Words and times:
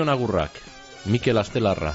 Zorion 0.00 0.08
agurrak, 0.08 0.52
Mikel 1.04 1.36
Astelarra. 1.36 1.92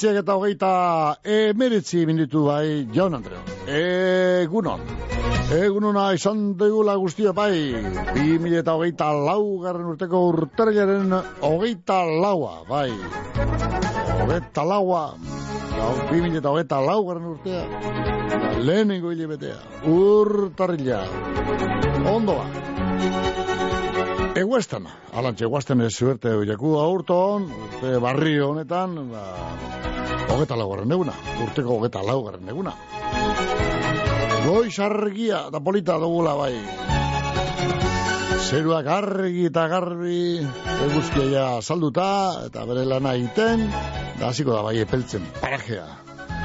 Bederatziak 0.00 0.22
eta 0.22 0.34
hogeita 0.34 1.16
emeritzi 1.24 2.06
minutu 2.06 2.46
bai, 2.46 2.88
jaun 2.92 3.14
Andreo. 3.14 3.40
Egunon. 3.66 4.80
Egunona 5.52 6.12
izan 6.14 6.56
dugula 6.56 6.94
guztia 6.96 7.32
bai, 7.32 7.74
bi 8.14 8.38
mila 8.38 8.60
eta 8.62 8.72
hogeita 8.78 9.12
lau 9.12 9.60
garren 9.60 9.90
urteko 9.92 10.22
urtergaren 10.30 11.12
hogeita 11.42 12.04
laua, 12.06 12.64
bai. 12.68 12.90
Hogeita 14.22 14.64
laua, 14.64 15.04
bi 16.10 16.20
mila 16.22 16.38
eta 16.38 16.48
hogeita 16.48 16.80
lau 16.80 17.04
garren 17.06 17.26
urtea, 17.34 17.64
lehenengo 18.58 19.12
hilibetea, 19.12 19.58
urtarrila, 19.84 21.04
ondo 22.08 22.40
ba. 22.40 23.59
Eguestan, 24.40 24.86
alantxe 25.12 25.44
eguestan 25.44 25.82
ez 25.84 25.90
zuerte 25.92 26.30
jaku 26.48 26.70
aurton, 26.80 27.42
urte 27.66 27.90
barri 28.00 28.38
honetan, 28.40 28.94
ba, 29.10 29.24
hogeta 30.32 30.56
laugarren 30.56 30.94
eguna, 30.96 31.12
urteko 31.44 31.76
hogeta 31.76 32.00
laugarren 32.06 32.48
eguna. 32.48 32.72
Goiz 34.46 34.78
argia 34.80 35.42
da 35.52 35.60
polita 35.60 35.98
dugula 36.00 36.32
bai. 36.38 36.54
Zeruak 38.48 38.88
argi 38.88 39.44
eta 39.50 39.66
garbi, 39.68 40.20
eguzkia 40.88 41.26
ja 41.34 41.48
salduta, 41.60 42.08
eta 42.48 42.64
bere 42.70 42.86
lana 42.88 43.12
iten, 43.20 43.66
da 44.20 44.30
hasiko 44.30 44.56
da 44.56 44.64
bai 44.70 44.78
epeltzen 44.86 45.28
parajea. 45.42 45.84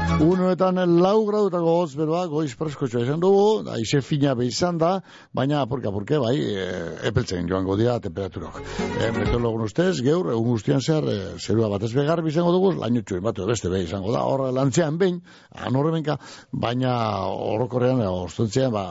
Unoetan 0.05 0.77
lau 1.01 1.25
gradutako 1.27 1.71
goz 1.79 1.95
beroa, 1.97 2.21
goiz 2.31 2.53
preskotxoa 2.55 3.01
izan 3.03 3.19
dugu, 3.19 3.63
da 3.65 3.75
ize 3.81 3.99
fina 4.05 4.31
izan 4.45 4.77
da, 4.79 4.99
baina 5.35 5.61
apurka 5.65 5.89
apurke 5.89 6.19
bai, 6.21 6.35
e, 6.39 6.67
epeltzen 7.09 7.49
joango 7.49 7.75
dira 7.75 7.97
temperaturok. 7.99 8.61
E, 8.85 9.09
meteorologun 9.11 9.65
ustez, 9.65 9.99
geur, 10.05 10.29
egun 10.31 10.53
guztian 10.53 10.81
zer, 10.81 11.07
e, 11.09 11.17
zerua 11.39 11.69
batez 11.73 11.91
begar 11.97 12.21
izango 12.27 12.53
dugu, 12.55 12.71
laino 12.79 13.01
txuen 13.01 13.23
batu 13.25 13.47
beste 13.49 13.71
be 13.73 13.81
izango 13.83 14.13
da, 14.13 14.21
horre 14.23 14.51
lantzean 14.55 14.99
behin, 15.01 15.19
anorremenka, 15.67 16.17
baina 16.51 16.93
orokorrean, 17.33 18.05
e, 18.05 18.07
ostontzean, 18.27 18.71
ba, 18.71 18.85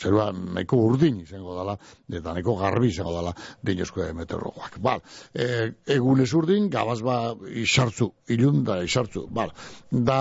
zerua 0.00 0.30
nahiko 0.32 0.80
urdin 0.86 1.20
izango 1.26 1.58
dela, 1.58 1.76
eta 2.08 2.32
nahiko 2.32 2.56
garbi 2.62 2.92
izango 2.94 3.16
dela, 3.18 3.34
dinozko 3.66 4.08
meteorologoak. 4.22 4.80
Bal, 4.80 5.04
e, 5.34 5.50
egunez 5.98 6.30
urdin, 6.38 6.70
gabaz 6.72 7.00
ba, 7.04 7.20
isartzu, 7.66 8.12
ilun 8.32 8.64
da 8.64 8.80
isartzu, 8.86 9.26
bal, 9.34 9.52
da 9.90 10.19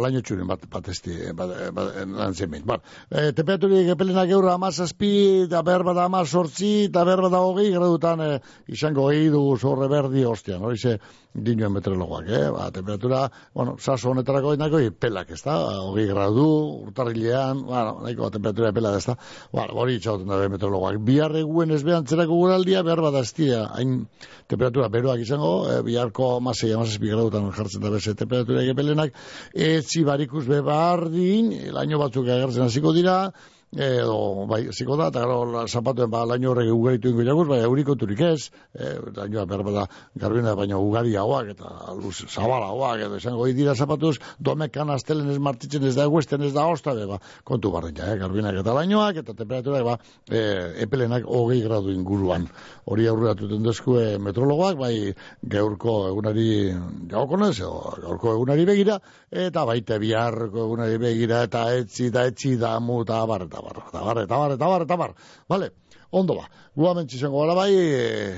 laino 0.00 0.22
txuren 0.24 0.48
bat, 0.48 0.64
bat 0.72 0.90
esti, 0.92 1.16
bat, 1.36 1.52
bat, 1.76 1.92
lantzen 2.06 2.50
behin. 2.52 2.66
Ba, 2.68 2.78
e, 3.10 3.30
temperaturik 3.36 3.90
epelena 3.94 4.26
geurra 4.30 4.56
amazazpi, 4.58 5.12
eta 5.46 5.62
behar 5.66 5.84
bat 5.88 6.02
amazortzi, 6.04 6.72
eta 6.90 7.04
behar 7.08 7.24
bat 7.26 7.38
hogei, 7.40 7.70
gradutan 7.74 8.24
e, 8.26 8.30
izango 8.72 9.08
gehi 9.10 9.30
du 9.34 9.42
zorre 9.56 9.90
berdi 9.92 10.24
ostian, 10.28 10.62
hori 10.66 10.98
ze 11.32 11.42
dinuen 11.42 11.72
meteorologoak, 11.72 12.28
eh? 12.28 12.50
Ba, 12.50 12.70
temperatura, 12.70 13.30
bueno, 13.54 13.76
saso 13.78 14.10
honetarako 14.10 14.56
nahiko 14.56 14.78
pelak, 14.98 15.30
ez 15.30 15.42
da? 15.42 15.56
Hogei 15.82 16.06
gradu, 16.06 16.46
urtarrilean, 16.86 17.62
bueno, 17.66 18.00
nahiko 18.02 18.30
temperatura 18.30 18.68
epela, 18.70 18.96
ez 18.96 19.06
da? 19.06 19.16
Bueno, 19.52 19.74
hori 19.74 19.96
itxauten 19.96 20.26
da 20.26 20.48
meteorologoak. 20.48 20.98
Bihar 21.06 21.36
eguen 21.36 21.70
ez 21.70 21.82
behan 21.84 22.06
zerako 22.06 22.34
guraldia, 22.34 22.82
behar 22.82 23.00
bat 23.00 23.14
aztia, 23.22 23.66
hain 23.74 24.06
temperatura 24.48 24.88
beroak 24.88 25.20
izango, 25.20 25.70
e, 25.70 25.80
biharko 25.86 26.36
amasei, 26.36 26.72
amazazpi 26.74 27.08
gradutan 27.12 27.50
jartzen 27.52 27.82
da 27.82 27.90
beze 27.90 28.14
temperatura 28.14 28.64
egepelenak, 28.66 29.14
etzi 29.54 30.04
barikus 30.04 30.46
bebardin, 30.50 31.54
laino 31.72 32.02
batzuk 32.02 32.26
agertzen 32.26 32.66
hasiko 32.66 32.92
dira, 32.96 33.32
edo 33.76 34.46
bai, 34.50 34.64
ziko 34.74 34.96
da, 34.98 35.08
eta 35.12 35.20
gero 35.22 35.62
zapatuen 35.68 36.10
ba, 36.10 36.24
laino 36.26 36.50
horrek 36.50 36.72
ugaritu 36.74 37.12
ingo 37.12 37.22
jaguz, 37.22 37.46
bai, 37.48 37.60
euriko 37.62 37.94
turik 37.94 38.20
ez, 38.26 38.50
e, 38.74 38.96
lainoa 39.14 39.44
behar 39.46 39.62
bada 39.62 39.84
garbina, 40.18 40.54
baina 40.58 40.78
ugari 40.78 41.14
eta 41.14 41.94
luz 41.94 42.26
zabala 42.28 42.96
edo 42.98 43.16
esango 43.16 43.46
dira 43.46 43.74
zapatuz, 43.74 44.18
domekan 44.38 44.90
astelen 44.90 45.30
ez 45.30 45.38
martitzen 45.38 45.84
ez 45.84 45.94
da 45.94 46.04
eguesten 46.04 46.42
ez 46.42 46.52
da 46.52 46.66
hosta, 46.66 46.94
ba, 47.06 47.20
kontu 47.44 47.70
barreina, 47.70 48.12
eh, 48.12 48.18
garbinak 48.18 48.56
eta 48.56 48.74
lainoak, 48.74 49.16
eta 49.22 49.34
temperatura, 49.34 49.82
ba, 49.84 49.98
e, 50.28 50.82
epelenak 50.82 51.24
hogei 51.26 51.62
gradu 51.62 51.92
inguruan. 51.92 52.48
Hori 52.86 53.06
aurreratu 53.06 53.46
dezku 53.62 53.98
e, 54.00 54.18
metrologoak, 54.18 54.78
bai, 54.78 55.14
gaurko 55.42 56.08
egunari 56.08 56.74
jaukonez, 57.08 57.60
edo 57.60 57.94
gaurko 58.02 58.34
egunari 58.34 58.66
begira, 58.66 58.98
eta 59.30 59.64
baita 59.64 59.98
biharko 59.98 60.66
egunari 60.66 60.98
begira, 60.98 61.44
eta 61.46 61.68
etzi, 61.76 62.10
da 62.10 62.26
etzi, 62.26 62.56
da 62.58 62.78
mu, 62.80 63.02
eta 63.06 63.22
bar, 63.30 63.46
eta 63.46 63.59
bar, 63.64 63.82
eta 63.88 64.04
bar, 64.04 64.22
eta 64.24 64.38
bar, 64.42 64.54
eta 64.56 64.68
bar, 64.72 64.84
eta 64.86 64.96
bar, 64.96 65.14
vale, 65.48 65.70
ondo 66.10 66.36
ba, 66.38 66.46
gua 66.76 66.94
mentxizango 66.98 67.42
gala 67.42 67.54
bai, 67.58 67.70
e, 67.74 68.34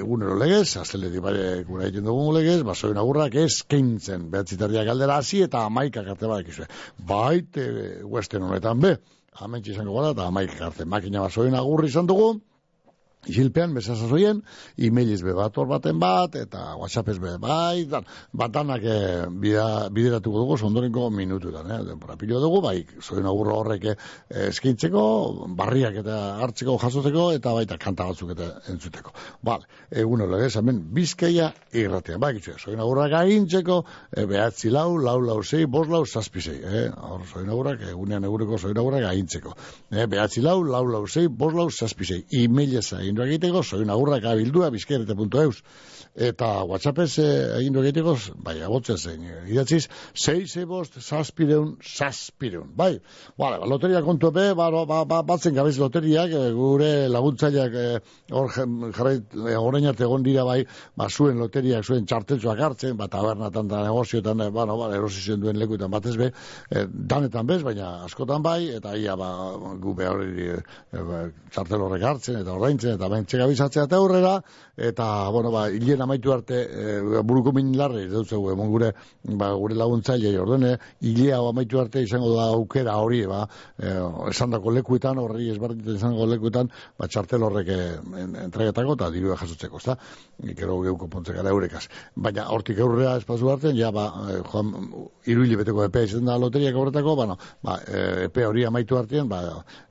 egunero 0.00 0.36
legez, 0.38 0.76
azteleri 0.80 1.20
bai, 1.24 1.34
gura 1.68 1.88
egiten 1.88 2.08
dugun 2.08 2.34
legez, 2.36 2.62
basoin 2.66 2.98
agurrak 3.00 3.36
eskintzen, 3.44 4.30
behatzitarria 4.32 4.84
galdera 4.88 5.18
hasi 5.20 5.42
eta 5.44 5.64
amaika 5.68 6.04
karte 6.06 6.30
bai, 6.30 6.42
ikizue, 6.44 6.68
baite, 6.98 7.68
westen 8.16 8.46
honetan 8.48 8.80
be, 8.80 8.96
amentsi 9.44 9.74
izango 9.74 9.98
gara, 9.98 10.14
eta 10.16 10.28
amaika 10.32 10.58
karte, 10.66 10.88
makina 10.88 11.24
basoin 11.26 11.56
agurri 11.58 11.92
izan 11.92 12.10
dugu, 12.10 12.34
Isilpean, 13.30 13.74
besasazoien, 13.74 14.42
emailiz 14.76 15.20
be 15.24 15.34
bat 15.36 15.54
baten 15.54 15.98
bat, 16.00 16.34
eta 16.36 16.74
whatsappez 16.80 17.18
be 17.20 17.36
bai, 17.40 17.84
dan, 17.90 18.04
batanak 18.32 18.82
e, 18.84 18.96
bida, 19.30 19.88
bideratuko 19.94 20.42
dugu, 20.44 20.58
ondorenko 20.66 21.08
minututan, 21.10 21.70
eh, 21.70 21.80
denpora 21.88 22.16
pilo 22.20 22.40
dugu, 22.40 22.60
bai, 22.64 22.84
zoin 23.02 23.26
agurro 23.26 23.56
horrek 23.60 23.84
eh, 23.92 23.96
eskintzeko, 24.48 25.04
barriak 25.56 26.00
eta 26.02 26.18
hartzeko 26.44 26.76
jasoteko, 26.82 27.30
eta 27.38 27.54
baita 27.56 27.78
kanta 27.78 28.08
batzuk 28.10 28.34
eta 28.34 28.50
entzuteko. 28.72 29.14
Bale, 29.42 29.68
egun 29.90 30.24
hori 30.24 30.36
legez, 30.36 30.54
hemen, 30.60 30.82
bizkaia 30.94 31.50
irratean, 31.72 32.20
bai, 32.20 32.34
gitzu, 32.38 32.58
zoin 32.58 32.80
agurrak 32.80 33.16
ahintzeko, 33.20 33.80
e, 34.12 34.26
behatzi 34.30 34.72
lau, 34.74 34.96
lau, 34.98 35.18
lau, 35.22 35.40
zei, 35.42 35.64
bos 35.66 35.86
lau, 35.88 36.04
zazpizei, 36.04 36.58
eh, 36.62 36.86
hor, 37.08 37.24
zoin 37.30 37.48
agurrak, 37.48 37.86
egunean 37.90 38.24
egureko 38.28 38.58
zoin 38.58 38.78
agurrak 38.78 39.08
ahintzeko. 39.08 39.54
Eh, 39.90 40.06
behatzi 40.10 40.42
lau, 40.44 40.60
lau, 40.64 40.84
lau, 40.90 41.04
zei, 41.06 41.26
bos 41.28 41.52
lau, 41.54 41.68
zazpizei, 41.70 42.24
emaileza, 42.42 43.00
egin 43.14 43.34
egiteko, 43.34 43.62
soin 43.62 43.90
agurrak 43.90 44.24
abildua, 44.24 44.70
bizkerete.eus. 44.74 45.62
Eta 46.14 46.62
WhatsAppez 46.70 47.18
eh, 47.18 47.58
egin 47.58 47.74
egiteko, 47.80 48.14
bai, 48.46 48.60
abotzen 48.62 48.98
zein, 48.98 49.24
idatziz, 49.50 49.88
6 50.14 50.56
ebost, 50.62 51.00
saspireun, 51.02 51.72
saspireun. 51.82 52.68
Bai, 52.76 53.00
vale, 53.36 53.58
ba, 53.58 53.66
loteria 53.66 54.02
kontu 54.06 54.30
epe, 54.30 54.52
ba, 54.54 54.68
ba, 54.70 55.00
ba, 55.04 55.22
batzen 55.26 55.56
gabiz 55.56 55.74
loteriak, 55.82 56.30
eh, 56.30 56.52
gure 56.54 57.08
laguntzaileak 57.10 57.74
eh, 57.80 57.98
hor 58.30 58.52
jarrait, 58.54 59.34
horrein 59.58 59.88
arte 59.90 60.06
egon 60.06 60.22
dira, 60.22 60.44
bai, 60.46 60.60
ba, 60.96 61.08
zuen 61.10 61.40
loteriak, 61.42 61.84
zuen 61.84 62.06
txarteltzuak 62.06 62.62
hartzen, 62.68 62.96
ba, 63.00 63.08
tabernatan 63.10 63.68
da 63.70 63.82
negozioetan, 63.88 64.46
ba, 64.54 64.68
no, 64.70 64.78
ba, 64.78 64.92
erosizien 64.94 65.42
duen 65.42 65.58
lekuetan 65.58 65.90
batez 65.90 66.14
be, 66.20 66.30
eh, 66.70 66.86
danetan 66.86 67.50
bez, 67.50 67.62
baina 67.66 68.04
askotan 68.06 68.42
bai, 68.46 68.70
eta 68.78 68.94
ia, 68.96 69.18
ba, 69.18 69.32
gu 69.82 69.96
behar, 69.98 70.22
eh, 70.22 70.60
ba, 70.94 71.24
txartel 71.50 71.86
horrek 71.88 72.06
hartzen, 72.12 72.40
eta 72.44 72.54
ordaintzen, 72.54 72.94
eta 72.98 73.03
eta 73.04 73.12
ben 73.12 73.26
txegabizatzea 73.28 73.84
eta 73.84 73.98
aurrera, 74.00 74.38
eta, 74.76 75.28
bueno, 75.30 75.50
ba, 75.50 75.68
hilen 75.70 76.02
amaitu 76.02 76.32
arte, 76.32 76.60
e, 76.64 77.22
buruko 77.22 77.52
min 77.52 77.72
larri, 77.78 78.06
dut 78.10 78.32
emon 78.32 78.70
gure, 78.70 78.92
ba, 79.24 79.52
gure 79.54 79.76
laguntzaile, 79.78 80.34
ordene, 80.40 80.74
hilea 81.00 81.38
amaitu 81.38 81.80
arte 81.80 82.02
izango 82.02 82.34
da 82.34 82.48
aukera 82.54 82.96
hori, 82.98 83.24
ba, 83.30 83.44
e, 83.78 83.92
esan 84.30 84.54
dako 84.54 84.74
lekuetan, 84.74 85.18
horri 85.22 85.50
ezberdintzen 85.52 86.00
izango 86.00 86.26
lekuetan, 86.26 86.70
ba, 86.98 87.08
txartel 87.08 87.46
horrek 87.46 87.70
entregetako, 88.44 88.96
eta 88.98 89.10
dirua 89.14 89.38
jasotzeko, 89.40 89.82
ezta? 89.82 89.96
Ikero 90.50 90.80
geuko 90.82 91.08
pontze 91.08 91.34
eurekaz. 91.34 91.86
Baina, 92.16 92.48
hortik 92.50 92.80
aurrera 92.80 93.16
espazu 93.20 93.50
artean, 93.52 93.76
ja, 93.78 93.92
ba, 93.94 94.08
joan, 94.50 94.74
iruili 95.30 95.56
beteko 95.60 95.84
epea 95.86 96.08
izan 96.08 96.26
da 96.26 96.36
loteriak 96.40 96.74
horretako, 96.74 97.14
ba, 97.20 97.38
ba, 97.62 97.78
epe 98.24 98.46
hori 98.46 98.66
amaitu 98.66 98.98
artean, 98.98 99.28
ba, 99.30 99.42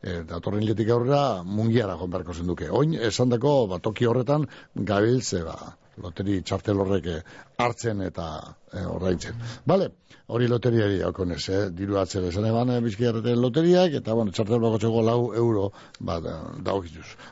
e, 0.02 0.20
datorren 0.28 0.66
letik 0.68 0.92
aurrera, 0.92 1.44
mungiara 1.44 1.96
joan 2.00 2.12
beharko 2.12 2.36
zenduke. 2.36 2.70
Oin, 2.70 2.94
esan 3.00 3.32
dako, 3.32 3.56
ba, 3.72 3.80
toki 3.84 4.08
horretan, 4.10 4.48
gabiltze, 4.76 5.44
ba, 5.46 5.56
loteri 6.02 6.40
txartel 6.42 6.80
horrek 6.82 7.10
hartzen 7.62 8.02
eta 8.02 8.28
e, 8.72 8.82
ordaintzen. 8.90 9.38
Bale, 9.70 9.90
hori 10.34 10.48
loteriari 10.50 11.02
okonez, 11.06 11.44
eh? 11.50 11.62
diru 11.78 12.00
atzera 12.02 12.32
esan 12.32 12.48
eban 12.50 12.74
e, 12.74 13.36
loteriak, 13.36 14.00
eta 14.02 14.18
bueno, 14.18 14.32
txartel 14.32 14.60
bako 14.64 14.82
txego 14.82 15.06
lau 15.06 15.20
euro, 15.34 15.70
ba, 16.00 16.20
dago 16.20 16.84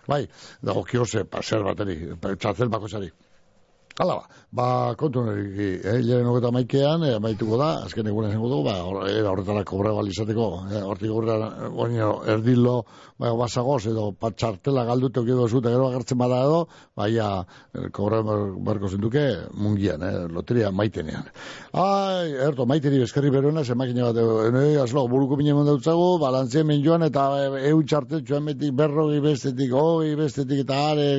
Bai, 0.08 0.28
dago 0.62 0.84
kiose, 0.84 1.26
pa, 1.26 1.42
zer 1.42 1.64
bateri, 1.64 1.98
txartel 2.38 2.70
bako 2.70 2.88
txari. 2.88 3.12
Hala 4.00 4.16
ba, 4.22 4.41
ba, 4.52 4.96
kontu 5.00 5.24
nire, 5.24 5.80
eh, 5.80 6.02
lehen 6.04 6.28
hogeta 6.28 6.52
maikean, 6.52 7.04
eh, 7.08 7.20
maituko 7.24 7.56
da, 7.58 7.70
azken 7.86 8.08
egunen 8.12 8.34
zengu 8.36 8.50
dugu, 8.52 8.66
ba, 8.68 8.74
era 9.08 9.30
horretara 9.32 9.64
kobra 9.64 9.94
balizateko, 9.96 10.48
eh, 10.68 10.82
hortik 10.84 11.12
horretara, 11.12 11.70
oinio, 11.72 12.10
erdilo, 12.28 12.82
ba, 13.18 13.32
basagoz, 13.40 13.86
edo, 13.88 14.10
patxartela 14.12 14.84
galdute 14.84 15.22
okido 15.22 15.48
zute, 15.48 15.72
gero 15.72 15.88
agertzen 15.88 16.20
bada 16.20 16.42
edo, 16.44 16.66
ba, 16.98 17.08
ia, 17.08 17.30
eh, 17.74 17.88
kobra 17.96 18.20
barko 18.68 18.90
zenduke, 18.90 19.24
mungian, 19.56 20.04
eh, 20.04 20.28
loteria 20.28 20.72
maitenean. 20.72 21.32
Ai, 21.72 22.34
erto, 22.50 22.66
maiteri 22.68 23.00
bezkerri 23.00 23.32
beruena, 23.32 23.64
ze 23.64 23.74
makine 23.74 24.04
bat, 24.04 24.20
eh, 24.20 24.82
azlo, 24.84 25.08
buruko 25.08 25.38
mine 25.38 25.54
mundu 25.54 25.78
dutzago, 25.78 26.18
balantzien 26.20 26.68
min 26.68 26.84
joan, 26.84 27.04
eta 27.04 27.30
eh, 27.46 27.70
eun 27.70 27.86
txartel, 27.88 28.26
joan 28.28 28.52
betik, 28.52 28.76
berrogi 28.76 29.22
bestetik, 29.24 29.72
hoi 29.72 30.14
bestetik, 30.16 30.66
eta 30.66 30.84
are, 30.92 31.10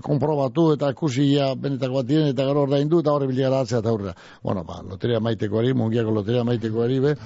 konprobatu, 0.00 0.70
eta 0.72 0.94
kusia, 0.94 1.52
benetako 1.60 2.00
bat 2.00 2.10
eta 2.10 2.44
gero 2.46 2.69
ordaindu 2.70 3.00
eta 3.02 3.16
biligara 3.26 3.64
atzea 3.64 3.80
eta 3.82 3.90
aurrera. 3.90 4.14
Bueno, 4.42 4.64
ba, 4.64 4.80
loteria 4.86 5.20
maiteko 5.20 5.58
ari, 5.60 5.74
mungiako 5.74 6.14
loteria 6.14 6.44
maiteko 6.44 6.84
ari, 6.86 7.00
be, 7.02 7.16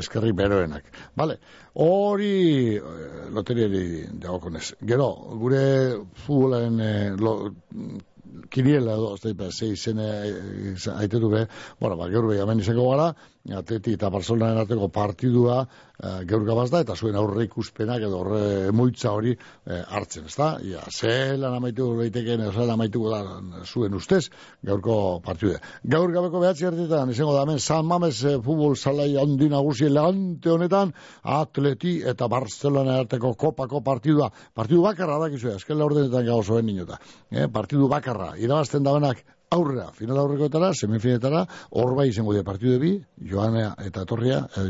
eskerri 0.00 0.32
beroenak. 0.32 0.88
Vale, 1.16 1.38
hori 1.84 2.32
eh, 2.76 3.28
loteriari 3.34 3.84
dagokonez. 4.24 4.74
Gero, 4.80 5.10
gure 5.42 5.62
futbolaren 6.24 6.80
eh, 6.80 7.12
lo, 7.20 7.36
kiriela 8.50 8.96
edo, 8.98 9.14
ez 9.14 9.34
da, 9.36 9.50
zei 9.50 9.74
zene 9.76 10.08
aitetu 10.96 11.30
be, 11.30 11.46
bueno, 11.80 11.96
ba, 12.00 12.08
gaur 12.10 12.28
beha 12.30 12.58
izango 12.58 12.90
gara, 12.90 13.12
Atleti 13.52 13.92
eta 13.98 14.08
Barcelonaren 14.10 14.62
arteko 14.62 14.88
partidua 14.88 15.64
gaur 16.28 16.44
gabaz 16.46 16.68
da, 16.72 16.80
eta 16.84 16.96
zuen 16.96 17.16
aurre 17.16 17.44
ikuspenak 17.46 18.02
edo 18.06 18.20
horre 18.20 18.72
moitza 18.76 19.12
hori 19.14 19.34
e, 19.34 19.78
hartzen, 19.96 20.26
ez 20.28 20.36
da? 20.36 20.48
Ia, 20.64 20.82
ze 20.90 21.36
lan 21.40 21.56
amaitu 21.58 21.90
leiteken, 21.98 22.44
ze 22.50 22.58
lan 22.60 22.74
amaitu 22.76 23.04
da 23.10 23.20
zuen 23.64 23.94
ustez, 23.94 24.28
gaurko 24.62 25.20
partidua. 25.24 25.60
Gaur 25.94 26.12
gabeko 26.12 26.42
behatzi 26.42 26.68
hartetan, 26.68 27.12
izango 27.14 27.36
da, 27.36 27.44
hemen, 27.46 27.60
San 27.60 27.86
Mames 27.88 28.22
e, 28.24 28.36
futbol 28.44 28.76
salai 28.76 29.12
handi 29.20 29.48
nagusi 29.52 29.88
lehante 29.90 30.52
honetan, 30.52 30.94
Atleti 31.22 31.96
eta 32.12 32.28
Barcelonaren 32.32 33.04
arteko 33.04 33.34
kopako 33.38 33.80
partidua. 33.84 34.30
Partidu 34.54 34.82
bakarra 34.84 35.20
da, 35.22 35.30
kizu, 35.32 35.54
esken 35.54 35.78
la 35.78 35.88
ordenetan 35.88 36.26
gau 36.26 36.42
zoen 36.42 36.66
ninota. 36.68 37.00
E, 37.30 37.48
partidu 37.52 37.88
bakarra, 37.88 38.34
irabazten 38.40 38.84
da 38.84 38.94
benak, 38.98 39.24
aurrera, 39.54 39.88
final 39.96 40.20
aurrekoetara, 40.22 40.72
semifinetara, 40.74 41.44
hor 41.70 41.94
bai 41.98 42.08
izango 42.10 42.34
dira 42.34 42.46
partidu 42.46 42.78
bi, 42.82 42.94
Joanea 43.30 43.74
eta 43.86 44.04
Torria, 44.08 44.42
e, 44.58 44.66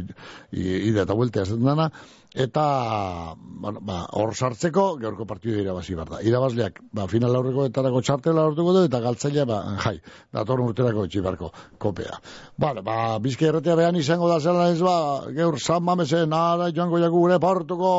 ida 0.90 1.04
eta 1.04 1.16
vuelta 1.18 1.42
ez 1.42 1.56
dana, 1.56 1.90
eta 2.34 3.34
bueno, 3.38 3.78
ba, 3.80 4.00
hor 4.18 4.34
sartzeko 4.34 4.96
gaurko 4.98 5.24
partidu 5.24 5.60
irabazi 5.62 5.94
behar 5.94 6.10
da. 6.10 6.18
Irabazleak 6.26 6.80
ba, 6.92 7.06
final 7.08 7.36
aurreko 7.38 7.68
etarako 7.70 8.02
txartela 8.02 8.42
lortuko 8.42 8.74
du 8.74 8.82
eta 8.88 8.98
galtzaile 9.00 9.44
ba, 9.48 9.60
jai, 9.84 9.94
dator 10.34 10.60
urterako 10.64 11.06
etxibarko 11.06 11.52
kopea. 11.78 12.18
Vale, 12.60 12.82
ba, 12.84 12.96
bizke 13.22 13.46
erretea 13.48 13.76
behan 13.78 13.96
izango 14.00 14.28
da 14.28 14.40
zela 14.40 14.66
ez 14.72 14.80
ba, 14.82 14.96
gaur 15.36 15.60
San 15.62 15.86
Mamesen, 15.86 16.34
ara 16.34 16.68
joango 16.74 16.98
jaku 17.00 17.22
gure 17.22 17.38
portuko, 17.40 17.92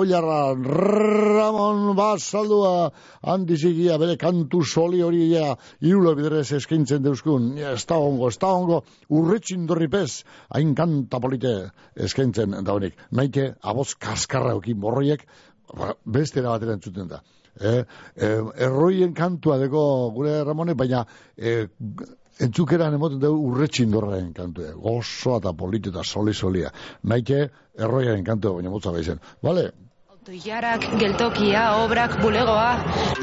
oilarra, 0.00 0.40
Ramon 0.58 1.94
Basaldua, 1.96 2.90
handizigia, 3.22 4.00
bere 4.02 4.18
kantu 4.18 4.64
soli 4.66 5.00
hori 5.06 5.30
ja, 5.30 5.54
irulo 5.80 6.16
bidrez 6.18 6.48
eskintzen 6.58 7.06
deuskun, 7.06 7.54
ez 7.56 7.86
da 7.86 8.00
ongo, 8.02 8.28
ez 8.28 8.38
da 8.42 8.50
ongo, 8.58 8.82
urretxin 9.14 9.64
dorripez, 9.70 10.24
hain 10.50 10.74
kanta 10.74 11.22
polite 11.22 11.54
eskintzen 11.94 12.58
daunik. 12.66 12.98
Naike, 13.14 13.52
aboz 13.62 13.94
kaskarra 13.94 14.54
okin 14.58 14.78
morroiek, 14.80 15.26
ba, 15.76 15.94
beste 16.04 16.42
batera 16.42 16.76
entzuten 16.78 17.08
da. 17.08 17.20
E, 17.60 17.82
e, 18.16 18.30
erroien 18.66 19.12
kantua 19.14 19.58
deko 19.58 19.82
gure 20.14 20.38
Ramone, 20.46 20.74
baina 20.78 21.04
e, 21.36 21.66
entzukeran 22.40 22.94
emoten 22.96 23.20
dugu 23.22 23.50
urretxin 23.50 23.92
dorraen 23.92 24.32
kantua. 24.36 24.72
Gozoa 24.86 25.40
eta 25.42 25.52
politi 25.56 25.92
eta 25.92 26.04
soli-solia. 26.04 26.72
Naike 27.12 27.42
erroiaren 27.78 28.24
kantua, 28.24 28.56
baina 28.58 28.72
motza 28.72 28.94
baizen. 28.94 29.20
Vale? 29.42 29.70
Autoiarak, 30.14 30.86
geltokia, 31.00 31.66
obrak, 31.84 32.18
bulegoa, 32.22 32.70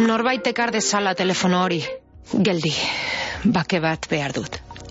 norbait 0.04 0.54
ekar 0.54 0.74
dezala 0.75 1.16
telefono 1.16 1.63
hori. 1.66 1.81
Geldi, 2.34 2.74
bake 3.54 3.80
bat 3.80 4.10
behar 4.12 4.36
dut. 4.36 4.60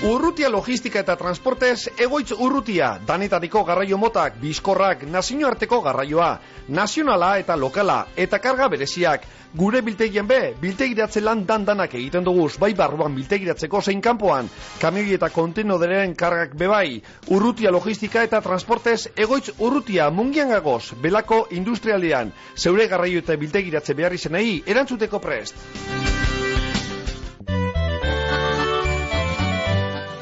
Urrutia 0.00 0.48
logistika 0.48 1.02
eta 1.02 1.12
transportez 1.20 1.90
egoitz 2.00 2.30
urrutia, 2.32 2.94
danetatiko 3.04 3.60
garraio 3.68 3.98
motak, 4.00 4.38
bizkorrak, 4.40 5.02
nazioarteko 5.04 5.82
garraioa, 5.84 6.30
nazionala 6.72 7.34
eta 7.42 7.56
lokala, 7.60 7.98
eta 8.16 8.40
karga 8.40 8.70
bereziak. 8.72 9.26
Gure 9.52 9.82
biltegien 9.84 10.24
be, 10.24 10.54
biltegiratze 10.62 11.20
lan 11.20 11.44
dandanak 11.44 11.98
egiten 12.00 12.24
duguz, 12.24 12.54
bai 12.56 12.72
barruan 12.78 13.12
biltegiratzeko 13.18 13.82
zein 13.82 14.00
kanpoan, 14.00 14.48
kamioi 14.80 15.18
eta 15.18 15.28
kontenoderen 15.36 16.16
kargak 16.16 16.56
bebai, 16.56 17.02
urrutia 17.28 17.68
logistika 17.70 18.24
eta 18.24 18.40
transportez 18.40 19.10
egoitz 19.16 19.50
urrutia 19.58 20.08
mungian 20.08 20.56
gagoz, 20.56 20.94
belako 21.02 21.44
industrialian, 21.50 22.32
zeure 22.56 22.88
garraio 22.88 23.20
eta 23.20 23.36
biltegiratze 23.36 24.00
behar 24.00 24.16
izenei, 24.16 24.62
erantzuteko 24.64 25.20
prest. 25.20 26.29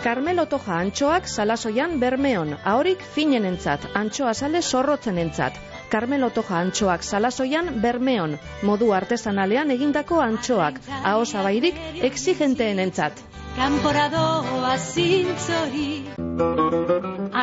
Carmelo 0.09 0.47
Toja 0.49 0.79
antxoak 0.81 1.27
salasoian 1.29 1.99
bermeon, 2.01 2.55
ahorik 2.71 3.03
finenentzat, 3.17 3.83
antxoa 4.01 4.33
sale 4.33 4.63
zorrotzenentzat. 4.63 5.59
Carmelo 5.93 6.31
Toja 6.33 6.63
antxoak 6.65 7.05
salasoian 7.05 7.69
bermeon, 7.83 8.39
modu 8.65 8.89
artesanalean 9.01 9.75
egindako 9.77 10.23
antxoak, 10.25 10.81
ahosabairik 11.13 11.77
exigenteenentzat. 12.09 13.21
Kanporadoa 13.59 14.79
zintzori 14.79 15.91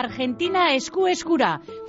Argentina 0.02 0.70
esku 0.74 1.06
eskura 1.12 1.60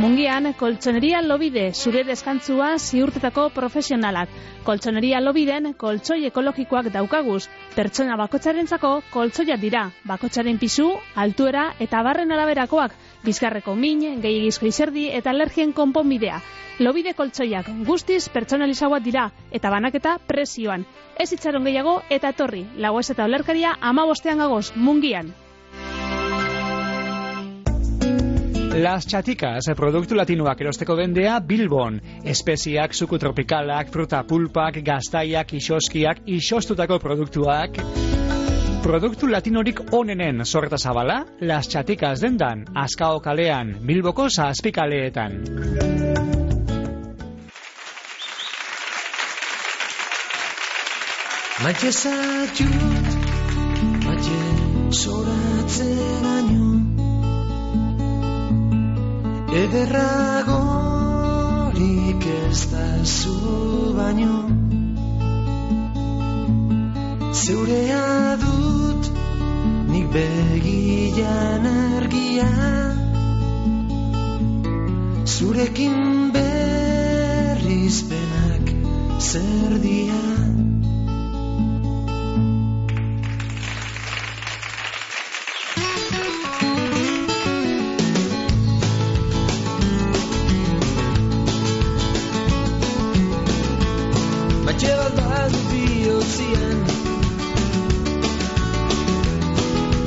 Mungian, 0.00 0.46
koltsoneria 0.56 1.18
lobide, 1.20 1.62
zure 1.76 2.00
deskantzua 2.08 2.68
ziurtetako 2.78 3.42
profesionalak. 3.52 4.30
Koltsoneria 4.64 5.18
lobiden, 5.20 5.74
koltsoi 5.82 6.24
ekologikoak 6.28 6.88
daukaguz. 6.94 7.42
Pertsona 7.74 8.16
bakotxarentzako 8.16 8.92
koltsoia 9.12 9.58
dira. 9.60 9.82
Bakotxaren 10.08 10.56
pisu, 10.62 10.86
altuera 11.24 11.66
eta 11.86 12.00
barren 12.06 12.32
araberakoak. 12.32 12.94
Bizkarreko 13.26 13.76
min, 13.82 14.06
gehiagizko 14.24 14.70
izerdi 14.70 15.04
eta 15.20 15.34
alergien 15.36 15.76
konponbidea. 15.82 16.40
Lobide 16.80 17.12
koltsoiak 17.20 17.68
guztiz 17.92 18.22
pertsonalizagoak 18.32 19.04
dira 19.04 19.28
eta 19.52 19.76
banaketa 19.76 20.16
presioan. 20.32 20.88
Ez 21.20 21.28
itxaron 21.36 21.68
gehiago 21.68 21.98
eta 22.08 22.32
etorri. 22.32 22.64
Lagoez 22.80 23.10
eta 23.10 23.28
olerkaria 23.28 23.76
ama 23.92 24.08
bostean 24.08 24.40
gagoz, 24.40 24.70
mungian. 24.76 25.34
Las 28.72 29.04
Chaticas, 29.04 29.66
produktu 29.74 30.14
latinoak 30.14 30.60
erosteko 30.62 30.94
dendea 30.94 31.40
Bilbon. 31.42 31.96
Espeziak, 32.22 32.94
suku 32.94 33.18
tropikalak, 33.18 33.90
fruta 33.90 34.22
pulpak, 34.22 34.78
gaztaiak, 34.86 35.52
isoskiak, 35.58 36.22
isostutako 36.26 37.00
produktuak. 37.02 37.80
Produktu 38.84 39.26
latinorik 39.26 39.80
onenen 39.92 40.44
sorreta 40.46 40.78
zabala, 40.78 41.24
Las 41.40 41.68
Chaticas 41.68 42.20
dendan, 42.22 42.64
Azkao 42.74 43.18
kalean, 43.20 43.74
Bilboko 43.82 44.28
zazpikaleetan. 44.30 45.32
Maite 51.64 51.90
zaitut, 51.92 53.18
maite 54.06 54.38
zoratzeraino 54.94 56.79
Ederragorik 59.50 62.22
ez 62.26 62.70
da 62.70 63.04
zu 63.04 63.94
baino 63.96 64.48
Zeurea 67.34 68.36
dut 68.38 69.10
nik 69.90 70.06
begian 70.14 71.66
argia. 71.66 72.50
Zurekin 75.26 76.30
berrizpenak 76.36 78.66
zer 79.18 79.82
dian 79.82 80.69
bihotzian 96.20 96.80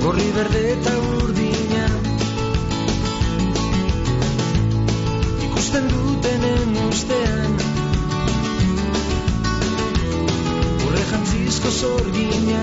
Gorri 0.03 0.29
berde 0.36 0.62
eta 0.74 0.93
urdina. 1.17 1.86
Ikusten 5.48 5.88
dutenen 5.93 6.77
ustean 6.89 7.55
Urre 10.86 11.03
jantzizko 11.12 11.72
zorgina. 11.79 12.62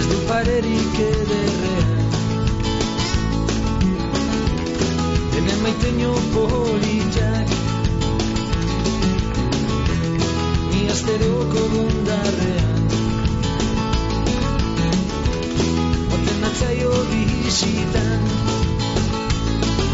Ez 0.00 0.06
du 0.12 0.20
parerik 0.28 1.02
ederrean. 1.08 2.06
Hemen 5.34 5.62
maiteño 5.62 6.14
politxak 6.34 7.37
Asteroko 11.08 11.60
bundarrean 11.72 12.80
Oten 16.16 16.42
atzaio 16.48 16.90
bizitan 17.10 18.26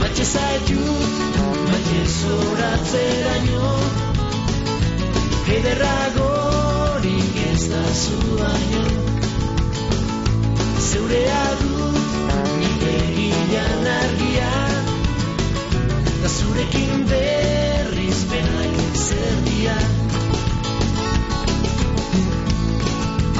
Matxe 0.00 0.26
zaitut, 0.26 1.38
matxe 1.68 2.00
zoratzeraino 2.14 3.70
Ederragorik 5.58 7.38
ez 7.44 7.62
da 7.74 7.84
zu 8.02 8.18
baino 8.40 8.84
Zeurea 10.88 11.44
dut, 11.62 12.00
nik 12.58 12.88
egian 12.96 13.92
argia 13.98 14.54
Da 16.24 16.34
zurekin 16.38 17.06
berrizpenak 17.12 18.82
zer 19.06 19.44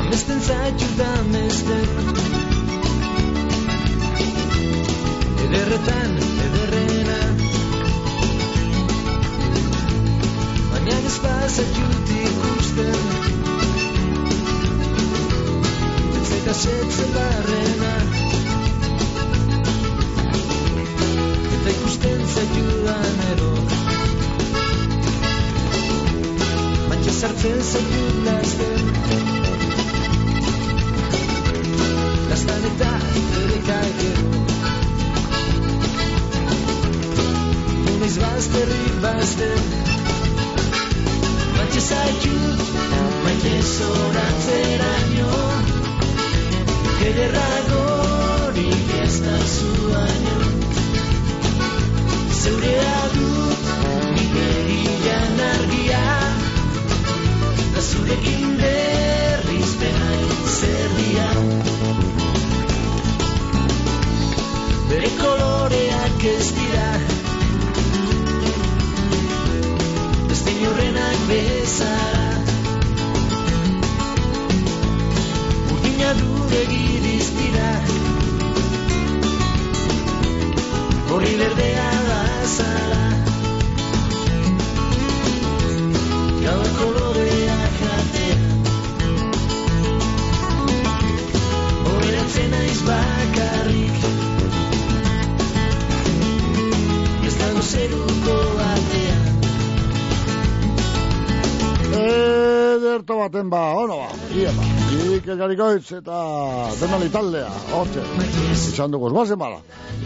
Amesten 0.05 0.41
zaitu 0.41 0.87
da 0.99 1.07
amesten 1.21 1.87
Ederretan, 5.45 6.13
ederrena 6.47 7.21
Baina 10.73 10.99
ez 11.11 11.17
bazaitut 11.25 12.13
ikusten 12.19 13.01
Eta 16.39 16.55
zetzen 16.55 17.11
barrena 17.17 17.95
Eta 21.57 21.77
ikusten 21.77 22.25
zaitudan 22.37 23.21
ero 23.33 23.53
Baina 26.89 27.21
sartzen 27.21 27.63
zaitut 27.73 29.24
lasten 32.35 32.51
Lastan 32.51 32.65
eta 32.67 32.93
ere 33.41 33.59
gero 33.67 34.13
Nunez 37.87 38.17
bazterri 38.23 38.87
bazter 39.03 39.61
Baina 41.57 41.83
zaitut 41.89 42.63
Baina 43.25 43.53
zoratzeraino 43.75 45.37
Ederragorik 47.11 48.91
ez 49.03 49.17
da 49.27 49.37
zuaino 49.55 50.39
Zeurea 52.41 52.99
dut 53.15 53.71
nik 54.17 54.35
egian 54.49 55.45
argia 55.53 56.03
Da 57.77 57.87
zurekin 57.93 58.59
berrizpenak 58.65 60.51
zer 60.59 60.99
dira 60.99 61.74
Bere 65.05 65.17
koloreak 65.21 66.23
ez 66.25 66.47
dira. 66.57 66.85
Beste 70.29 70.51
inorrenak 70.53 71.19
bezala. 71.29 72.23
Urdina 75.75 76.15
du 76.21 76.31
begiriz 76.55 77.29
dira. 77.37 77.75
Horri 81.11 81.35
berdea 81.43 81.91
da 82.09 82.23
zala 82.57 83.05
Gaur 86.47 86.69
koloreak 86.81 87.85
Ederto 103.05 103.19
baten 103.21 103.51
ba, 103.51 103.75
ono 103.77 103.97
ba, 104.01 104.09
ia 104.33 104.49
ba. 104.57 104.65
Ike 105.13 105.35
garikoitz 105.37 105.91
eta 105.93 106.19
denali 106.81 107.11
taldea, 107.13 107.51
hortxe. 107.77 108.01
Izan 108.55 108.95
dugu, 108.95 109.11
guazen 109.13 109.37
bala. 109.37 109.59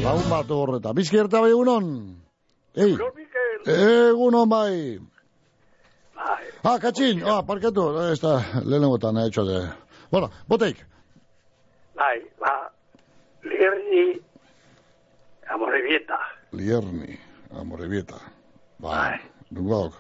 Lagun 0.03 0.25
bat 0.27 0.49
horreta. 0.51 0.91
Bizki 0.99 1.21
erta 1.23 1.39
bai 1.45 1.53
egunon? 1.53 1.87
Ei, 2.75 2.97
egunon 3.71 4.51
bai. 4.51 4.99
Ah, 6.65 6.75
katxin, 6.83 7.23
ah, 7.23 7.45
parketu, 7.47 7.85
ez 8.03 8.19
da, 8.19 8.33
lehenengotan, 8.65 9.21
eh, 9.23 9.29
hecho 9.29 9.45
de... 9.47 9.61
Bueno, 10.11 10.33
boteik. 10.49 10.83
Bai, 11.95 12.17
ba, 12.43 12.57
lierni 13.45 14.19
amorebieta. 15.55 16.19
Lierni, 16.51 17.15
amorebieta. 17.55 18.19
Bai. 18.83 19.21
Dungauk, 19.55 19.95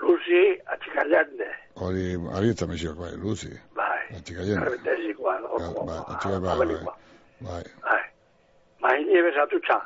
Luzi 0.00 0.56
atxikallande. 0.72 1.63
Hori, 1.76 2.14
arietza 2.36 2.66
mesiok, 2.66 2.96
bai, 2.98 3.12
luzi. 3.16 3.50
Bai. 3.74 4.02
Arbetezikoa, 4.14 5.32
Bai, 5.34 5.42
loko. 5.42 5.90
atxikaien, 5.90 6.42
bai, 6.42 6.58
bai. 6.58 6.66
Bai, 7.40 7.64
Bai. 7.82 8.02
Maini 8.80 9.22
besatutxa. 9.22 9.78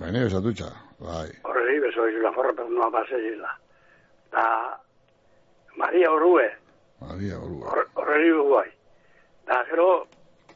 Baina 0.00 0.24
besatutxa, 0.24 0.68
bai. 1.00 1.28
Horreri 1.44 1.80
beso 1.80 2.06
izula, 2.08 2.30
jorra 2.36 2.52
perdua 2.52 2.90
pasezila. 2.90 3.50
Da, 4.32 4.44
Maria 5.76 6.10
Orue, 6.12 6.48
Maria 7.00 7.38
Orua. 7.38 7.66
hor- 7.70 7.88
horreri 7.94 8.30
guai. 8.32 8.70
Da, 9.46 9.64
gero, 9.70 10.06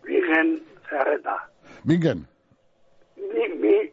Virgen 0.04 0.61
Zerreta. 0.88 1.37
Bingen. 1.85 2.26
Mi, 3.16 3.49
mi, 3.49 3.90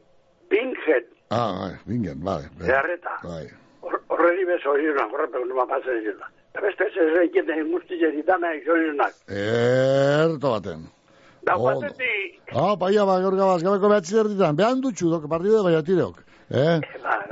Virgen 0.49 1.05
Ah, 1.31 1.53
bai, 1.59 1.77
bingen, 1.85 2.19
bai. 2.23 2.43
bai. 2.57 2.67
Zerreta. 2.67 3.19
Bai. 3.23 3.47
Hor- 3.81 4.01
Horreri 4.09 4.45
beso 4.45 4.77
izula, 4.77 5.07
jorra 5.09 5.27
perdua 5.27 5.65
pasezila. 5.67 6.27
Eta 6.49 6.63
beste 6.65 6.87
ez 6.89 7.09
egiten 7.23 7.67
guztize 7.71 8.09
ditana 8.15 8.53
izoizunak. 8.57 9.13
Erto 9.29 10.55
baten. 10.55 10.87
Da, 11.45 11.55
guatetik, 11.55 12.39
Ah, 12.51 12.73
paia, 12.79 13.05
ba, 13.05 13.19
gaur 13.21 13.35
gabaz, 13.37 13.61
gabeko 13.63 13.89
behatzi 13.91 14.17
erditan. 14.17 14.57
Behan 14.57 14.81
dutxu, 14.81 15.11
dok, 15.13 15.29
partidu 15.29 15.61
bai 15.63 15.75
atireok. 15.77 16.23
Eh? 16.49 16.79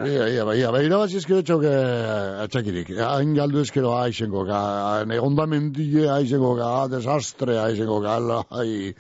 Ia, 0.06 0.28
ia, 0.30 0.44
bai, 0.46 0.60
ia, 0.60 0.70
bai, 0.70 0.84
irabazi 0.86 1.18
eskero 1.18 1.42
txok 1.42 1.64
eh, 1.66 2.44
atxakirik. 2.44 2.92
Hain 3.02 3.34
galdu 3.34 3.64
eskero 3.64 3.96
aixengo, 3.98 4.44
ka, 4.46 4.60
negondamendile 5.10 6.06
aixengo, 6.14 6.54
ka, 6.60 6.70
desastre 6.92 7.58
aixengo, 7.64 7.98
ka, 8.04 8.20
ala, 8.22 8.44
ai, 8.62 8.94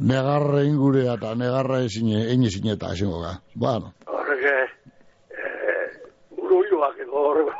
negarra 0.00 0.64
ingurea 0.64 1.18
eta 1.20 1.34
negarra 1.36 1.82
ezin, 1.84 2.14
egin 2.22 2.72
eta 2.72 2.94
aixengo, 2.94 3.20
ka. 3.26 3.34
Bueno, 3.66 3.92
horrek, 4.08 4.48
eh, 4.48 5.84
uruiluak 6.40 7.04
edo 7.04 7.26
horrek, 7.26 7.52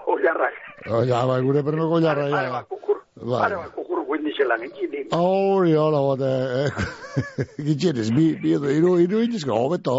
oiarrak. 0.91 1.09
oia, 1.09 1.27
bai, 1.27 1.41
gure 1.47 1.63
permeko 1.67 2.01
jarra, 2.05 2.29
ja. 2.29 2.51
bat 2.53 2.69
kukur, 2.69 2.97
Bai. 3.19 3.41
pare 3.43 3.57
bat 3.57 3.73
kukur 3.75 4.05
guindizela 4.09 4.57
gitxini. 4.63 5.05
Hori, 5.13 5.73
hola, 5.77 6.01
bote, 6.01 6.31
eh, 6.65 6.71
gitxenez, 7.67 8.11
bi, 8.17 8.27
bi 8.43 8.55
iru, 8.77 8.97
iru 9.03 9.23
indizko, 9.27 9.53
hobeto. 9.55 9.97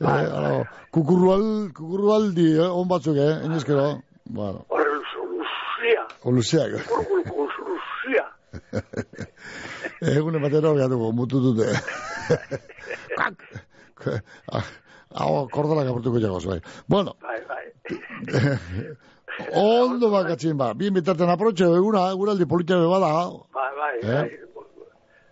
Eh, 0.00 0.06
ala, 0.06 0.64
kukurrual, 0.92 1.46
kukurrualdi, 1.76 2.48
eh, 2.58 2.68
on 2.70 2.88
batzuk, 2.88 3.16
eh, 3.16 3.44
indizkero. 3.48 3.86
Bueno, 4.26 4.64
Horrek, 4.68 5.04
lusia, 5.22 6.02
oluseak. 6.24 6.72
kurkulko 6.88 7.46
lusia. 7.70 8.24
Egune 10.16 10.38
batero 10.42 10.74
gatuko, 10.76 11.12
mutu 11.14 11.40
dute. 11.44 11.68
Hau, 15.16 15.46
kordala 15.48 15.84
kapurtuko 15.86 16.20
jagoz, 16.20 16.44
bai. 16.46 16.60
Bueno, 16.88 17.14
Bai, 17.22 17.38
bai. 17.48 17.64
Ondo 19.52 20.10
bakatzen 20.10 20.56
ba. 20.58 20.72
Bien 20.74 20.94
bitarten 20.94 21.30
aprotxe 21.30 21.64
eguna, 21.64 22.10
eguraldi 22.14 22.46
politia 22.46 22.76
bada. 22.76 23.12
Bai, 23.54 23.70
bai, 23.80 23.94
Eh? 24.02 24.14
bai. 24.14 24.30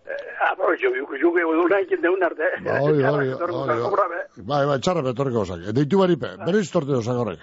Eh, 0.06 0.90
biuku 0.94 1.16
juke 1.20 1.40
eduna 1.40 1.80
ikin 1.80 2.02
deun 2.02 2.22
arte. 2.22 2.48
Ba, 2.64 2.80
hori, 2.80 3.02
hori, 3.02 3.30
hori, 3.32 3.78
brabe. 3.96 4.20
Bai, 4.36 4.66
bai, 4.66 4.78
txarra 4.80 5.02
betorreko 5.02 5.40
osak. 5.40 5.64
Deitu 5.72 5.98
baripe, 5.98 6.36
berriz 6.44 6.70
torte 6.70 6.92
osak 6.98 7.16
horrek. 7.16 7.40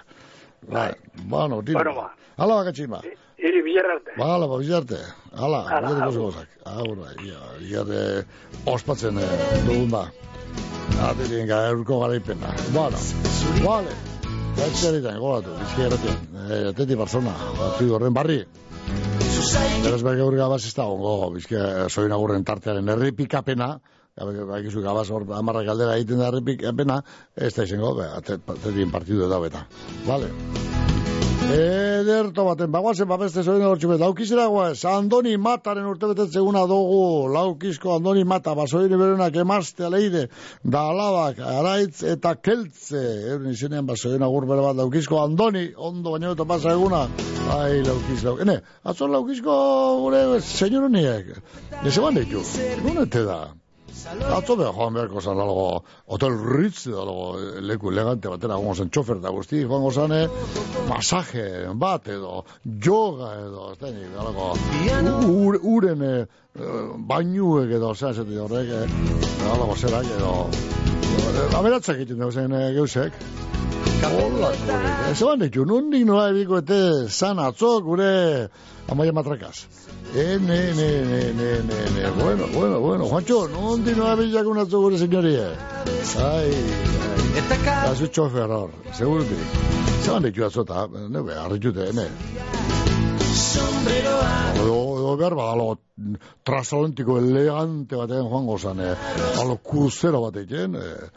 Bai, 0.70 0.92
bueno, 1.26 1.62
tira. 1.62 1.82
Bueno, 1.82 1.94
ba. 2.00 2.12
Hala 2.38 2.60
bakatzen 2.62 2.90
ba. 2.90 3.02
Iri 3.38 3.62
bilar 3.62 3.90
arte. 3.96 4.14
Ba, 4.16 4.34
hala, 4.34 4.46
ba, 4.46 4.58
bizarte. 4.58 5.00
Hala, 5.34 5.64
agur. 5.80 6.28
osak. 6.28 6.48
Agur, 6.64 6.96
bai, 7.02 7.14
ia, 7.26 7.40
ia 7.68 7.84
de 7.84 8.24
ospatzen 8.66 9.18
eh, 9.18 9.32
dugun 9.66 9.90
ba. 9.90 10.06
Atirien 11.10 11.46
ga, 11.46 11.66
eurko 11.72 12.00
garaipena. 12.00 12.54
Bueno, 12.72 12.98
vale. 13.64 14.11
Baitxeritan, 14.58 15.18
gogatu, 15.22 15.54
bizkia 15.60 15.88
eratian. 15.88 16.20
Eh, 16.48 16.60
ateti 16.72 16.98
Barcelona, 16.98 17.32
batu 17.58 17.88
horren 17.96 18.14
barri. 18.14 18.42
Beraz 19.82 20.02
bai 20.04 20.14
gaur 20.18 20.36
gabaz 20.36 20.62
ez 20.68 20.74
da 20.76 20.86
ongo, 20.90 21.30
bizkia 21.34 21.88
soin 21.88 22.12
agurren 22.12 22.44
tartearen 22.44 22.88
errepikapena, 22.94 23.74
Baikizu 24.12 24.82
gabaz 24.84 25.06
hor 25.08 25.24
amarrak 25.38 25.70
aldera 25.72 25.94
egiten 25.96 26.20
da 26.20 26.28
errepikapena, 26.28 26.98
ez 27.48 27.54
da 27.56 27.64
izango, 27.64 27.94
be, 27.96 28.10
atetien 28.20 28.92
partidu 28.92 29.28
da 29.32 29.40
beta. 29.40 29.64
Vale. 30.04 30.28
Ederto 31.50 32.44
baten, 32.46 32.70
bagoazen 32.72 33.08
babeste 33.10 33.42
zoen 33.42 33.64
hortxume, 33.66 33.96
laukizera 34.00 34.44
guaz, 34.52 34.84
Andoni 34.88 35.34
Mataren 35.36 35.88
urtebetetzeguna 35.90 36.62
dugu, 36.70 37.28
laukizko 37.34 37.96
Andoni 37.96 38.24
Mata, 38.24 38.54
basoire 38.54 38.98
berenak 39.00 39.36
emazte 39.42 39.86
aleide, 39.88 40.26
da 40.62 40.84
alabak, 40.92 41.40
araitz 41.54 42.02
eta 42.14 42.34
keltze, 42.38 43.02
euren 43.32 43.50
izenean 43.52 43.88
basoien 43.88 44.22
agur 44.22 44.46
bere 44.50 44.66
bat, 44.66 44.78
laukizko 44.80 45.22
Andoni, 45.22 45.66
ondo 45.76 46.14
baino 46.16 46.34
eta 46.36 46.46
pasa 46.48 46.76
eguna, 46.76 47.06
ai, 47.58 47.82
laukiz, 47.86 48.20
lauk, 48.26 48.44
ene, 48.46 48.60
atzor 48.84 49.10
laukizko 49.16 49.56
gure 50.04 50.22
senyoroniek, 50.40 51.34
ez 51.82 51.96
eban 51.96 52.22
ditu, 52.22 52.46
nunete 52.86 53.26
da? 53.28 53.42
Atzo 54.32 54.56
beha 54.56 54.72
joan 54.74 54.94
beharko 54.96 55.20
zan 55.20 55.40
algo, 55.40 55.66
hotel 56.14 56.36
Ritz, 56.56 56.86
algo, 56.88 57.36
leku 57.60 57.92
elegante 57.92 58.30
batera, 58.32 58.56
gongo 58.56 58.74
zen 58.74 58.90
txofer 58.90 59.20
da 59.22 59.30
guzti, 59.30 59.60
joango 59.62 59.92
zane, 59.92 60.22
masaje 60.88 61.44
bat 61.84 62.08
edo, 62.08 62.42
yoga 62.64 63.30
edo, 63.44 63.68
ez 63.72 63.78
da 63.82 63.92
nik, 63.92 64.16
algo, 64.24 64.48
ur, 65.28 65.60
uren 65.76 66.02
eh, 66.08 66.24
bainuek 67.12 67.76
edo, 67.78 67.94
zera, 67.94 68.14
zeti 68.16 68.40
horrek, 68.40 68.74
eh, 68.80 69.48
algo 69.52 69.76
zerak 69.76 70.10
edo, 70.18 70.34
eh, 70.50 71.48
aberatzak 71.60 72.00
egiten 72.00 72.24
dugu 72.24 72.32
zen 72.32 72.58
eh, 72.58 72.68
geusek. 72.78 73.22
Hola, 74.02 74.48
ez 75.12 75.20
eban 75.22 75.44
ditu, 75.44 75.62
nondik 75.68 76.02
nola 76.08 76.30
ebiko 76.32 76.58
ete 76.58 76.82
zan 77.06 77.38
atzo 77.38 77.76
gure 77.86 78.12
amaia 78.90 79.14
matrakaz. 79.14 79.54
E, 80.14 80.38
ne, 80.38 80.72
ne, 80.74 81.04
ne, 81.04 81.32
ne, 81.32 81.62
ne, 81.62 82.02
ne, 82.02 82.10
bueno, 82.22 82.46
bueno, 82.52 82.80
bueno, 82.80 83.04
Juancho, 83.08 83.48
nondik 83.48 83.96
nola 83.96 84.12
ebiko 84.12 84.52
atzo 84.60 84.80
gure 84.80 84.98
senyorie. 84.98 85.46
Ai, 86.20 86.52
ai, 86.52 87.58
da 87.64 87.94
zu 87.96 88.10
txofer 88.12 88.50
hor, 88.52 88.74
segurutik. 88.92 89.56
Zeban 90.04 90.22
ditu 90.26 90.44
atzota, 90.44 90.84
ne, 90.92 91.22
be, 91.22 91.32
arritute, 91.32 91.88
ne. 91.96 92.04
Edo, 94.60 94.76
edo 95.00 95.16
behar 95.16 95.34
bat, 95.38 95.54
alo, 95.54 95.78
transatlantiko 96.44 97.16
elegante 97.16 97.96
batean 97.96 98.28
joango 98.28 98.58
zan, 98.58 98.84
eh, 98.84 98.94
alo, 99.40 99.56
kruzero 99.64 100.20
batekin, 100.26 100.76
eh, 100.76 100.92
eh, 100.92 101.08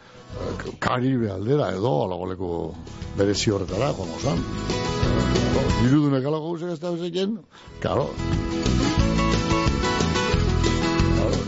Karibe 0.79 1.29
aldera 1.31 1.71
edo, 1.73 1.93
alo, 2.05 2.25
leku 2.29 2.49
berezi 3.17 3.51
horretara 3.51 3.91
joango 3.95 4.19
zan. 4.21 4.41
Dirudunek 5.81 6.25
alo 6.25 6.41
gauzek 6.43 6.73
ez 6.75 6.79
da 6.81 6.91
bezeken, 6.95 7.37
karo. 7.83 8.09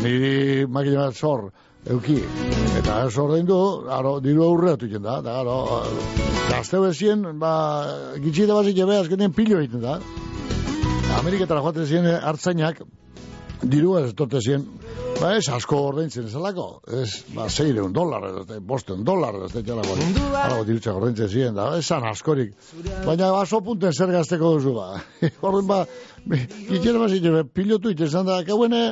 Niri 0.04 0.66
makina 0.70 1.08
bat 1.08 1.18
zor, 1.18 1.50
euki, 1.90 2.18
eta 2.80 3.00
ez 3.08 3.18
ordein 3.18 3.48
du, 3.48 3.58
aro, 3.94 4.18
diru 4.24 4.44
aurre 4.46 4.76
atuken 4.76 5.04
da, 5.04 5.20
da, 5.26 5.40
aro, 5.42 5.58
gazteu 6.52 6.86
ezien, 6.90 7.26
ba, 7.42 7.54
gitxite 8.24 8.54
bazik 8.54 8.82
ebe, 8.86 9.00
azkenean 9.02 9.34
pilo 9.36 9.60
egiten 9.62 9.84
da. 9.84 9.98
Ameriketara 11.18 11.64
joaten 11.66 11.88
ziren 11.88 12.10
hartzainak, 12.30 12.84
dirua 13.64 14.04
ez 14.04 14.12
etorte 14.14 14.42
ziren, 14.44 14.68
ba 15.22 15.32
ez 15.38 15.48
asko 15.54 15.80
ordaintzen 15.90 16.28
esalako, 16.30 16.68
ez, 17.02 17.24
ba, 17.36 17.48
zeireun 17.50 17.94
dolar, 17.94 18.28
edo, 18.30 18.44
ez, 18.46 18.60
bosteun 18.72 19.04
dolar, 19.08 19.38
ez, 19.46 19.54
ez, 19.56 19.64
alago 19.74 20.64
dirutza 20.68 20.94
ordaintzen 20.98 21.32
ziren, 21.32 21.56
da, 21.58 21.70
esan 21.80 22.06
askorik, 22.10 22.54
baina 23.06 23.32
baso 23.34 23.62
punten 23.66 23.94
zer 23.94 24.14
gazteko 24.14 24.54
duzu, 24.58 24.76
ba, 24.78 25.02
horren 25.46 25.68
ba, 25.70 25.82
Gitxera 26.28 27.00
bazik, 27.00 27.28
pilotu 27.56 27.94
itesan 27.94 28.28
da, 28.28 28.42
kauene 28.48 28.84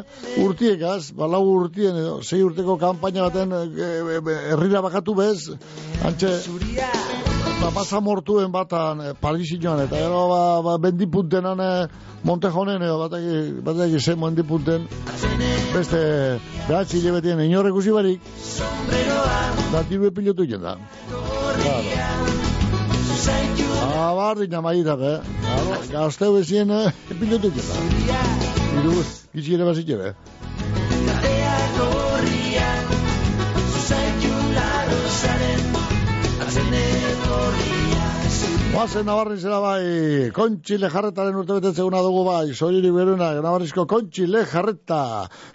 urtiekaz, 0.46 1.12
ba, 1.18 1.28
lau 1.28 1.44
urtien 1.52 2.00
edo, 2.00 2.18
sei 2.24 2.44
urteko 2.48 2.80
kanpaina 2.82 3.28
baten 3.28 3.56
e, 3.60 3.64
e, 3.76 4.20
e, 4.20 4.42
herrira 4.56 4.84
bakatu 4.86 5.18
bez, 5.20 5.40
antxe, 6.08 6.38
ba, 7.62 7.72
basa 7.76 8.00
mortuen 8.02 8.52
batan 8.52 9.02
e, 9.02 9.14
Parisi 9.14 9.58
eta 9.58 9.96
gero 9.96 10.28
ba, 10.30 10.62
ba, 10.62 10.78
bendipuntenan 10.78 11.60
e, 11.60 11.88
Montejonen 12.26 12.82
edo 12.82 12.98
bataki, 13.00 13.62
bataki 13.62 14.00
zen 14.00 14.22
bendipunten 14.22 14.88
beste 15.76 16.00
behatzi 16.68 16.98
hilabetien 16.98 17.40
inorrek 17.40 17.76
usi 17.76 17.92
barik 17.94 18.22
da 19.74 19.84
tiru 19.84 20.12
pilotu 20.12 20.44
iten 20.44 20.62
da 20.62 20.78
claro. 21.62 22.16
Abardin 23.96 24.54
amaita, 24.54 24.96
be. 25.00 25.14
Claro, 25.42 25.78
gazteu 25.92 26.34
bezien 26.38 26.70
eh, 26.70 26.92
pilotu 27.20 27.48
iten 27.54 27.66
da. 27.70 27.76
Iru, 28.82 28.96
gitsi 29.34 29.56
ere 29.56 29.66
bazik 29.70 29.90
ebe. 29.98 30.14
Oazen 38.76 39.06
Navarrin 39.08 39.38
zera 39.40 39.62
bai, 39.64 39.84
kontxi 40.36 40.76
lejarretaren 40.82 41.38
urte 41.40 41.56
betetzeguna 41.56 42.02
dugu 42.04 42.26
bai, 42.28 42.50
soiriri 42.60 42.90
beruna, 42.92 43.30
Navarrizko 43.46 43.86
kontxi 43.88 44.26
lejarreta. 44.28 44.98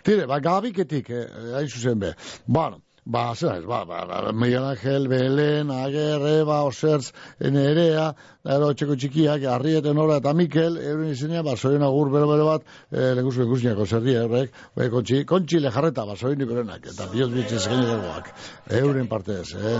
Tire, 0.06 0.24
ba, 0.30 0.38
gabiketik, 0.40 1.10
eh, 1.12 1.26
hain 1.58 1.68
zuzen 1.68 2.00
be. 2.00 2.14
Bueno, 2.46 2.80
Ba, 3.10 3.34
zera 3.34 3.58
ba, 3.66 3.84
ba, 3.84 4.04
ba, 4.06 4.32
Miguel 4.32 4.62
Ángel, 4.62 5.08
Belen, 5.08 5.70
Ager, 5.70 6.20
Eba, 6.22 6.62
Osertz, 6.62 7.10
Nerea, 7.40 8.04
ero 8.46 8.68
txeko 8.70 8.94
txikiak, 8.94 9.42
Arrieten 9.50 9.98
Ora 9.98 10.20
eta 10.20 10.30
Mikel, 10.36 10.76
euren 10.78 11.08
izenea, 11.10 11.42
ba, 11.42 11.56
zoien 11.56 11.82
agur 11.82 12.12
bero 12.14 12.28
bero 12.30 12.44
bat, 12.46 12.68
e, 12.86 13.08
lehenkusko 13.16 13.48
ikusinak 13.48 13.80
oserri, 13.82 14.14
horrek, 14.20 14.54
ba, 14.76 14.86
kontxi, 14.92 15.24
kontxi 15.26 15.58
lejarreta, 15.64 16.04
ba, 16.06 16.14
zoien 16.14 16.44
ikorenak, 16.46 16.86
eta 16.92 17.08
bioz 17.10 17.26
bitxez 17.34 17.64
genekoak, 17.72 18.30
euren 18.78 19.10
partez, 19.10 19.56
eh, 19.58 19.74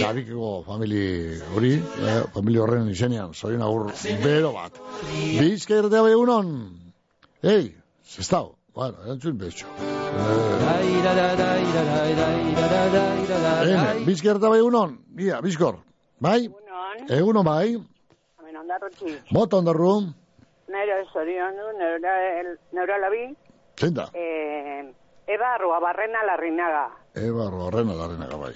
gabikeko 0.00 0.54
famili 0.64 1.02
hori, 1.52 1.74
eh, 1.76 2.22
famili 2.32 2.62
horren 2.64 2.88
izenean, 2.88 3.34
zoien 3.34 3.60
agur 3.66 3.90
bero 4.24 4.54
bat. 4.56 4.80
Bizka 5.10 5.76
irratea 5.82 6.08
bai 6.08 6.16
egunon, 6.16 6.56
ei, 7.44 7.74
zestau, 8.08 8.54
bueno, 8.74 8.96
erantzun 9.04 9.38
betxo. 9.38 9.66
Ene, 13.64 14.04
bizka 14.06 14.28
irratea 14.30 14.48
bai 14.52 14.58
egunon, 14.60 14.96
ia, 15.18 15.40
bizkor, 15.44 15.78
bai? 16.20 16.48
Egunon 17.08 17.44
bai, 17.46 17.74
Hemen 18.40 18.56
ondarrutzi. 18.62 19.16
bota 19.32 19.56
ondarru, 19.60 19.92
Nero 20.70 20.96
zorion 21.12 21.56
du, 21.58 21.66
neura 22.72 22.98
labi. 22.98 23.24
zenta, 23.76 24.08
Eh, 24.14 24.92
Eba 25.26 25.54
Arruabarrena 25.54 26.24
Larrinaga. 26.26 26.88
eba, 27.14 27.44
horrena 27.48 27.94
larrenaga 27.94 28.36
bai. 28.36 28.54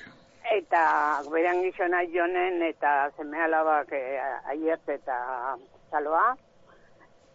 Eta 0.57 1.23
beran 1.33 1.63
gizona 1.63 2.03
jonen 2.13 2.63
eta 2.63 3.11
zeme 3.17 3.41
alabak 3.41 3.93
eh, 3.93 4.21
aiert 4.51 4.89
eta 4.89 5.57
txaloa. 5.91 6.37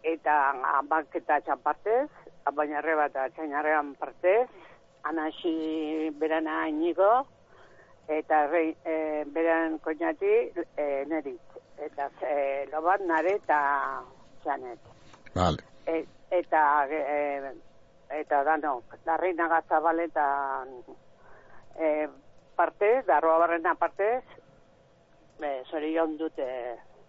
Eta 0.02 0.52
abak 0.78 1.14
eta 1.14 1.40
txapartez, 1.40 2.08
abainarre 2.48 2.94
bat 2.96 3.10
eta 3.10 3.28
txainarrean 3.34 3.94
partez. 4.00 4.48
Anasi 5.04 6.10
berana 6.20 6.68
inigo. 6.68 7.26
Eta 8.10 8.46
rei, 8.48 8.76
eh, 8.84 9.24
beran 9.26 9.78
koñati 9.78 10.32
eh, 10.76 11.04
nerit. 11.06 11.58
Eta 11.78 12.10
eh, 12.26 12.68
lobat 12.72 13.00
nare 13.06 13.36
eta 13.38 13.60
txanet. 14.42 14.78
Vale. 15.34 15.62
E, 15.86 16.04
eta 16.30 16.86
e, 16.90 17.52
eta 18.10 18.42
dano, 18.44 18.82
darreinaga 19.06 19.62
zabaletan 19.68 20.74
e, 21.78 22.08
partez, 22.56 23.06
darroa 23.06 23.38
barrena 23.38 23.74
partez, 23.78 24.24
e, 25.40 25.62
zorion 25.70 26.16
dute 26.18 26.46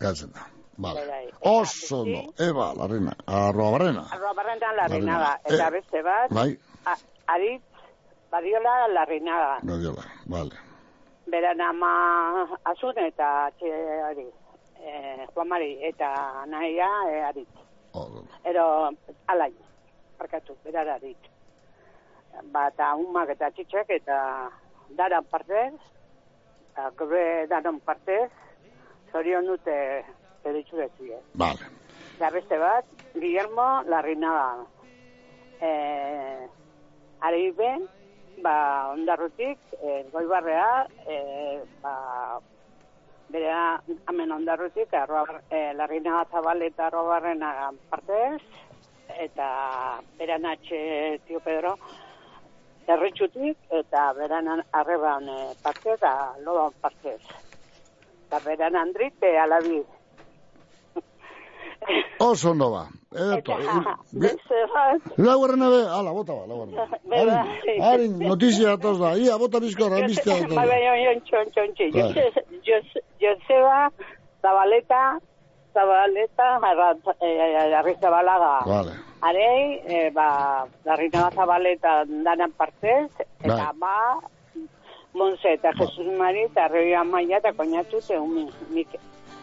Gatzen 0.01 0.31
da. 0.33 0.47
Vale. 0.77 1.01
Berai. 1.01 1.29
Oso 1.41 2.05
no, 2.05 2.21
eba, 2.39 2.73
larrena, 2.73 3.13
arroa 3.27 3.71
barrena. 3.71 4.05
arroa 4.12 4.34
barrenetan 4.34 4.75
larrinaga. 4.75 5.19
Larrinaga. 5.19 5.41
Eta 5.45 5.67
Eh, 5.67 5.71
beste 5.71 6.01
bat, 6.01 6.29
Bai, 6.31 6.57
a, 6.86 6.95
aritz, 7.27 7.63
badiola 8.31 8.88
larrinaga. 8.88 9.60
radiola, 9.63 10.03
vale. 10.25 10.55
Beran 11.27 11.62
ama 11.62 12.47
azun 12.65 12.97
eta 12.97 13.51
txe 13.60 13.71
hori, 14.10 14.25
e, 14.79 15.27
Juan 15.34 15.47
Mari, 15.47 15.77
eta 15.84 16.43
nahia 16.47 16.89
e, 17.10 17.21
aritz. 17.23 17.49
Oso. 17.93 18.25
Ero, 18.43 18.89
alain, 19.27 19.53
parkatu, 20.17 20.55
berara 20.63 20.97
dit. 20.99 21.17
Bata 22.51 22.95
umak 22.95 23.29
eta 23.29 23.51
txitxak 23.51 23.89
eta 23.89 24.49
daran 24.97 25.23
partez, 25.29 25.73
eta 26.71 26.89
gure 26.97 27.45
daran 27.47 27.79
partez, 27.79 28.31
zorion 29.12 29.45
dute 29.45 29.77
eritxu 30.45 30.77
dezie. 30.77 31.19
Vale. 31.34 31.69
Eta 32.15 32.30
beste 32.30 32.58
bat, 32.62 32.86
Guillermo 33.15 33.84
Larrinaga. 33.89 34.65
E, 35.62 35.71
Ari 37.21 37.51
ben, 37.58 37.86
ba, 38.41 38.56
ondarrutik, 38.93 39.60
e, 39.77 40.04
goibarrea, 40.12 40.88
e, 41.06 41.17
ba, 41.84 42.39
bere 43.32 43.51
hemen 44.10 44.32
ondarrutik, 44.32 44.93
arroa, 44.93 45.41
e, 45.49 45.71
Larrinaga 45.77 46.25
Zabal 46.32 46.62
eta 46.65 46.88
arrobarrena 46.88 47.71
partez, 47.89 48.41
eta 49.19 49.47
beran 50.17 50.47
atxe, 50.49 50.82
tio 51.27 51.39
Pedro, 51.45 51.75
erritxutik, 52.88 53.58
eta 53.84 54.12
beran 54.17 54.49
arreban 54.71 55.30
e, 55.30 55.39
partez, 55.63 55.97
eta 55.99 56.13
loban 56.43 56.73
partez. 56.82 57.21
Eta 58.27 58.39
beran 58.45 58.75
andrik, 58.80 59.17
e, 59.21 59.38
alabi. 59.38 59.82
Oso 62.19 62.51
ondo 62.51 62.69
ba. 62.71 62.83
Eta, 63.11 63.55
beste 64.13 64.59
bat, 64.73 65.01
Laugarrena 65.17 65.69
be, 65.69 65.79
ala, 65.89 66.11
bota 66.13 66.33
ba, 66.33 66.45
laugarrena. 66.47 66.85
Beba. 67.11 67.37
Harin, 67.41 67.81
harin, 67.83 68.19
notizia 68.19 68.75
datoz 68.75 68.99
da. 69.01 69.15
Ia, 69.17 69.37
bota 69.41 69.59
bizkorra, 69.59 69.99
datoz 70.05 70.23
da. 70.47 70.55
bai, 70.61 70.67
bai, 70.69 71.19
txon, 71.25 71.51
txon, 71.55 71.73
txon. 71.75 71.91
Bai. 71.97 72.13
Jose- 72.13 72.45
Jose- 72.67 73.03
Joseba, 73.21 73.89
Zabaleta, 74.41 75.01
Zabaleta, 75.73 76.49
eh, 77.21 77.75
Arrizabalaga. 77.79 78.53
Vale. 78.65 78.93
Arei, 79.21 79.81
eh, 79.85 80.09
ba, 80.13 80.65
Larrinaga 80.85 81.31
Zabaleta 81.35 82.03
danan 82.05 82.51
partez, 82.57 83.09
eta 83.41 83.55
Bai. 83.55 83.77
ba, 83.79 83.97
Monse 85.13 85.53
eta 85.57 85.73
Jesus 85.75 86.07
Mari, 86.17 86.45
eta 86.47 86.65
Arroi 86.69 86.93
Amaia, 86.95 87.37
eta 87.37 87.51
koñatu, 87.53 87.99
te 88.07 88.17
un 88.17 88.47
Mike. 88.69 88.97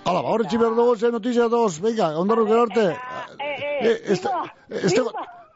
Ala, 0.05 0.23
ba, 0.23 0.29
horretxi 0.33 0.59
behar 0.61 0.75
dugu 0.77 0.97
zen 0.97 1.13
notizia 1.13 1.43
datoz. 1.49 1.81
Venga, 1.83 2.09
ondarru 2.19 2.47
gero 2.47 2.63
arte. 2.63 2.87
Eh, 3.41 4.01
este, 4.15 4.29
este, 4.71 5.03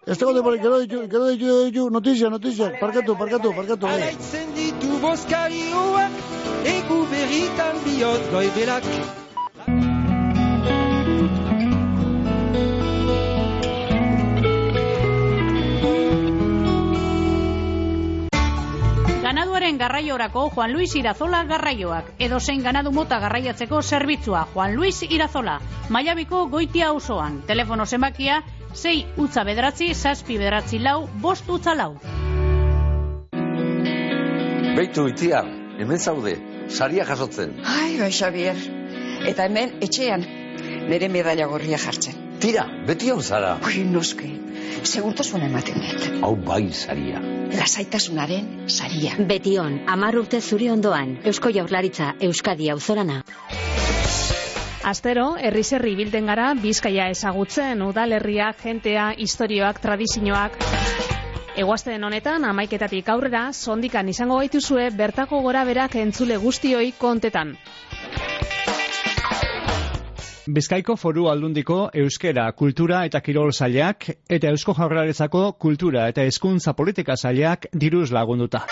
este 0.06 0.24
gote 0.24 0.42
por 0.42 0.58
gero 0.58 0.78
ditu, 0.80 1.00
gero 1.10 1.26
ditu, 1.28 1.44
gero 1.46 1.64
ditu, 1.64 1.90
notizia, 1.90 2.28
notizia. 2.30 2.72
Parkatu, 2.80 3.16
parkatu, 3.16 3.54
parkatu. 3.56 3.86
eh. 3.86 3.94
Alaitzen 3.94 4.54
ditu 4.54 4.98
boskarioak, 5.00 6.12
egu 6.76 7.00
berritan 7.10 7.82
bihot 7.86 8.30
goibelak. 8.32 8.84
Ganaduaren 19.32 19.78
garraiorako 19.80 20.50
Juan 20.52 20.74
Luis 20.74 20.92
Irazola 20.94 21.38
garraioak. 21.48 22.08
Edo 22.20 22.36
zein 22.38 22.60
ganadu 22.62 22.90
mota 22.92 23.16
garraiatzeko 23.18 23.78
zerbitzua 23.80 24.42
Juan 24.52 24.74
Luis 24.76 24.98
Irazola. 25.08 25.54
Maiabiko 25.88 26.42
goitia 26.52 26.90
osoan. 26.92 27.38
Telefono 27.48 27.86
zenbakia 27.86 28.42
6 28.74 29.22
utza 29.24 29.44
bederatzi, 29.48 29.94
zazpi 29.94 30.36
bederatzi 30.36 30.82
lau, 30.84 31.08
bost 31.22 31.48
utza 31.48 31.72
lau. 31.72 31.94
Beitu 34.76 35.06
itia, 35.14 35.40
hemen 35.80 35.98
zaude, 35.98 36.36
saria 36.68 37.08
jasotzen. 37.08 37.56
Ai, 37.64 37.96
bai, 38.02 38.10
Xavier. 38.12 38.60
Eta 39.32 39.48
hemen, 39.48 39.78
etxean, 39.80 40.28
nire 40.92 41.08
medalla 41.08 41.48
gorria 41.48 41.80
jartzen. 41.80 42.20
Tira, 42.42 42.64
beti 42.88 43.06
hon 43.12 43.20
zara. 43.22 43.52
Ui, 43.62 43.84
noske, 43.86 44.26
segurtasuna 44.82 45.46
ematen 45.46 45.76
dit. 45.78 46.06
Hau 46.26 46.32
bai 46.34 46.72
saria. 46.74 47.20
Lasaitasunaren 47.54 48.48
saria. 48.66 49.12
Betion, 49.28 49.76
amar 49.86 50.18
urte 50.18 50.40
zuri 50.42 50.66
ondoan, 50.72 51.12
Eusko 51.22 51.52
Jaurlaritza, 51.54 52.08
Euskadi 52.18 52.66
auzorana. 52.74 53.20
Astero, 54.82 55.28
herri 55.38 55.62
zerri 55.62 55.94
bilden 55.94 56.26
gara, 56.26 56.48
bizkaia 56.58 57.06
ezagutzen, 57.14 57.86
udalerria, 57.86 58.50
jentea, 58.64 59.12
historioak, 59.22 59.78
tradizioak. 59.78 60.58
Eguazten 61.54 62.02
honetan, 62.02 62.42
amaiketatik 62.48 63.14
aurrera, 63.14 63.52
sondikan 63.52 64.10
izango 64.10 64.42
gaituzue, 64.42 64.90
bertako 64.90 65.44
gora 65.46 65.62
berak 65.68 65.94
entzule 66.02 66.42
guztioi 66.42 66.90
kontetan. 66.98 67.54
Bizkaiko 70.50 70.96
foru 70.98 71.28
aldundiko 71.30 71.76
euskera, 71.94 72.48
kultura 72.58 73.04
eta 73.06 73.20
kirol 73.22 73.52
zailak 73.54 74.08
eta 74.26 74.50
eusko 74.50 74.74
jaurlaritzako 74.74 75.44
kultura 75.64 76.08
eta 76.10 76.26
hezkuntza 76.26 76.74
politika 76.74 77.14
zailak 77.14 77.68
diruz 77.84 78.10
lagunduta. 78.10 78.66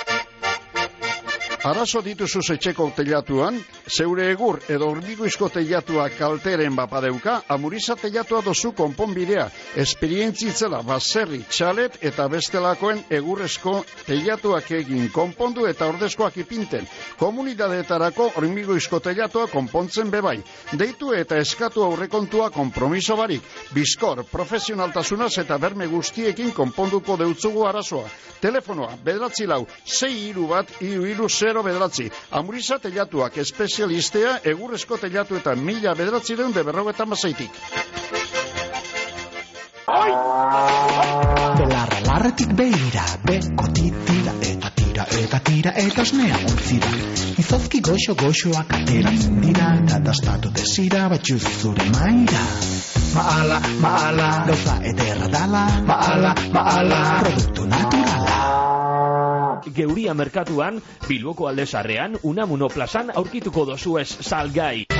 Arazo 1.60 2.00
dituzu 2.00 2.40
etxeko 2.54 2.86
teilatuan, 2.96 3.58
zeure 3.84 4.30
egur 4.32 4.62
edo 4.72 4.86
hormigoizko 4.88 5.50
teilatua 5.52 6.06
kalteren 6.16 6.72
bapadeuka, 6.72 7.34
amuriza 7.52 7.98
teilatua 8.00 8.40
dozu 8.40 8.70
konponbidea, 8.72 9.44
esperientzitzela 9.82 10.80
baserri, 10.88 11.42
txalet 11.52 11.98
eta 12.00 12.28
bestelakoen 12.32 13.02
egurrezko 13.12 13.74
teilatuak 14.06 14.70
egin 14.78 15.10
konpondu 15.12 15.66
eta 15.68 15.90
ordezkoak 15.92 16.38
ipinten. 16.40 16.88
Komunidadeetarako 17.20 18.30
hormigoizko 18.40 19.02
teilatua 19.04 19.50
konpontzen 19.52 20.08
bebai. 20.08 20.38
Deitu 20.72 21.12
eta 21.12 21.36
eskatu 21.44 21.84
aurrekontua 21.84 22.48
kompromiso 22.56 23.18
barik. 23.20 23.44
Bizkor, 23.76 24.24
profesionaltasunaz 24.32 25.34
eta 25.44 25.60
berme 25.60 25.92
guztiekin 25.92 26.56
konponduko 26.56 27.20
deutzugu 27.20 27.68
arazoa. 27.68 28.08
Telefonoa, 28.40 28.96
bederatzi 29.04 29.44
lau, 29.44 29.66
sei 29.84 30.30
iru 30.30 30.48
bat, 30.48 30.70
iru 30.80 31.04
iru 31.04 31.28
zero 31.50 31.62
bederatzi. 31.66 32.06
Amuriza 32.38 32.78
telatuak 32.78 33.38
espezialistea, 33.42 34.38
egurrezko 34.52 34.98
telatu 35.02 35.38
eta 35.40 35.56
mila 35.58 35.96
bederatzi 35.98 36.38
deun 36.38 36.54
de 36.54 36.62
berrogeta 36.66 37.06
mazaitik. 37.06 37.50
Belarra 41.60 41.98
Arretik 42.20 42.52
behira, 42.58 43.04
beko 43.26 43.66
eta 43.70 44.70
tira, 44.76 45.04
eta 45.22 45.38
tira, 45.46 45.72
eta 45.82 46.02
osnea 46.02 46.38
untzira. 46.48 46.90
Izozki 47.42 47.80
goxo 47.86 48.14
goxoak 48.22 48.74
ateratzen 48.78 49.40
dira, 49.44 49.70
eta 49.80 50.00
dastatu 50.10 50.52
desira, 50.58 51.06
batxuz 51.12 51.40
zure 51.62 51.86
maira. 51.94 52.44
Maala, 53.14 53.62
maala, 53.86 54.28
gauza 54.50 54.76
ederra 54.92 55.32
dala, 55.32 55.64
maala, 55.88 56.34
maala, 56.54 57.00
produktu 57.24 57.66
naturala. 57.72 58.39
Geuria 59.66 60.14
merkatuan, 60.14 60.80
Bilboko 61.08 61.48
aldezarrean, 61.48 62.16
Unamuno 62.22 62.68
plazan 62.68 63.12
aurkituko 63.14 63.66
dozuez 63.74 64.08
salgai. 64.20 64.99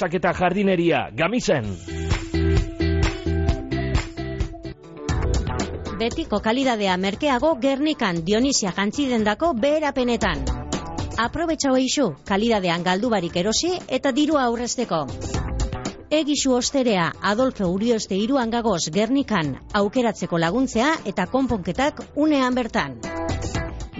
trabiesak 0.01 0.13
eta 0.17 0.33
jardineria, 0.33 1.09
gamizen. 1.13 1.65
Betiko 5.99 6.39
kalidadea 6.41 6.97
merkeago 6.97 7.55
Gernikan 7.61 8.23
Dionisia 8.25 8.71
jantzidendako 8.73 9.53
beherapenetan. 9.53 10.41
Aprobetxau 11.21 11.75
eixu, 11.77 12.15
kalidadean 12.25 12.83
galdubarik 12.83 13.35
erosi 13.37 13.77
eta 13.87 14.11
dirua 14.11 14.47
aurrezteko. 14.47 15.05
Egisu 16.09 16.55
osterea 16.55 17.11
Adolfo 17.21 17.69
Urioste 17.69 18.17
iruan 18.17 18.49
gagoz 18.49 18.89
Gernikan 18.91 19.53
aukeratzeko 19.73 20.37
laguntzea 20.37 20.95
eta 21.05 21.27
konponketak 21.27 22.01
unean 22.15 22.55
bertan. 22.55 22.97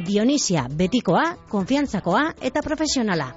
Dionisia 0.08 0.66
betikoa, 0.68 1.38
konfiantzakoa 1.48 2.26
eta 2.42 2.66
profesionala. 2.66 3.30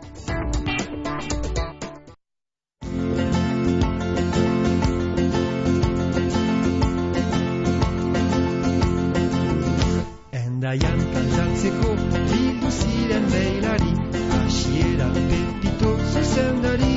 Endaian 10.74 11.02
kantatzeko 11.14 11.90
bildu 12.30 12.70
ziren 12.76 13.26
beilari 13.32 13.92
Asiera 14.38 15.06
pepito 15.14 15.90
zuzendari. 16.12 16.96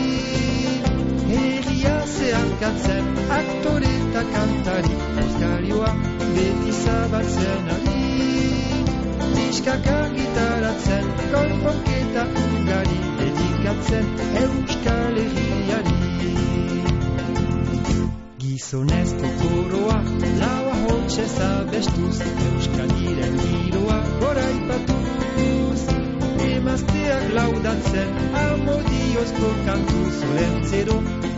Herria 1.34 1.92
zehankatzen 2.14 3.12
aktore 3.38 3.92
eta 4.00 4.24
kantari 4.34 4.98
Oskarioa 5.26 5.92
beti 6.34 6.74
zabatzen 6.80 7.70
ari. 7.76 8.02
Diskaka 9.36 10.00
gitaratzen 10.18 11.14
konponketa 11.36 12.28
ugari 12.46 13.00
Dedikatzen 13.22 14.14
euskal 14.44 15.22
herriari. 15.26 16.00
Gizonezko 18.42 19.36
koroa 19.44 20.02
laua 21.08 21.16
hotxez 21.16 21.40
abestuz 21.40 22.20
Euskadiren 22.20 23.36
giroa 23.40 24.00
goraipatuz. 24.20 25.82
Emazteak 26.56 27.34
laudatzen 27.34 28.10
amodiozko 28.42 29.50
kantuz 29.66 30.16
Olentzero 30.30 30.98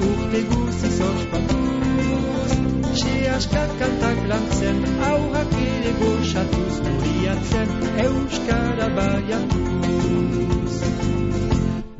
urte 0.09 0.41
guziz 0.49 0.97
ospatuz. 1.09 2.51
Txe 2.95 3.13
askak 3.35 3.69
kantak 3.79 4.19
lantzen 4.31 4.77
aurrak 5.11 5.53
ere 5.65 5.93
goxatuz 6.01 6.75
Duriatzen 6.87 7.69
Euskara 8.05 8.89
baiatuz. 8.97 10.73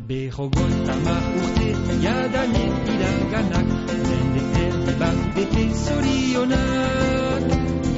Berrogoita 0.10 0.98
mar 1.06 1.24
urte 1.44 1.70
jadanen 2.08 2.74
iraganak 2.96 3.68
Mendeten 4.10 5.00
bat 5.00 5.24
bete 5.36 5.70
zorionak 5.86 7.19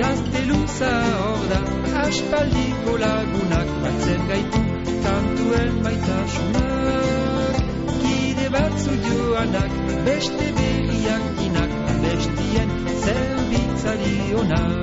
Gazteluza 0.02 0.92
hor 1.22 1.42
da 1.52 1.60
aspaldiko 2.04 2.94
lagunak 3.04 3.70
Batzen 3.84 4.24
gaitu 4.30 4.62
kantuen 5.04 5.76
baitasunak 5.86 7.60
Kide 8.02 8.48
batzu 8.56 8.96
joanak 9.06 9.76
beste 10.08 10.48
berriak 10.58 11.44
inak 11.48 11.78
Bestien 12.02 12.70
zerbitzari 13.04 14.18
onak. 14.42 14.76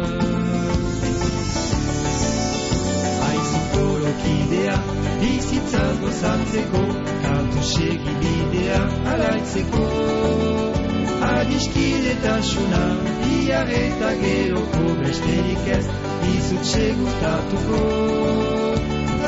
Aizukoro 3.29 4.13
kidea 4.23 4.81
bizitza 5.21 5.85
gozatzeko 6.03 6.83
Kantu 7.27 7.71
segi 7.75 8.19
bidea 8.25 8.83
alaitzeko 9.15 10.78
Adiskidetasuna 11.27 12.83
Iar 13.39 13.71
eta 13.81 14.11
geroko 14.23 14.95
besterik 15.01 15.71
ez 15.79 15.85
Dizut 16.23 16.65
segurtatuko 16.75 17.81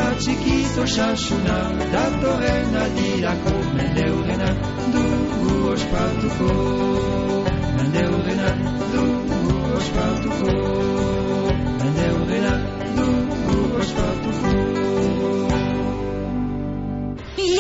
Atxikiz 0.05 0.79
osasuna 0.85 1.59
Datorren 1.93 2.77
adirako 2.85 3.57
Mendeurrena 3.75 4.53
dugu 4.95 5.73
ospatuko. 5.73 6.53
Mendeurrena 7.77 8.55
dugu 8.95 9.75
ospatuko 9.81 10.90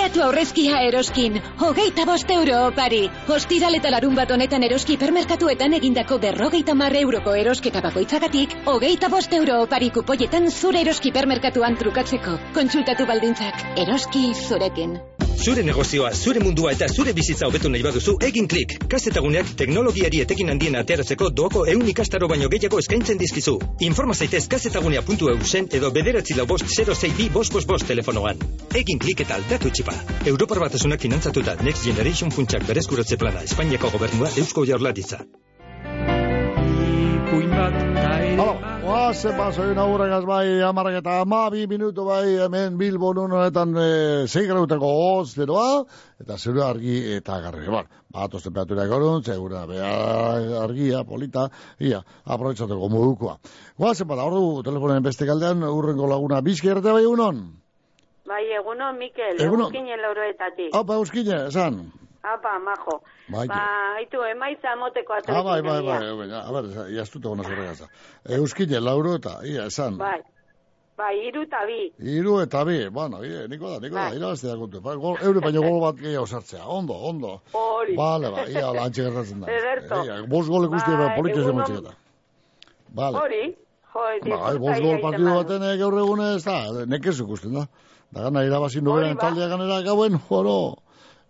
Bilatu 0.00 0.22
aurrezkia 0.24 0.78
eroskin, 0.88 1.34
hogeita 1.60 2.06
bost 2.08 2.30
euro 2.32 2.54
opari. 2.70 3.00
Hostiral 3.34 3.76
eta 3.76 3.90
larun 3.92 4.16
bat 4.16 4.32
honetan 4.32 4.64
eroski 4.64 4.96
permerkatuetan 5.02 5.76
egindako 5.76 6.16
berrogeita 6.24 6.72
mar 6.84 6.96
euroko 7.02 7.36
erosketa 7.42 7.84
bakoitzagatik, 7.84 8.56
hogeita 8.72 9.12
bost 9.12 9.36
euro 9.42 9.60
opari 9.68 9.92
kupoietan 10.00 10.48
zure 10.50 10.80
eroski 10.86 11.12
permerkatuan 11.20 11.76
trukatzeko. 11.84 12.40
Kontsultatu 12.56 13.12
baldintzak, 13.12 13.66
eroski 13.84 14.30
zurekin. 14.48 15.02
Zure 15.40 15.62
negozioa, 15.64 16.10
zure 16.12 16.40
mundua 16.44 16.74
eta 16.74 16.84
zure 16.92 17.14
bizitza 17.16 17.46
hobetu 17.46 17.70
nahi 17.72 17.80
baduzu, 17.80 18.12
egin 18.26 18.44
klik. 18.48 18.74
Kazetaguneak 18.92 19.54
teknologiari 19.56 20.20
etekin 20.20 20.52
handien 20.52 20.74
ateratzeko 20.76 21.30
doako 21.32 21.62
eun 21.72 21.86
ikastaro 21.88 22.28
baino 22.28 22.50
gehiago 22.52 22.78
eskaintzen 22.82 23.16
dizkizu. 23.22 23.54
Informa 23.86 24.12
zaitez 24.14 24.42
kazetagunea.eu 24.52 25.38
zen 25.46 25.70
edo 25.78 25.90
bederatzi 25.96 26.36
lau 26.36 26.44
bost 26.50 26.68
06 26.68 27.30
bost 27.32 27.56
bost 27.56 27.68
bost 27.72 27.88
telefonoan. 27.88 28.42
Egin 28.82 29.00
klik 29.00 29.24
eta 29.24 29.38
aldatu 29.40 29.72
txipa. 29.72 29.94
Europar 30.26 30.60
batasunak 30.66 31.00
finantzatuta 31.00 31.56
Next 31.64 31.88
Generation 31.88 32.30
funtsak 32.30 32.66
berezkuratze 32.68 33.16
plana 33.16 33.40
Espainiako 33.48 33.94
gobernua 33.96 34.28
Eusko 34.36 34.66
Jaurlaritza. 34.68 35.24
Kuin 37.30 37.48
bat 37.56 38.69
Halo, 39.10 39.18
oazen 39.18 39.38
basoin 39.38 39.78
aurregaz 39.82 40.22
bai, 40.22 40.60
amarrak 40.62 41.00
eta 41.00 41.16
amabi 41.24 41.64
minutu 41.66 42.04
bai, 42.06 42.36
hemen 42.44 42.76
Bilbon 42.78 43.18
honetan 43.24 43.72
e, 43.74 43.86
zei 44.30 44.44
grautako 44.46 44.86
hoz, 44.86 45.32
zeroa, 45.34 45.80
eta 46.22 46.36
zero 46.38 46.62
argi 46.62 47.16
eta 47.16 47.40
garri. 47.42 47.66
Ba, 47.66 47.82
bat 48.14 48.36
temperatura 48.44 48.84
ekorun, 48.86 49.24
segura, 49.26 49.64
bea 49.66 49.90
argia, 50.62 51.02
polita, 51.02 51.48
ia, 51.80 51.98
aprobetxateko 52.24 52.88
modukoa. 52.94 53.34
Oazen 53.82 54.06
bat, 54.06 54.22
ordu 54.22 54.62
telefonen 54.70 55.02
beste 55.02 55.26
galdean, 55.26 55.66
urrengo 55.66 56.06
laguna, 56.06 56.38
bizki 56.40 56.70
erte 56.70 56.94
bai 56.94 57.02
egunon? 57.02 57.48
Bai, 58.30 58.44
egunon, 58.60 58.94
Mikel, 58.94 59.42
Egunon. 59.42 59.72
eguzkinen 59.72 60.06
lauroetatik. 60.06 60.70
Apa, 60.84 61.02
euskine, 61.02 61.48
esan. 61.48 61.82
Apa, 62.22 62.58
majo. 62.60 63.00
Bai, 63.32 63.46
Ba, 63.48 63.60
haitu, 63.96 64.20
emaitza 64.28 64.74
moteko 64.76 65.14
atrekin. 65.16 65.34
Ah, 65.38 65.42
bai, 65.42 65.62
bai, 65.62 65.80
bai, 65.82 66.00
bai, 66.18 66.28
a 66.36 66.52
ber, 66.52 66.66
jaztuta 66.92 67.28
gona 67.30 67.42
zerregaza. 67.48 67.86
Euskine, 68.28 68.80
lauro 68.80 69.14
eta, 69.16 69.38
ia, 69.48 69.64
esan. 69.72 69.96
Bai, 69.96 70.18
bai, 71.00 71.14
iru 71.30 71.46
eta 71.46 71.62
bi. 71.66 71.78
Iru 72.18 72.40
eta 72.42 72.64
bi, 72.68 72.76
bueno, 72.92 73.22
ie, 73.24 73.46
niko 73.48 73.70
da, 73.72 73.78
niko 73.80 73.94
da, 73.96 74.10
Bai. 74.10 74.18
irabaztea 74.18 74.56
kontu. 74.60 74.82
Ba, 74.84 74.96
gol, 75.00 75.16
eure 75.22 75.40
baino 75.40 75.62
gol 75.64 75.80
bat 75.80 75.96
gehiago 76.02 76.26
sartzea, 76.26 76.66
ondo, 76.68 76.92
ondo. 77.08 77.40
Hori. 77.56 77.96
Bale, 77.96 78.30
ba, 78.36 78.44
ia, 78.52 78.66
ala, 78.68 78.84
antxe 78.90 79.06
gertatzen 79.08 79.40
da. 79.40 79.48
Ederto. 79.56 80.04
Ia, 80.04 80.20
bost 80.28 80.48
gole 80.52 80.68
guzti 80.68 80.90
Bai, 80.92 81.06
ba, 81.08 81.14
politio 81.16 81.40
egunon. 81.46 81.66
zen 81.66 81.74
motxiketa. 81.80 81.96
Bale. 83.00 83.16
Hori, 83.24 83.42
jo, 83.94 84.04
Ba, 84.28 84.52
bost 84.60 84.82
gol 84.84 85.00
partidu 85.00 85.32
baten 85.40 85.62
eh, 85.70 85.76
gaur 85.80 85.96
egune 86.04 86.34
ez 86.36 86.44
da, 86.44 86.60
nekezu 86.84 87.24
ikusten 87.24 87.56
da. 87.56 87.64
Da 88.12 88.24
gana 88.28 88.42
irabazi 88.44 88.80
Hori 88.84 89.14
ba. 89.14 89.20
taldea 89.24 89.48
ganera 89.48 89.80
gauen, 89.86 90.18
joro. 90.28 90.79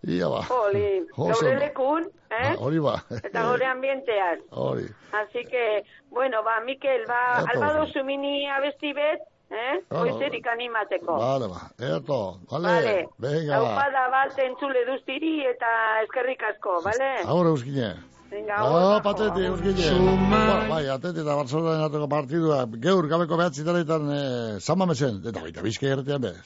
Ia 0.08 0.28
ba. 0.28 0.42
Jolin, 0.48 1.06
Oso 1.16 1.32
gaur 1.44 1.52
ondo. 1.52 1.60
lekun, 1.64 2.06
eh? 2.30 2.36
Ah, 2.52 2.54
Hori 2.58 2.80
ba. 2.80 2.94
Eta 3.10 3.42
gaur 3.42 3.62
ambientean. 3.64 4.38
Hori. 4.50 4.86
Así 5.12 5.44
que, 5.44 5.84
bueno, 6.10 6.42
ba, 6.42 6.60
Mikel, 6.64 7.04
ba, 7.06 7.40
Eto. 7.42 7.50
alba 7.52 7.72
dozu 7.80 8.04
mini 8.04 8.46
abesti 8.48 8.92
bet, 8.96 9.20
eh? 9.50 9.80
Ah, 9.90 9.98
Goizerik 10.00 10.46
animateko. 10.46 11.16
Vale, 11.18 11.48
ba. 11.48 11.60
Eto, 11.78 12.38
vale. 12.50 12.68
Vale. 12.68 13.08
Venga, 13.18 13.58
ba. 13.58 13.62
Laupada 13.64 14.08
bat 14.14 14.38
entzule 14.38 14.84
duztiri 14.86 15.44
eta 15.50 15.72
eskerrik 16.04 16.42
asko, 16.52 16.80
bale? 16.84 17.10
Agur 17.26 17.46
euskine. 17.52 17.92
Venga, 18.30 18.54
agur. 18.62 19.02
patete, 19.02 19.46
euskine. 19.48 19.90
Ba, 20.30 20.68
bai, 20.70 20.84
atete 20.92 21.24
eta 21.24 21.34
Barcelona 21.34 21.86
arteko 21.88 22.06
partidua. 22.10 22.60
Geur, 22.84 23.08
gabeko 23.10 23.38
behatzi 23.40 23.64
taleitan 23.66 24.06
eh, 24.14 24.60
sama 24.60 24.86
mesen. 24.86 25.18
Eta 25.26 25.42
baita 25.42 25.64
bizka 25.66 25.88
erretean 25.90 26.22
bez. 26.22 26.36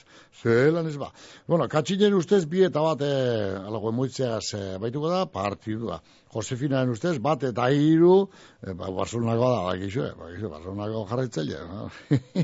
Zelan 0.40 0.88
ez 0.88 0.96
ba. 1.00 1.10
Bueno, 1.46 1.68
katxinen 1.68 2.16
ustez 2.16 2.44
bi 2.48 2.64
eta 2.64 2.80
bat, 2.84 3.04
eh, 3.04 3.52
alago 3.68 3.92
emuitzeaz 3.92 4.54
eh, 4.56 4.62
baituko 4.80 5.12
da, 5.12 5.26
partidua. 5.28 6.00
Josefinaren 6.34 6.90
ustez, 6.90 7.18
bat 7.22 7.44
eta 7.46 7.68
hiru, 7.70 8.16
eh, 8.64 8.72
ba, 8.72 8.88
Barcelonako 8.88 9.52
da, 9.52 9.60
bakizu, 9.68 10.08
eh, 10.08 10.14
bakizu, 10.18 10.50
Barcelonako 10.56 11.04
jarraitzaile. 11.12 11.60
No? 11.68 11.88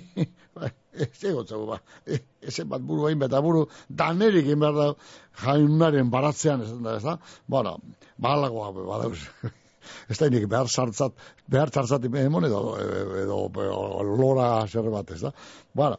Ez 1.07 1.24
egotzeu, 1.31 1.64
ba. 1.68 1.81
E, 2.07 2.20
Eze 2.50 2.64
bat 2.68 2.83
buru 2.83 3.07
hain 3.09 3.18
beta 3.20 3.40
buru, 3.44 3.66
danerik 3.88 4.44
egin 4.44 4.61
behar 4.62 4.76
da 4.76 4.88
jaunaren 5.44 6.11
baratzean, 6.11 6.62
ez 6.66 6.76
da, 6.83 6.96
ez 6.96 7.05
da? 7.07 7.16
Bueno, 7.46 7.79
balagoa, 8.18 8.72
badauz. 8.79 9.20
Ez 10.11 10.18
da 10.18 10.29
inik 10.29 10.46
behar 10.50 10.68
sartzat, 10.68 11.14
behar 11.48 11.70
sartzat 11.72 12.05
emon 12.05 12.44
edo, 12.44 12.61
edo, 13.22 13.38
edo, 13.64 13.79
lora 14.11 14.50
zer 14.68 14.90
bat, 14.92 15.11
ez 15.14 15.22
da? 15.22 15.33
Bueno, 15.74 15.96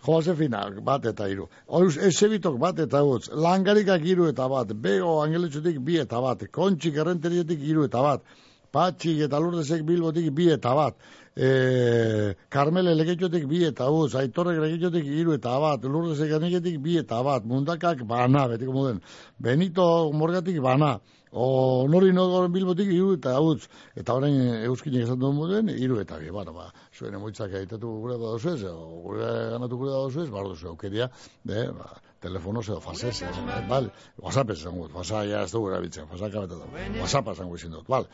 Josefina, 0.00 0.62
bat 0.82 1.04
eta 1.10 1.28
hiru. 1.28 1.46
Horuz, 1.68 1.96
esebitok 2.08 2.56
bat 2.60 2.78
eta 2.80 3.02
utz. 3.04 3.28
Langarikak 3.36 4.04
hiru 4.08 4.30
eta 4.30 4.46
bat. 4.48 4.72
Bego 4.72 5.18
angeletxotik 5.22 5.80
bi 5.84 5.98
eta 6.00 6.22
bat. 6.24 6.46
Kontxik 6.56 6.96
errenterietik 7.02 7.60
hiru 7.60 7.84
eta 7.84 8.00
bat. 8.06 8.24
Patxik 8.72 9.20
eta 9.26 9.40
lurdezek 9.42 9.84
bilbotik 9.84 10.30
bi 10.32 10.48
eta 10.54 10.72
bat. 10.78 10.96
E, 11.36 12.34
Karmele 12.50 12.94
legetxotik 12.98 13.46
bi 13.50 13.62
eta 13.68 13.90
utz. 13.90 14.14
Aitorrek 14.18 14.58
legetxotik 14.64 15.06
hiru 15.06 15.36
eta 15.36 15.58
bat. 15.62 15.84
Lurdezek 15.84 16.34
aniketik 16.40 16.80
bi 16.82 16.98
eta 16.98 17.22
bat. 17.22 17.46
Mundakak 17.46 18.02
bana, 18.08 18.46
betiko 18.48 18.72
moden. 18.72 19.00
Benito 19.38 19.86
morgatik 20.12 20.60
bana. 20.60 20.98
O 21.30 21.86
nori 21.86 22.10
nogoren 22.12 22.52
bilbotik 22.52 22.90
hiru 22.90 23.14
eta 23.14 23.36
utz. 23.40 23.68
Eta 23.94 24.18
orain 24.18 24.36
euskinek 24.66 25.06
esan 25.06 25.20
duen 25.20 25.36
moden, 25.38 25.70
hiru 25.70 26.00
eta 26.02 26.18
bi. 26.18 26.30
Bueno, 26.34 26.52
ba, 26.56 26.72
zuen 26.96 27.14
emoitzak 27.14 27.54
egitatu 27.54 27.92
gure 28.02 28.18
da 28.18 28.34
dozu 28.34 28.54
ez, 28.56 28.62
gure 29.06 29.28
ganatu 29.54 29.78
gure 29.78 29.92
da 29.94 30.00
dozu 30.08 30.24
ez, 30.24 30.30
bar 30.34 30.50
duzu 30.50 30.72
aukeria, 30.72 31.06
de, 31.46 31.68
ba, 31.76 31.92
telefono 32.20 32.60
edo 32.66 32.80
fasez, 32.80 33.22
eh, 33.22 33.30
bale, 33.68 33.94
whatsapp 34.18 34.50
esan 34.50 34.76
gut, 34.76 34.92
whatsapp 34.92 35.30
ja 35.30 35.44
ez 35.46 35.52
dugu 35.52 35.70
erabiltzen, 35.70 36.10
whatsapp 36.10 36.34
kabeta 36.34 36.58
da, 36.58 36.84
whatsapp 36.98 37.32
esan 37.32 37.48
gut 37.48 37.62
izin 37.62 37.78
dut, 37.78 37.88
bale, 37.88 38.10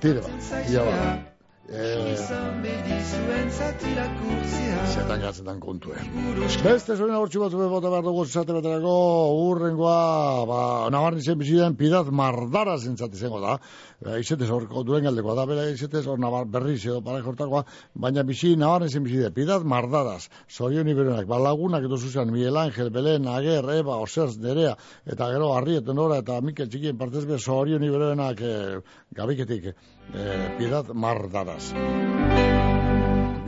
tire 0.00 0.22
ba, 0.24 0.62
ia 0.70 0.86
ba, 0.86 0.96
eh, 1.68 2.16
zetan 4.90 5.20
gatzetan 5.22 5.60
kontuen. 5.62 6.08
Beste 6.64 6.96
zuen 6.96 7.12
agortxu 7.14 7.42
batzu 7.42 7.60
bota 7.70 7.90
behar 7.92 8.04
dugu 8.04 8.24
zate 8.26 8.54
beterako 8.56 8.94
urrengoa, 9.44 10.46
ba, 10.50 10.60
nabarni 10.90 11.22
zen 11.22 11.38
biziden 11.38 11.76
pidaz 11.78 12.06
mardara 12.10 12.76
zentzat 12.78 13.14
izango 13.14 13.40
da. 13.44 13.58
E, 14.00 14.18
izetez 14.22 14.48
horko 14.50 14.82
duen 14.86 15.04
galdekoa 15.06 15.36
da, 15.38 15.46
bera 15.50 15.68
izetez 15.70 16.06
hor 16.06 16.18
nabar 16.18 16.48
berriz 16.50 16.80
edo 16.86 17.00
para 17.06 17.22
jortakoa, 17.22 17.64
baina 17.94 18.24
bizi 18.26 18.56
nabarni 18.56 18.88
zen 18.90 19.04
bizide, 19.06 19.30
pidaz 19.36 19.62
mardaraz, 19.62 20.28
zorion 20.48 20.88
iberenak, 20.88 21.28
ba, 21.30 21.38
lagunak 21.38 21.86
edo 21.86 22.00
zuzan, 22.00 22.32
Miguel 22.34 22.56
Ángel, 22.56 22.90
Belén, 22.90 23.28
Ager, 23.28 23.70
Eba, 23.76 24.00
Oserz, 24.02 24.38
Nerea, 24.38 24.74
eta 25.06 25.30
gero 25.32 25.52
Arriet, 25.54 25.86
Nora, 25.94 26.20
eta 26.24 26.40
Mikel 26.40 26.68
Txikien 26.70 26.98
partez 26.98 27.26
be, 27.28 27.38
zorion 27.38 27.84
iberenak 27.84 28.40
e, 28.40 28.54
gabiketik, 29.16 29.74
e, 30.14 30.56
pidaz 30.58 30.86
mardaraz. 30.94 31.72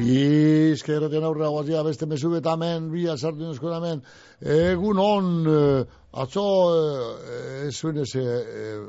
Bizka 0.02 0.94
erraten 0.96 1.24
aurrera 1.24 1.50
guazia 1.52 1.82
beste 1.86 2.06
mesu 2.10 2.30
betamen, 2.32 2.88
bi 2.90 3.04
azartu 3.12 3.44
nuzko 3.44 3.70
hemen, 3.76 4.00
egun 4.40 4.98
on, 4.98 5.28
eh, 5.46 5.84
atzo, 6.24 6.44
eh, 6.74 7.70
zuen 7.70 7.98
ez, 7.98 8.14
eh, 8.16 8.80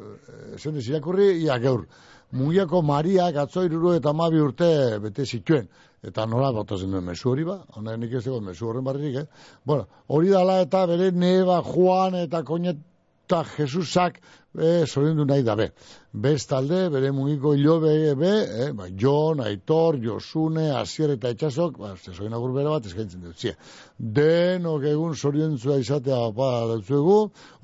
ez 0.55 0.61
zuen 0.61 0.77
ez 0.77 0.87
irakurri, 0.87 1.27
ia 1.43 1.57
gaur. 1.59 1.85
Mugiako 2.31 2.81
Mariak 2.81 3.35
atzo 3.35 3.63
iruru 3.67 3.93
eta 3.93 4.13
mabi 4.13 4.39
urte 4.41 4.99
bete 4.99 5.25
zituen. 5.25 5.67
Eta 6.03 6.25
nola 6.25 6.51
botazen 6.51 6.91
duen 6.91 7.05
mesu 7.05 7.29
hori 7.29 7.43
ba, 7.43 7.59
hona 7.75 7.95
nik 7.95 8.13
ez 8.13 8.23
dago 8.25 8.41
mesu 8.41 8.67
horren 8.67 8.83
barririk, 8.83 9.15
eh? 9.15 9.25
Bueno, 9.65 9.85
hori 10.07 10.29
dala 10.29 10.61
eta 10.61 10.85
bere 10.87 11.11
neba, 11.11 11.61
Juan 11.61 12.15
eta 12.15 12.41
koñeta 12.43 13.43
Jesusak, 13.55 14.19
e, 14.55 14.85
zoriondu 14.85 15.25
nahi 15.25 15.43
dabe. 15.43 15.71
Bestalde, 16.13 16.89
bere 16.93 17.09
mugiko 17.11 17.55
hilobe, 17.55 18.13
be, 18.15 18.33
eh, 18.65 18.71
ba, 18.77 18.85
Jon, 18.89 19.39
Aitor, 19.41 19.97
Josune, 19.97 20.69
Asier 20.77 21.15
eta 21.15 21.31
Etxasok, 21.33 21.79
ba, 21.81 21.95
ze 21.97 22.13
zoin 22.13 22.33
agur 22.33 22.53
bera 22.53 22.75
bat 22.75 22.85
eskaintzen 22.85 23.23
dut, 23.25 23.39
zie. 23.39 23.55
Denok 23.97 24.85
egun 24.91 25.15
zoriontzua 25.15 25.79
izatea 25.81 26.29
ba, 26.37 26.51
dutzuegu, 26.75 27.17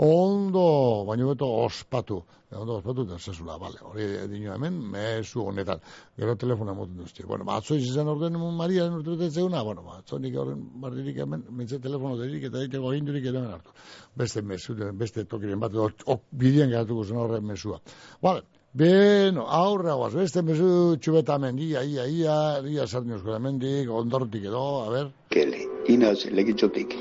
ondo, 0.10 0.66
baino 1.06 1.30
beto 1.30 1.52
ospatu. 1.62 2.24
E, 2.50 2.56
ondo 2.58 2.80
ospatu, 2.80 3.06
eta 3.06 3.20
zazula, 3.20 3.60
bale, 3.62 3.78
hori 3.86 4.08
dino 4.32 4.56
hemen, 4.56 4.82
mesu 4.96 5.46
honetan. 5.46 5.86
Gero 6.18 6.34
telefona 6.42 6.74
moten 6.74 6.98
duzti. 6.98 7.28
Bueno, 7.30 7.46
ba, 7.46 7.60
atzo 7.62 7.78
izan 7.78 8.10
orden 8.10 8.42
Maria 8.58 8.90
urte 8.90 9.14
dut 9.14 9.30
zeuna, 9.30 9.62
bueno, 9.62 9.86
ba, 9.86 10.00
atzo 10.02 10.18
nik 10.18 10.34
horren 10.34 10.66
barririk 10.82 11.22
hemen, 11.22 11.46
mentze 11.54 11.78
telefono 11.78 12.18
derik 12.18 12.50
eta 12.50 12.66
diteko 12.66 12.90
agindurik 12.90 13.30
ere 13.30 13.38
hemen 13.38 13.54
hartu. 13.60 13.78
Beste 14.18 14.42
mesu, 14.42 14.74
beste 14.98 15.30
tokiren 15.30 15.62
bat, 15.62 15.78
ok, 15.78 16.26
bidean 16.32 16.74
geratuko 16.80 17.06
zen 17.06 17.22
horren 17.22 17.46
mesua. 17.46 17.82
Vale, 18.24 18.48
Beno, 18.72 19.48
aurra 19.50 19.96
guaz, 19.98 20.12
beste 20.14 20.44
mesu 20.46 20.96
txubetamen, 21.02 21.58
ia, 21.58 21.82
ia, 21.82 22.04
ia, 22.06 22.36
ia 22.70 22.86
sarniozko 22.86 23.34
hemendik, 23.34 23.90
ondortik 23.90 24.46
edo, 24.46 24.62
a 24.84 24.92
ber. 24.94 25.10
Kele, 25.34 25.64
inaz 25.90 26.28
legitzotik. 26.30 26.94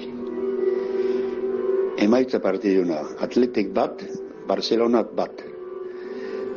Emaitza 2.01 2.41
partiduna, 2.41 3.03
atletik 3.21 3.75
bat, 3.77 4.01
Barcelona 4.49 5.05
bat. 5.05 5.45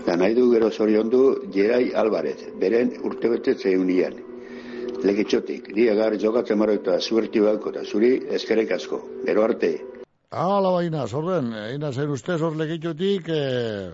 Da 0.07 0.15
nahi 0.15 0.33
du 0.33 0.47
gero 0.53 0.71
zoriondu 0.71 1.23
Gerai 1.51 1.91
Alvarez, 1.91 2.39
beren 2.61 2.95
urtebete 3.03 3.57
zeunian. 3.59 4.15
Legitzotik, 5.03 5.73
diagar 5.75 6.15
jokatzen 6.23 6.57
maro 6.61 6.79
eta 6.79 7.01
zuerti 7.01 7.43
balko 7.43 7.75
eta 7.75 7.83
zuri 7.83 8.15
eskerek 8.39 8.77
asko. 8.79 9.03
Gero 9.27 9.43
arte. 9.43 9.75
Hala 10.31 10.69
baina, 10.71 11.01
zorren, 11.11 11.49
ina 11.75 11.89
zen 11.91 12.11
ustez 12.15 12.37
hor 12.39 12.53
legitxotik, 12.55 13.25
eh, 13.35 13.89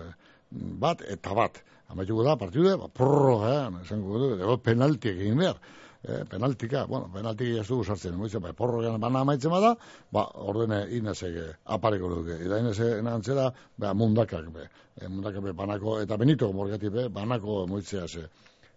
bat 0.84 1.00
eta 1.14 1.34
bat. 1.34 1.58
Amaituko 1.90 2.22
da, 2.22 2.36
partidu, 2.38 2.76
ba, 2.78 2.86
prorro, 2.94 3.40
eh, 3.48 3.82
esango 3.82 4.20
du, 4.22 4.28
ego 4.36 4.56
penalti 4.62 5.10
egin 5.10 5.42
behar. 5.42 5.58
Eh, 6.04 6.20
penaltika, 6.30 6.84
bueno, 6.86 7.08
penaltik 7.12 7.58
ez 7.58 7.66
dugu 7.66 7.82
sartzen, 7.82 8.14
moitzen, 8.14 8.40
ba, 8.44 8.52
porro 8.54 8.78
gana 8.84 9.00
bana 9.02 9.24
amaitzen 9.26 9.50
bada, 9.50 9.72
ba, 10.14 10.28
ordene 10.52 10.84
inazek 10.94 11.40
eh, 11.42 11.48
apareko 11.74 12.12
duke. 12.12 12.36
Eta 12.46 12.60
inazek 12.62 13.02
nantzera, 13.02 13.48
ba, 13.76 13.90
mundakak, 13.94 14.46
be, 14.54 14.68
eh, 14.94 15.08
mundakak 15.08 15.42
be, 15.42 15.56
banako, 15.58 15.98
eta 16.04 16.16
benito 16.16 16.52
morgati 16.52 16.88
be, 16.88 17.08
banako 17.08 17.64
moitzea 17.66 18.06
ze, 18.06 18.28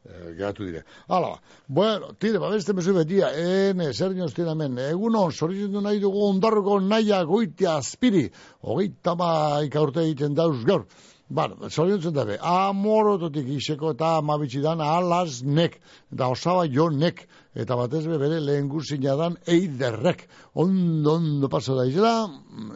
eh, 0.06 0.34
geratu 0.38 0.66
dire. 0.66 0.84
Hala, 1.08 1.30
ba. 1.30 1.40
bueno, 1.68 2.14
tire, 2.20 2.40
ba, 2.40 2.50
beste 2.50 2.74
mesu 2.74 2.94
betia, 2.94 3.32
ene, 3.36 3.94
zer 3.94 4.16
nioztien 4.16 4.50
hemen, 4.54 4.78
egunon, 4.90 5.32
zorizendu 5.32 5.82
nahi 5.82 6.00
dugu 6.00 6.26
ondarroko 6.30 6.80
naia 6.80 7.24
goitia 7.24 7.78
azpiri, 7.78 8.28
hogeita 8.62 9.16
maika 9.16 9.82
urte 9.82 10.06
egiten 10.08 10.36
dauz 10.36 10.64
gaur. 10.66 10.86
Bueno, 11.32 11.70
zoriontzen 11.70 12.12
dabe, 12.12 12.36
amorototik 12.44 13.48
iseko 13.56 13.94
eta 13.94 14.18
amabitxidan 14.20 14.82
alaz 14.84 15.46
nek, 15.48 15.78
eta 16.12 16.28
osaba 16.34 16.66
jo 16.68 16.90
nek, 16.92 17.22
eta 17.56 17.78
batez 17.80 18.02
be 18.10 18.18
bere 18.20 18.42
lehen 18.44 18.68
guzina 18.68 19.16
dan 19.16 19.38
eiderrek. 19.48 20.26
Ondo, 20.60 21.14
ondo 21.14 21.48
paso 21.48 21.78
da 21.78 21.86
izela, 21.88 22.28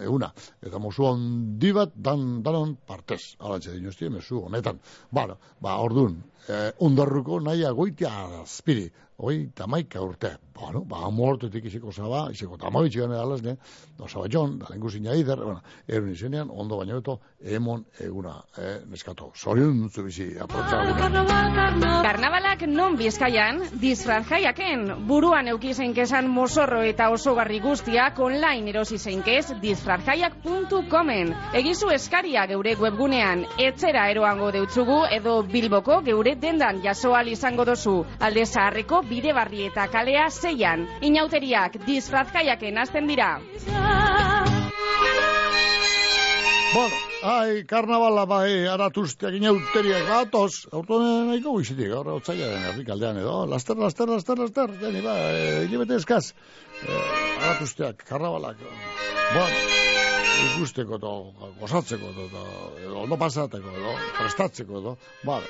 eguna. 0.05 0.29
Eta 0.63 0.79
mozu 0.79 1.03
ondi 1.09 1.73
bat 1.75 1.91
dan, 2.07 2.23
danon 2.47 2.77
partez. 2.87 3.35
Alantxe 3.43 3.75
dinostie, 3.75 4.07
mesu 4.13 4.39
honetan. 4.47 4.79
Bueno, 5.11 5.35
ba, 5.59 5.75
ordun, 5.83 6.21
eh, 6.49 6.71
ondarruko 6.79 7.39
nahi 7.39 7.65
agoitia 7.65 8.13
azpiri. 8.41 8.89
Hoi, 9.17 9.49
tamaika 9.55 10.01
urte. 10.03 10.33
Bueno, 10.55 10.81
ba, 10.87 11.01
amortetik 11.07 11.65
iseko 11.67 11.91
zaba, 11.91 12.25
iseko 12.31 12.57
tamabitxigan 12.59 13.11
alaz 13.15 13.41
ne, 13.43 13.53
osaba 13.99 14.27
jon, 14.31 14.57
da 14.59 14.67
lehen 14.69 14.81
guzina 14.81 15.11
bueno, 15.25 15.61
erun 15.87 16.11
izenean, 16.11 16.49
ondo 16.51 16.77
baino 16.77 16.95
beto, 16.95 17.19
emon 17.43 17.83
eguna, 17.99 18.35
eh, 18.57 18.79
neskato. 18.87 19.31
Zorion 19.35 19.81
dutzu 19.81 20.03
bizi, 20.03 20.27
aprotxa 20.39 20.79
Karnabalak 22.05 22.61
non 22.67 22.95
bizkaian, 22.95 23.61
disfraz 23.81 24.25
jaiaken, 24.29 25.07
buruan 25.07 25.47
eukizein 25.47 25.93
kesan 25.93 26.29
mosorro 26.29 26.81
eta 26.81 27.09
osogarri 27.09 27.59
guztiak 27.59 28.19
online 28.19 28.69
erosi 28.69 28.97
zeinkez 28.97 29.57
disfrazjaiak.comen. 29.61 31.33
Egizu 31.53 31.91
eskaria 31.95 32.45
geure 32.47 32.75
webgunean, 32.79 33.43
etzera 33.59 34.07
eroango 34.11 34.51
deutzugu 34.55 35.01
edo 35.11 35.41
bilboko 35.43 35.99
geure 36.05 36.34
dendan 36.41 36.81
jasoal 36.83 37.27
izango 37.31 37.65
dozu. 37.65 37.97
Alde 38.19 38.45
zaharreko 38.45 39.01
bide 39.09 39.33
barri 39.33 39.65
eta 39.69 39.87
kalea 39.91 40.29
zeian. 40.29 40.87
Inauteriak 41.01 41.79
disfraz 41.87 42.27
jaiaken 42.33 42.77
azten 42.77 43.07
dira. 43.07 43.35
Bueno, 46.75 46.95
ai, 47.23 47.63
karnavala 47.63 48.25
bai, 48.27 48.65
aratuzteak 48.67 49.37
inauteriak 49.37 50.09
batoz, 50.09 50.65
aurto 50.75 50.97
nahiko 50.99 51.53
guizitik, 51.55 51.87
gaur 51.93 52.09
otzaila 52.17 52.49
den 52.51 52.65
herrikaldean 52.71 53.21
edo, 53.21 53.37
laster, 53.47 53.79
laster, 53.79 54.11
laster, 54.11 54.41
laster, 54.43 54.73
jani, 54.81 55.03
ba, 55.05 55.15
e, 55.31 55.45
hilibete 55.69 55.95
eskaz, 56.01 56.25
e, 56.81 56.99
aratuzteak, 57.45 58.03
karnavalak, 58.09 58.59
bueno, 58.65 60.03
ikusteko 60.43 60.99
edo, 60.99 61.13
gozatzeko 61.61 62.11
edo, 62.13 62.27
edo, 62.29 62.43
edo, 62.83 62.97
ondo 63.05 63.17
pasateko 63.21 63.73
edo, 63.79 63.95
prestatzeko 64.19 64.81
edo, 64.81 64.97
bale. 65.23 65.49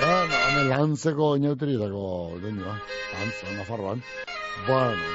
Bueno, 0.00 0.36
hemen 0.48 0.70
lantzeko 0.72 1.34
inauterietako, 1.40 2.04
denioa, 2.44 2.76
lantz, 3.16 3.42
nafarroan, 3.58 4.00
bueno, 4.68 5.10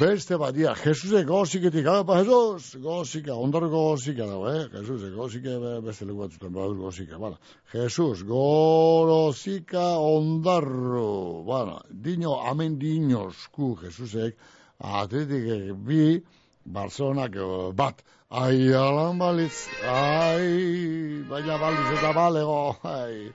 Beste 0.00 0.38
bat, 0.40 0.54
dia, 0.56 0.70
Jesusek 0.72 1.26
goziketik, 1.28 1.84
ah, 1.86 1.98
ba, 2.08 2.14
Jesus, 2.22 2.78
gozika, 2.80 3.34
ondorko 3.36 3.68
gozika 3.90 4.24
dago, 4.24 4.46
eh? 4.48 4.62
Jesusek 4.72 5.12
gozika, 5.12 5.58
be- 5.60 5.82
beste 5.84 6.06
leku 6.08 6.22
batzuten, 6.22 6.52
baduz 6.54 6.78
gozika, 6.80 7.18
bala. 7.20 7.36
Jesus, 7.74 8.22
gorozika 8.24 9.84
ondarro, 10.00 11.44
bala, 11.44 11.82
dino, 11.92 12.38
amen 12.40 12.78
dinosku, 12.80 13.74
Jesusek, 13.82 14.40
atletik 14.80 15.76
bi, 15.84 16.22
Barcelonak 16.64 17.36
eh, 17.36 17.72
bat, 17.74 18.02
ai, 18.30 18.72
alan 18.74 19.18
balitz, 19.18 19.68
ai, 19.82 21.24
baina 21.30 21.58
balitz 21.58 21.88
eta 21.98 22.12
balego, 22.16 22.76
ai, 22.82 23.30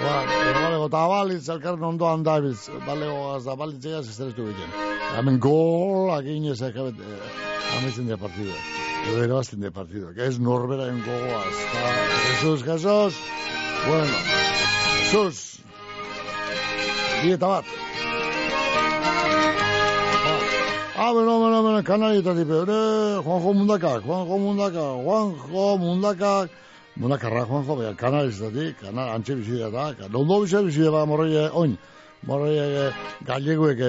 ba, 0.00 0.14
balego 0.60 0.86
eta 0.86 1.06
balitz, 1.14 1.48
elkarren 1.48 1.88
ondoan 1.92 2.22
dabiltz, 2.26 2.68
balego 2.86 3.36
eta 3.40 3.56
balitz 3.58 3.84
egaz 3.84 4.06
ez 4.08 4.18
deretu 4.18 4.46
egiten. 4.48 4.76
Hemen 5.16 5.40
gol 5.42 6.14
egin 6.20 6.46
ez 6.52 6.60
ekabet, 6.62 7.02
ametzen 7.78 8.06
de 8.06 8.16
partido. 8.16 8.54
Edo 9.08 9.24
erabazten 9.24 9.60
de 9.60 9.70
partido. 9.70 10.12
Que 10.14 10.26
es 10.26 10.38
norberaen 10.38 11.02
gogoa. 11.04 11.42
Está, 11.50 11.84
Jesus, 12.28 12.62
Jesus. 12.64 13.14
Bueno, 13.86 14.12
Jesus. 15.10 15.58
Dieta 17.22 17.46
bat. 17.46 17.64
Ah, 20.96 21.12
bueno, 21.12 21.39
bueno, 21.62 21.74
bueno, 21.74 21.84
kanarietatik 21.84 22.46
beure, 22.46 23.22
Juanjo 23.22 23.52
Mundaka, 23.52 24.00
Juanjo 24.00 24.38
Mundaka, 24.38 24.80
Juanjo 25.04 25.78
Mundaka, 25.78 26.48
Mundakarra, 26.96 27.44
Juanjo, 27.44 27.76
bera, 27.76 27.94
kanarietatik, 27.94 28.80
kanar, 28.80 29.10
antxe 29.14 29.34
bizidea 29.34 29.70
da, 29.70 30.08
nondo 30.08 30.40
bizia 30.40 30.62
bizidea 30.62 30.90
ba, 30.90 31.04
morroie, 31.06 31.50
oin, 31.52 31.76
morroie, 32.22 32.92
galleguek 33.26 33.82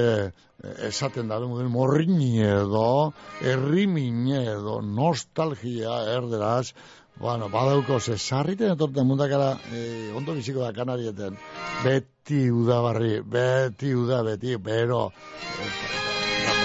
esaten 0.88 1.30
da, 1.30 1.39
morrini 1.39 2.41
edo, 2.43 3.13
errimine 3.41 4.43
edo, 4.51 4.82
nostalgia 4.82 6.01
erderaz, 6.15 6.74
bueno, 7.19 7.47
badauko, 7.49 7.99
ze 7.99 8.17
sarriten 8.17 8.74
etorten 8.76 9.07
mundakara, 9.07 9.53
eh, 9.72 10.11
ondo 10.15 10.34
biziko 10.34 10.59
da 10.65 10.74
kanarieten, 10.74 11.38
beti 11.86 12.49
udabarri, 12.51 13.22
beti 13.22 13.95
uda, 13.95 14.24
beti, 14.24 14.57
bero, 14.57 15.11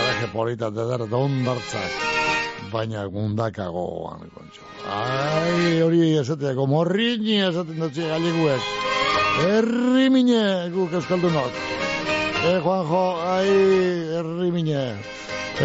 paraje 0.07 0.29
polita 0.33 0.71
de 0.71 0.85
dar 0.87 1.03
dondartzak, 1.09 1.91
baina 2.71 3.07
gundaka 3.11 3.67
gogoan, 3.75 4.29
kontxo. 4.31 4.63
Ai, 4.87 5.83
hori 5.83 6.13
esateako, 6.21 6.67
morrini 6.71 7.41
esaten 7.43 7.81
dutzi 7.81 8.07
galeguek. 8.07 8.69
Errimine 9.51 10.71
guk 10.71 10.95
euskaldunok. 10.95 11.59
Eh, 12.47 12.61
Juanjo, 12.63 13.03
ai, 13.27 13.51
errimine. 14.21 14.95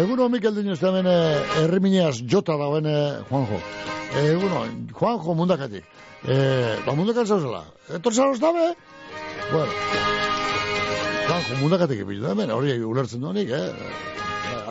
Eguno 0.02 0.28
Mikel 0.28 0.56
Diño 0.56 0.74
ez 0.74 0.82
hemen 0.82 1.06
eh, 1.06 1.62
errimineaz 1.62 2.16
jota 2.26 2.56
dagoen 2.58 2.88
eh, 2.90 3.22
Juanjo. 3.30 3.60
Eguno, 4.24 4.64
Juanjo 4.98 5.36
mundakatik. 5.38 5.86
Eh, 6.26 6.82
ba 6.86 6.96
mundakan 6.98 7.26
zauzela. 7.26 7.62
Etortzan 7.94 8.34
dabe? 8.42 8.72
Bueno, 9.52 9.72
Juanjo 11.28 11.60
mundakatik 11.62 12.02
epizu 12.02 12.32
hemen, 12.32 12.50
hori 12.50 12.80
ulertzen 12.82 13.22
duenik, 13.22 13.54
eh? 13.54 14.10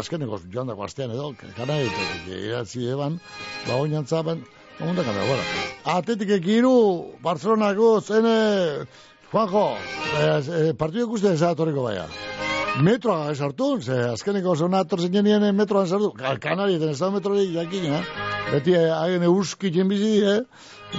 Azkeneko 0.01 0.41
joan 0.53 0.71
dago 0.71 0.83
astean 0.85 1.13
edo, 1.15 1.31
kanaitek 1.57 2.27
iratzi 2.39 2.89
eban, 2.93 3.19
ba 3.67 3.77
oinantzaben, 3.79 4.43
mundakan 4.81 5.15
dago, 5.21 5.29
bueno. 5.29 5.69
Atetik 5.97 6.35
ekiru, 6.41 6.75
Barcelonako, 7.23 7.93
zene, 8.01 8.35
Juanjo, 9.31 9.65
eh, 10.19 10.27
eh, 10.27 10.73
partidu 10.75 11.07
ikusten 11.07 11.37
esatoriko 11.37 11.87
baia. 11.87 12.09
Metroa 12.79 13.31
ez 13.31 13.41
hartu, 13.43 13.81
ze 13.83 13.95
azkeneko 14.13 14.55
zona 14.55 14.79
atorzen 14.85 15.11
jenien 15.13 15.43
metroan 15.55 15.87
sartu, 15.87 16.11
kanarieten 16.39 16.93
ez 16.93 16.99
da 16.99 17.09
metrorik 17.11 17.49
jakin, 17.51 17.87
eh? 17.97 18.03
Beti 18.51 18.75
eh, 18.75 18.87
hagen 18.95 19.23
euskitzen 19.27 19.87
bizi, 19.91 20.13
eh? 20.23 20.39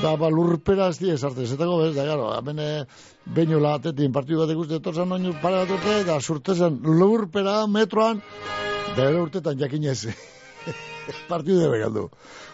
Da, 0.02 0.14
ba, 0.16 0.28
lurpera 0.28 0.90
ez 0.92 0.98
die 1.00 1.16
sartu, 1.16 1.46
zetako 1.46 1.78
bez, 1.82 1.94
da, 1.96 2.04
garo, 2.08 2.28
hemen 2.36 2.60
eh, 2.60 2.84
beino 3.24 3.60
latetin 3.60 4.12
partidu 4.12 4.40
bat 4.42 4.52
ikusten 4.52 4.80
etorzen 4.80 5.08
noin 5.08 5.28
urte, 5.32 5.96
da, 6.08 6.20
surtezen 6.20 6.80
lurpera 6.84 7.66
metroan, 7.66 8.20
ere 9.06 9.20
urtetan 9.20 9.58
jakinez, 9.58 10.00
partidu 11.28 11.60
debe 11.60 11.80
galdu. 11.84 12.08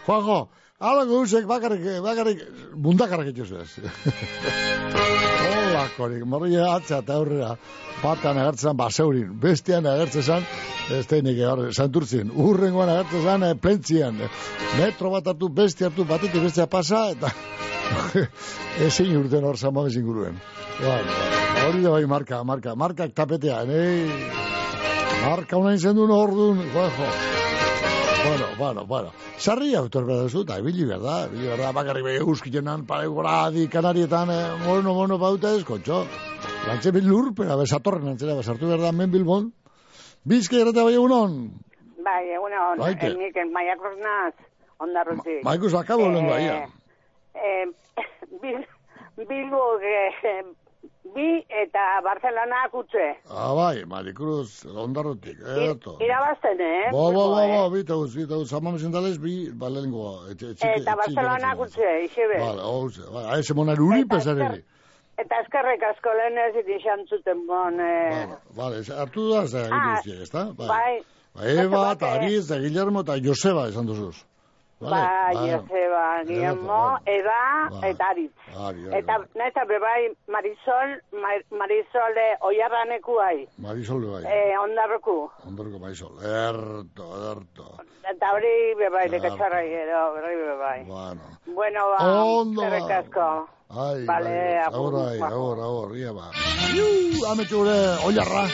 Juanjo, 0.05 0.47
Alako 0.79 1.17
usek 1.25 1.43
bakarrik, 1.43 1.81
bakarrik, 1.99 2.43
bundakarrak 2.71 3.33
itxuzu 3.33 3.57
ez. 3.59 3.71
Olakorik, 5.49 6.23
morri 6.23 6.55
atzea 6.55 7.01
eta 7.03 7.17
aurrera, 7.19 7.49
batan 7.99 8.39
agertzen 8.39 8.77
baseurin, 8.79 9.33
bestean 9.43 9.89
agertzen 9.91 10.23
zan, 10.23 10.47
ez 10.95 11.03
teinik 11.11 11.41
agarre, 11.41 11.73
santurtzin, 11.73 12.31
urrengoan 12.31 12.93
agertzen 12.93 13.27
zan, 13.27 13.43
eh, 13.43 13.57
plentzian, 13.59 14.23
metro 14.79 15.11
bat 15.11 15.27
hartu, 15.27 15.51
beste 15.61 15.89
hartu, 15.89 16.07
batetik 16.07 16.47
bestea 16.47 16.69
pasa, 16.71 17.09
eta 17.11 17.33
ezin 18.87 19.17
urten 19.19 19.43
hor 19.43 19.59
zamabez 19.59 19.97
inguruen. 19.99 20.39
Bueno, 20.79 21.19
hori 21.67 21.83
da 21.83 21.97
bai 21.97 22.05
marka, 22.07 22.43
marka, 22.47 22.79
markak 22.79 23.11
tapetea, 23.19 23.65
nei, 23.67 24.58
marka 25.25 25.57
unain 25.57 25.79
zendun 25.79 26.11
hor 26.11 26.31
duen, 26.33 26.63
juanjo. 26.73 27.07
Bueno, 28.25 28.47
bueno, 28.57 28.85
bueno. 28.85 29.11
Sarri 29.37 29.73
autor 29.75 30.05
behar 30.05 30.25
duzu, 30.27 30.43
eta 30.43 30.59
ibili 30.59 30.85
berda, 30.85 31.27
ibili 31.29 31.47
berda, 31.47 31.71
bakarrik 31.75 32.03
behi 32.03 32.19
euskitenan, 32.23 32.85
pare 32.87 33.07
goradi, 33.07 33.67
kanarietan, 33.71 34.29
eh, 34.29 34.41
mono, 34.65 34.93
mono, 34.93 35.17
bauta 35.17 35.53
ez, 35.55 35.63
kontxo. 35.63 36.03
Lantze 36.67 36.91
bil 36.91 37.07
lurpera, 37.07 37.55
besatorren 37.55 38.11
antzera, 38.11 38.35
besartu 38.35 38.67
berda, 38.67 38.91
men 38.91 39.11
bilbon. 39.11 39.51
Bizke 40.27 40.59
erate 40.61 40.83
bai 40.83 40.93
egunon. 40.93 41.37
Bai, 42.03 42.23
egunon, 42.35 42.77
Baite. 42.79 43.07
el 43.07 43.17
Mikel 43.17 43.51
Maiakos 43.55 43.95
naz, 44.03 44.33
ondarrutik. 44.79 45.43
Ba, 45.43 45.55
ikus 45.55 45.73
akabo 45.79 46.09
lehen 46.09 46.27
baia. 46.27 46.59
Eh, 47.33 47.65
bil, 48.41 48.65
Bilbo, 49.17 49.63
eh, 49.79 50.43
bi 51.15 51.27
eta 51.63 51.83
Barcelona 52.03 52.63
akutze. 52.65 53.05
Ah, 53.29 53.53
bai, 53.55 53.85
Marikruz, 53.85 54.65
ondarrotik, 54.65 55.37
eto. 55.65 55.97
Irabazten, 56.03 56.59
eh? 56.61 56.89
Bo, 56.91 57.05
bo, 57.05 57.09
Bilbo, 57.11 57.35
bo, 57.35 57.41
eh? 57.41 57.53
bo, 57.57 57.69
bitauz, 57.75 58.15
bitauz, 58.15 58.47
zamamezen 58.49 58.91
dalez, 58.91 59.17
bi, 59.21 59.49
balengoa. 59.51 60.29
Eta 60.31 60.95
Barcelona 60.95 61.51
akutze, 61.55 61.87
ixe 62.05 62.27
be. 62.27 62.39
Vale, 62.41 62.61
hauze, 62.61 63.01
bai, 63.13 63.25
aese 63.37 63.53
monar 63.53 63.79
uri 63.81 64.05
pesareri. 64.05 64.63
Eta 65.19 65.39
eskerrek 65.43 65.81
asko 65.83 66.11
lehen 66.15 66.37
ez 66.45 66.65
izan 66.79 67.01
zuten 67.09 67.45
bon. 67.47 67.79
Eh, 67.79 68.27
Vale, 68.55 68.79
ez- 68.79 68.89
hartu 68.91 69.29
da, 69.33 69.43
ez 69.43 69.51
da, 69.51 69.65
Ah, 69.71 69.99
ez 70.05 70.29
da? 70.31 70.45
bai, 70.55 71.01
Ba, 71.35 71.43
Eva, 71.45 71.45
Beste 71.45 71.65
eta 71.67 71.77
bat, 71.77 72.01
eh? 72.01 72.05
Ariz, 72.25 72.45
eta 72.51 72.59
Guillermo, 72.59 73.01
eta 73.01 73.15
Joseba, 73.23 73.67
esan 73.69 73.85
duzuz. 73.85 74.25
Bai, 74.79 75.35
Vale. 75.35 75.57
Joseba, 75.57 76.23
Guillermo, 76.23 76.97
Eda, 77.05 77.69
Bai. 77.69 77.89
eta 77.91 78.05
Aritz. 78.09 78.31
Ari, 78.55 78.87
ari, 78.87 78.97
Eta 79.47 79.65
bebai 79.65 80.15
Marisol, 80.27 81.01
Mar 81.19 81.43
Marisol 81.51 82.15
eh, 82.17 82.37
oiarraneku 82.41 83.19
ai, 83.19 83.47
Marisol 83.57 84.05
bai. 84.11 84.23
eh, 84.23 84.55
ondarroku. 84.57 85.29
Ondorko 85.47 85.79
Marisol. 85.79 86.15
Erto, 86.23 87.09
erto. 87.31 87.67
Eta 88.09 88.31
hori 88.33 88.73
bebai, 88.79 89.09
Claro. 89.09 89.11
lekatxarra 89.23 89.61
gero, 89.67 89.99
hori 90.15 90.35
bebai. 90.35 90.83
Bueno. 90.85 91.21
Bueno, 91.45 91.87
ba, 91.89 92.23
Ondo, 92.23 92.61
eskerrik 92.63 92.91
asko. 92.91 93.27
Ai, 93.69 94.03
Vale, 94.03 94.29
bai, 94.29 94.57
agur, 94.65 94.95
agur, 94.95 95.09
ai, 95.09 95.19
ba. 95.19 95.27
agur, 95.27 95.59
agur, 95.61 95.97
ia 95.97 96.11
ba. 96.11 96.31
Iu, 96.73 96.87
ametxu 97.29 97.59
gure, 97.59 97.75
oiarra. 98.01 98.47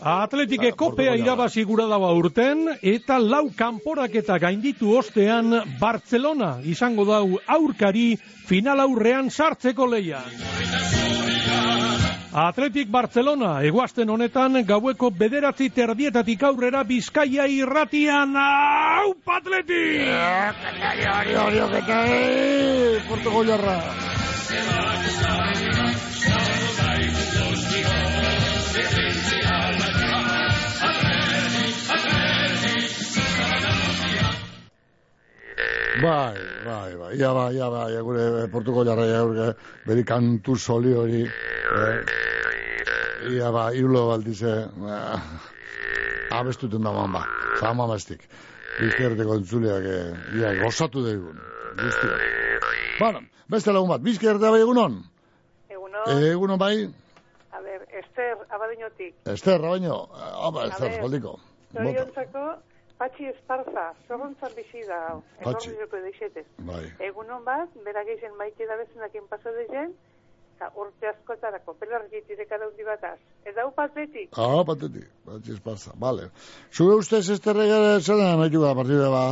Atletike 0.00 0.70
kopea 0.80 1.12
irabazi 1.20 1.66
gura 1.68 1.84
dago 1.90 2.08
urten 2.16 2.70
eta 2.80 3.18
lau 3.20 3.50
kanporaketa 3.58 4.38
gainditu 4.40 4.96
ostean 4.96 5.52
Barcelona 5.80 6.54
izango 6.64 7.04
dau 7.04 7.36
aurkari 7.58 8.14
final 8.48 8.80
aurrean 8.80 9.28
sartzeko 9.28 9.84
leian. 9.84 10.32
Atletik 12.36 12.90
Barcelona 12.92 13.62
eguazten 13.64 14.10
honetan 14.12 14.58
gaueko 14.68 15.08
bederatzi 15.20 15.70
terdietatik 15.72 16.42
aurrera 16.44 16.82
Bizkaia 16.84 17.46
irratian 17.48 18.36
au 18.36 19.14
Atletik! 19.38 20.04
Hori, 21.46 21.58
hori, 21.64 21.64
Bai, 35.56 36.36
bai, 36.64 36.94
bai, 36.94 37.16
ia 37.16 37.32
bai, 37.32 37.54
ia 37.56 37.70
bai, 37.72 37.96
gure 38.04 38.24
eh, 38.42 38.48
portuko 38.52 38.82
jarra 38.84 39.06
ja 39.08 39.52
beri 39.86 40.02
kantu 40.04 40.56
soli 40.60 40.92
hori, 40.92 41.22
eh, 41.24 41.96
ia 43.32 43.48
bai, 43.50 43.78
iulo 43.80 44.02
baldize, 44.10 44.52
eh, 44.68 46.36
abestuten 46.36 46.84
da 46.84 46.92
man 46.92 47.16
ba, 47.16 47.24
fama 47.62 47.88
bestik, 47.88 48.28
bizkerteko 48.76 49.38
entzuleak, 49.40 49.88
eh, 49.88 50.36
ia, 50.36 50.52
gozatu 50.60 51.00
daigun, 51.06 51.40
guztia. 51.80 52.20
Bueno, 53.00 53.24
beste 53.48 53.72
lagun 53.72 53.94
bat, 53.94 54.04
bizkerte 54.04 54.52
bai 54.52 54.60
egunon? 54.60 55.00
Egunon. 55.72 56.04
Egunon 56.28 56.60
bai? 56.60 56.74
A 57.56 57.64
ber, 57.64 57.88
Ester, 58.04 58.36
abadinotik. 58.52 59.16
Ester, 59.24 59.64
abaino, 59.64 60.04
hapa, 60.12 60.68
Ester, 60.68 61.00
poldiko. 61.00 61.38
Zoriontzako, 61.72 62.50
Patxi 62.98 63.26
Esparza, 63.28 63.90
zorrontzan 64.08 64.52
bizi 64.56 64.80
da, 64.88 64.98
Patxi. 65.44 65.70
etorri 65.74 66.02
deixetez. 66.06 66.46
Bai. 66.64 66.84
Egunon 67.08 67.42
bat, 67.44 67.68
berak 67.84 68.08
izen 68.16 68.32
maite 68.38 68.64
da 68.66 68.76
bezenakin 68.80 69.26
paso 69.28 69.52
dezen, 69.52 69.92
eta 70.56 70.70
urte 70.80 71.10
askotarako, 71.10 71.74
pelarritik 71.76 72.48
daundi 72.48 72.84
bataz. 72.88 73.18
Eta 73.44 73.66
hu 73.66 73.72
patletik. 73.76 74.30
Ah, 74.32 74.62
patetik, 74.64 75.10
patxi 75.26 75.52
esparza, 75.52 75.92
vale. 76.00 76.30
Zure 76.72 76.96
ustez 77.02 77.28
Ester 77.30 77.54
regara 77.56 78.00
zer 78.00 78.16
da, 78.16 78.30
maitu 78.40 78.62
da, 78.64 78.72
partida 78.74 79.10
ba? 79.12 79.26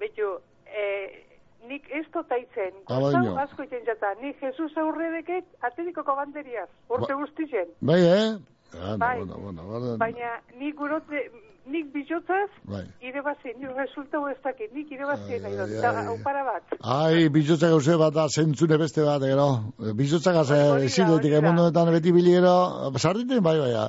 Betu, 0.00 0.30
eh, 0.64 1.26
nik 1.68 1.84
ez 1.92 2.06
totaitzen, 2.10 2.72
Abaino. 2.88 3.20
gozau 3.20 3.38
asko 3.44 3.62
iten 3.68 3.84
jata, 3.84 4.14
nik 4.22 4.40
Jesus 4.40 4.72
aurredeket 4.80 5.44
aterikoko 5.60 6.16
banderiaz, 6.16 6.70
urte 6.88 7.12
Ba- 7.12 7.20
guztizen. 7.20 7.68
Bai, 7.80 8.00
eh? 8.00 8.32
Ah, 8.80 8.96
Bai. 8.96 9.18
bueno, 9.18 9.38
bueno, 9.38 9.62
bueno. 9.64 9.96
Baina 9.98 10.36
nik 10.58 10.76
gurote, 10.76 11.22
nik 11.66 11.92
bizotzaz, 11.94 12.48
Bai. 12.64 12.84
irebazi, 13.00 13.54
nik 13.58 13.76
resultau 13.76 14.26
ez 14.28 14.38
dakit, 14.44 14.72
nik 14.74 14.90
irebazi 14.90 15.38
nahi 15.42 15.56
dut, 15.56 15.68
ai, 15.68 15.78
eta 15.78 15.90
ai. 15.90 16.06
hau 16.06 16.16
para 16.24 16.44
bat. 16.44 16.74
Ai, 16.80 17.28
bizotza 17.28 17.68
gauze 17.68 17.96
bat 17.96 18.14
da, 18.14 18.28
zentzune 18.28 18.78
beste 18.78 19.04
bat, 19.04 19.22
gero. 19.22 19.48
Bizotza 19.94 20.32
gaze, 20.32 20.58
da. 20.88 21.36
emondoetan 21.38 21.92
beti 21.92 22.12
biliero, 22.12 22.92
sarditen 22.98 23.42
bai, 23.42 23.58
bai, 23.58 23.88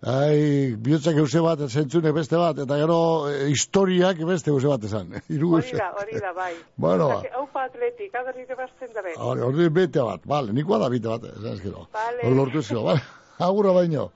Ai, 0.00 0.76
bihotza 0.80 1.12
gauze 1.12 1.40
bat, 1.44 1.60
zentzune 1.68 2.10
beste 2.16 2.38
bat, 2.40 2.56
eta 2.64 2.76
gero 2.80 3.28
eh, 3.28 3.50
historiak 3.52 4.22
beste 4.24 4.50
gauze 4.50 4.70
bat 4.70 4.84
esan. 4.88 5.12
Hiru 5.28 5.50
Hori 5.58 5.74
da, 5.76 5.90
hori 5.92 6.20
da, 6.22 6.32
bai. 6.32 6.54
Bueno, 6.80 7.08
ba. 7.10 7.18
Hau 7.36 7.44
pa 7.52 7.66
atletik, 7.68 8.14
adar 8.16 8.38
irebazten 8.40 8.94
da 8.96 9.04
be. 9.04 9.12
Hori, 9.18 9.44
hori 9.44 9.68
bete 9.68 10.00
bat, 10.00 10.24
vale, 10.24 10.54
nikoa 10.56 10.78
da 10.80 10.88
bite 10.88 11.12
bat, 11.12 11.26
esan 11.34 11.52
eskero. 11.58 11.84
Vale. 11.92 12.22
Hori 12.24 12.38
lortu 12.38 12.64
ezkero, 12.64 12.86
vale. 12.88 13.04
Agurra 13.40 13.72
baino. 13.72 14.12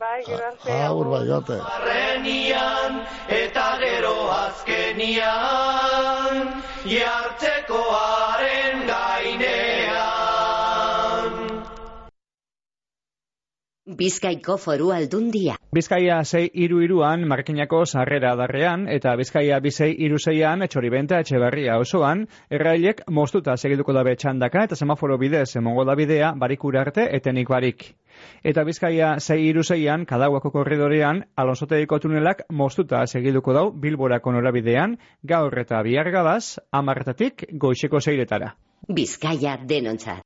Bai, 0.00 0.22
gerarte. 0.26 0.72
Agur 0.84 1.06
bai. 1.06 1.26
Barrenian 1.28 2.92
eta 3.28 3.78
gero 3.82 4.16
azkenian 4.36 5.22
jartzekoaren 6.84 8.43
Bizkaiko 13.84 14.54
foru 14.56 14.86
aldundia. 14.96 15.58
Bizkaia 15.76 16.22
6 16.24 16.46
iru 16.66 16.78
iruan, 16.80 17.26
markinako 17.28 17.82
sarrera 17.84 18.30
darrean, 18.40 18.86
eta 18.88 19.12
Bizkaia 19.20 19.58
bizei 19.60 19.90
iru 20.06 20.16
zeian, 20.16 20.64
etxoribenta 20.64 21.18
etxeberria 21.20 21.76
osoan, 21.82 22.22
errailek 22.48 23.04
moztuta 23.10 23.58
segituko 23.58 23.92
dabe 23.92 24.16
txandaka 24.16 24.64
eta 24.70 24.80
semaforo 24.80 25.20
bidez 25.20 25.56
emongo 25.60 25.84
da 25.84 25.98
bidea 26.00 26.32
barikura 26.32 26.80
arte 26.80 27.08
etenik 27.20 27.52
barik. 27.52 27.86
Eta 28.42 28.64
Bizkaia 28.64 29.18
6 29.20 29.40
iru 29.52 29.62
zeian, 29.62 30.08
kadauako 30.08 30.50
korridorean, 30.58 31.26
alonsoteiko 31.36 31.98
tunelak 32.00 32.46
moztuta 32.48 33.06
segituko 33.06 33.52
dau 33.52 33.70
bilborako 33.70 34.32
norabidean, 34.32 34.96
gaur 35.22 35.58
eta 35.60 35.82
bihar 35.84 36.08
gabaz, 36.10 36.56
amarretatik 36.72 37.50
goixeko 37.52 38.00
zeiretara. 38.00 38.54
Bizkaia 38.88 39.58
denontzat. 39.68 40.24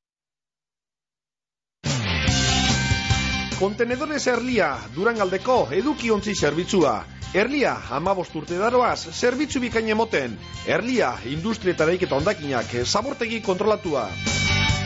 Kontenedores 3.59 4.25
Erlia, 4.31 4.69
Durangaldeko 4.95 5.55
edukiontzi 5.75 6.31
zerbitzua. 6.31 6.93
Erlia, 7.35 7.73
amabost 7.97 8.37
urte 8.39 8.55
daroaz, 8.55 9.11
zerbitzu 9.11 9.59
bikain 9.65 9.91
emoten. 9.91 10.37
Erlia, 10.71 11.09
industrietara 11.27 11.97
iketa 11.97 12.15
ondakinak, 12.21 12.71
zabortegi 12.85 13.43
kontrolatua. 13.43 14.07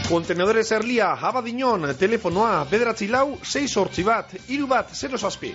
Kontenedores 0.09 0.71
Erlia, 0.73 1.13
abadinon, 1.21 1.85
telefonoa, 2.01 2.65
bederatzi 2.73 3.13
lau, 3.13 3.37
6 3.45 3.69
sortzi 3.69 4.09
bat, 4.09 4.33
iru 4.49 4.73
bat, 4.73 4.97
0 5.05 5.21
zazpi. 5.21 5.53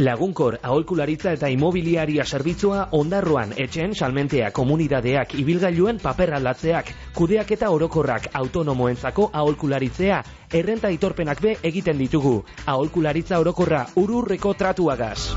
Lagunkor 0.00 0.54
aholkularitza 0.64 1.34
eta 1.36 1.48
imobiliaria 1.52 2.24
zerbitzua 2.24 2.86
ondarroan 2.96 3.50
etxen 3.60 3.92
salmentea 3.94 4.46
komunidadeak 4.56 5.34
ibilgailuen 5.42 5.98
paper 6.00 6.32
aldatzeak, 6.38 6.92
kudeak 7.18 7.50
eta 7.52 7.68
orokorrak 7.68 8.30
autonomoentzako 8.40 9.26
aholkularitzea, 9.42 10.22
errenta 10.56 10.88
itorpenak 10.88 11.42
be 11.44 11.52
egiten 11.70 12.00
ditugu, 12.00 12.32
aholkularitza 12.64 13.42
orokorra 13.44 13.82
ururreko 14.00 14.54
tratuagaz. 14.54 15.34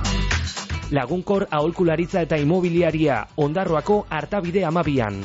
Lagunkor 0.95 1.47
aholkularitza 1.51 2.23
eta 2.23 2.39
imobiliaria 2.39 3.25
ondarroako 3.35 4.05
hartabide 4.09 4.63
amabian. 4.63 5.19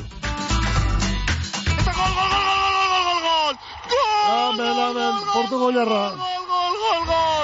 Amen, 4.29 4.83
amen, 4.89 5.23
portuko 5.31 5.71
jarra. 5.79 6.03
Hoize, 6.99 7.38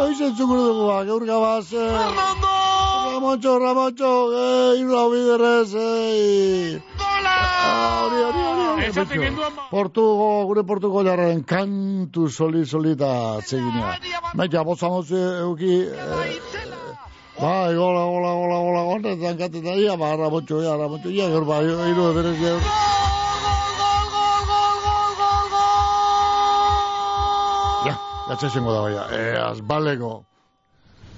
hoize 0.00 0.24
entzukuru 0.30 0.62
dugu, 0.68 0.86
ba, 0.88 1.04
gaur 1.04 1.24
gabaz. 1.26 1.66
Fernando! 1.70 2.50
Ramontxo, 3.12 3.58
Ramontxo, 3.58 4.10
eh, 4.34 4.80
irla 4.80 5.02
biderrez, 5.12 5.74
eh. 5.74 6.80
Ah, 6.98 8.04
Hori, 8.04 8.16
hori, 8.22 8.42
hori, 8.50 8.64
hori. 8.68 8.82
Esaten 8.88 9.08
betxo. 9.08 9.22
genduan 9.22 9.52
Portugo, 9.70 10.44
gure 10.48 10.64
portugo 10.64 11.04
jarraren 11.06 11.42
kantu 11.44 12.28
soli, 12.28 12.64
soli 12.66 12.92
eta 12.96 13.38
txeginea. 13.46 13.96
Maita, 14.34 14.64
boza 14.64 14.88
motzu 14.88 15.16
euki, 15.16 15.72
eh, 15.86 16.40
Bai, 17.42 17.74
gola, 17.74 18.02
gola, 18.06 18.32
gola, 18.38 18.58
gola, 18.66 18.82
gola, 18.86 18.98
eta 19.00 19.16
zankateta 19.28 19.74
ia, 19.76 19.96
ba, 19.96 20.14
Ramontxo, 20.16 20.62
ia, 20.62 20.76
Ramontxo, 20.76 21.10
ia, 21.10 21.28
gaur, 21.28 21.44
ba, 21.44 21.62
iru 21.62 22.10
eberez, 22.10 22.38
gaur. 22.40 22.62
Ja, 28.32 28.36
gatxesengo 28.36 28.72
da 28.72 28.80
baia, 28.80 29.02
e, 29.12 29.24
azbaleko. 29.44 30.12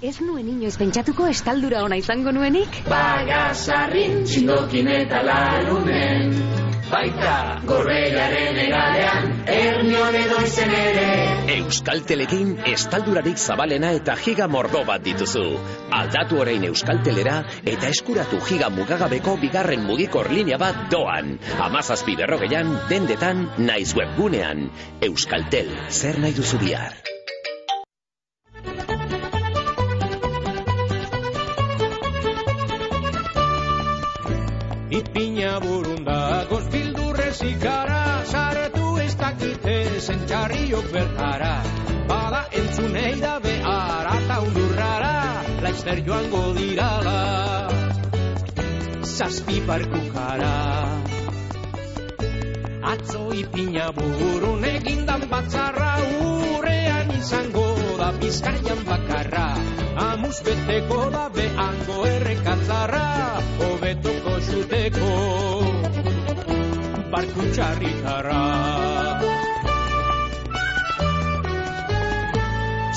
Ez 0.03 0.17
nuen 0.21 0.49
inoiz 0.51 0.75
pentsatuko 0.81 1.29
estaldura 1.31 1.85
ona 1.87 2.01
izango 2.01 2.33
nuenik? 2.35 2.81
Bagasarrin, 2.91 4.25
txindokin 4.27 4.91
eta 4.97 5.23
larunen 5.23 6.64
Baita 6.95 7.59
gorbeiaren 7.66 8.59
egalean, 8.64 9.30
ernion 9.51 10.14
edo 10.14 10.36
izen 10.47 10.74
ere 10.78 11.07
Euskaltelekin 11.55 12.53
estaldurarik 12.70 13.40
zabalena 13.40 13.90
eta 13.99 14.14
giga 14.20 14.47
mordo 14.53 14.84
bat 14.86 15.03
dituzu. 15.03 15.42
Aldatu 15.99 16.38
orain 16.45 16.62
Euskaltelera 16.68 17.40
eta 17.72 17.90
eskuratu 17.90 18.38
giga 18.47 18.68
mugagabeko 18.76 19.34
bigarren 19.42 19.82
mugikor 19.88 20.30
linea 20.30 20.61
bat 20.62 20.84
doan. 20.92 21.34
Amazazpi 21.66 22.14
berrogeian, 22.20 22.70
dendetan, 22.92 23.49
naiz 23.59 23.90
webgunean. 23.99 24.68
Euskaltel, 25.09 25.74
zer 25.90 26.22
nahi 26.22 26.38
duzu 26.38 26.62
bihar? 26.62 26.95
Ipina 34.95 35.59
burunda, 35.59 36.47
gozbildurrez 37.35 37.43
ikara, 37.43 38.24
saretu 38.26 38.99
ez 39.01 39.14
dakite 39.16 40.01
zentxarriok 40.01 40.93
bertara. 40.93 41.62
Bada 42.09 42.45
entzunei 42.53 43.20
da 43.20 43.39
behar, 43.41 44.07
eta 44.18 44.41
undurrara, 44.41 45.43
laizter 45.62 46.03
joango 46.07 46.55
dirala. 46.55 47.68
Zazpi 49.03 49.61
barkukara. 49.66 50.55
Atzo 52.85 53.32
ipina 53.32 53.91
burun 53.93 54.64
egindan 54.64 55.28
batzarra, 55.30 55.97
urrean 56.20 57.11
izango 57.18 57.66
da 57.99 58.12
bizkaian 58.20 58.85
bakarra. 58.85 59.49
Amuz 60.12 60.41
beteko 60.45 61.11
da 61.11 61.28
behango 61.28 62.07
errekatzarra, 62.07 63.07
hobetoko 63.59 64.41
zuteko 64.41 65.12
barku 67.15 67.45
txarritarra. 67.55 68.39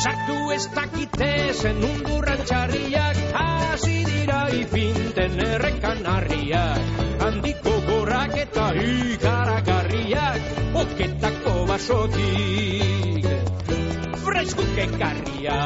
Sartu 0.04 0.38
ez 0.56 0.64
dakite 0.78 1.30
zen 1.54 1.84
undurran 1.90 2.42
txarriak, 2.50 3.20
hasi 3.42 4.00
dira 4.10 4.42
ipinten 4.62 5.38
errekan 5.48 6.02
harriak. 6.14 6.94
Handiko 7.22 7.76
gorrak 7.90 8.38
eta 8.46 8.68
ikaragarriak, 8.88 10.52
oketako 10.84 11.56
basotik 11.72 13.26
Freskuk 14.26 14.80
ekarria 14.86 15.60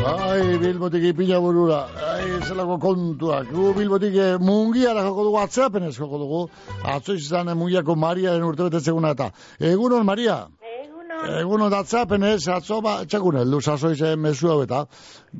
Ai, 0.00 0.56
bilbotik 0.56 1.02
ipila 1.10 1.40
burura. 1.40 1.80
Ai, 2.08 2.40
zelako 2.48 2.78
kontuak. 2.80 3.50
Gu 3.52 3.74
bilbotik 3.76 4.14
eh, 4.16 4.38
mungiara 4.40 5.02
joko 5.04 5.26
dugu, 5.26 5.38
atzeapenez 5.42 5.92
joko 5.98 6.20
dugu. 6.22 6.40
Atzo 6.88 7.16
izan 7.18 7.52
eh, 7.52 7.54
mungiako 7.54 7.96
Mariaren 8.00 8.46
urte 8.46 8.64
betetzeguna 8.70 9.12
eta. 9.16 9.28
Egunon, 9.60 10.06
Maria? 10.08 10.38
Egunon. 10.70 11.28
Egunon, 11.42 11.76
atzeapenez, 11.76 12.40
atzo 12.48 12.80
ba, 12.80 12.96
txakun 13.04 13.42
heldu, 13.42 13.60
saso 13.60 13.92
izan 13.92 14.24
mesu 14.24 14.48
hau 14.48 14.62
eta. 14.64 14.86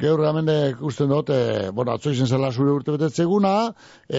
Geur 0.05 0.27
hemen 0.29 0.53
ikusten 0.75 1.09
dut, 1.09 1.33
e, 1.33 1.71
bueno, 1.73 1.97
atzo 1.97 2.13
izan 2.13 2.29
zela 2.29 2.53
zure 2.53 2.77
urte 2.77 2.93
betetzeguna, 2.99 3.55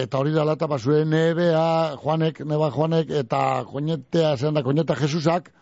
eta 0.04 0.18
hori 0.18 0.34
da 0.34 0.48
lata, 0.48 0.66
zure 0.78 1.04
nebea, 1.06 1.66
Juanek, 2.02 2.42
neba 2.50 2.74
Juanek, 2.74 3.14
eta 3.22 3.62
koñetea, 3.70 4.36
zelan 4.40 4.58
da, 4.58 4.66
koñeta 4.66 4.98
Jesusak, 4.98 5.52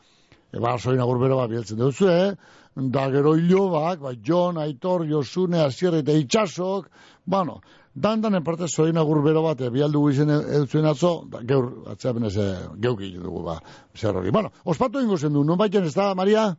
Eba, 0.50 0.72
soin 0.82 0.98
agurbero 0.98 1.36
bat 1.38 1.50
bieltzen 1.50 1.78
duzu, 1.78 2.08
eh? 2.10 2.56
Da 2.74 3.08
gero 3.10 3.34
hilobak, 3.34 4.00
ba, 4.00 4.12
Jon, 4.14 4.58
Aitor, 4.58 5.04
Josune, 5.08 5.58
Asier 5.58 5.94
eta 5.98 6.12
Itxasok, 6.14 6.86
bueno, 7.26 7.60
dan 7.94 8.20
danen 8.22 8.44
parte 8.44 8.68
soin 8.68 8.96
agurbero 8.96 9.42
bat, 9.42 9.60
eh, 9.60 9.70
bialdu 9.70 10.08
izen 10.10 10.30
eutzuen 10.30 10.86
atzo, 10.86 11.24
da, 11.28 11.42
geur, 11.42 11.66
atzeapen 11.90 12.24
ez, 12.30 12.36
geuki 12.78 13.10
dugu, 13.16 13.42
ba, 13.42 13.58
zer 13.96 14.14
hori. 14.14 14.30
Bueno, 14.30 14.52
ospatu 14.64 15.02
ingo 15.02 15.18
zen 15.18 15.32
du, 15.32 15.44
non 15.44 15.58
baiten 15.58 15.84
ez 15.84 15.94
da, 15.94 16.14
Maria? 16.14 16.54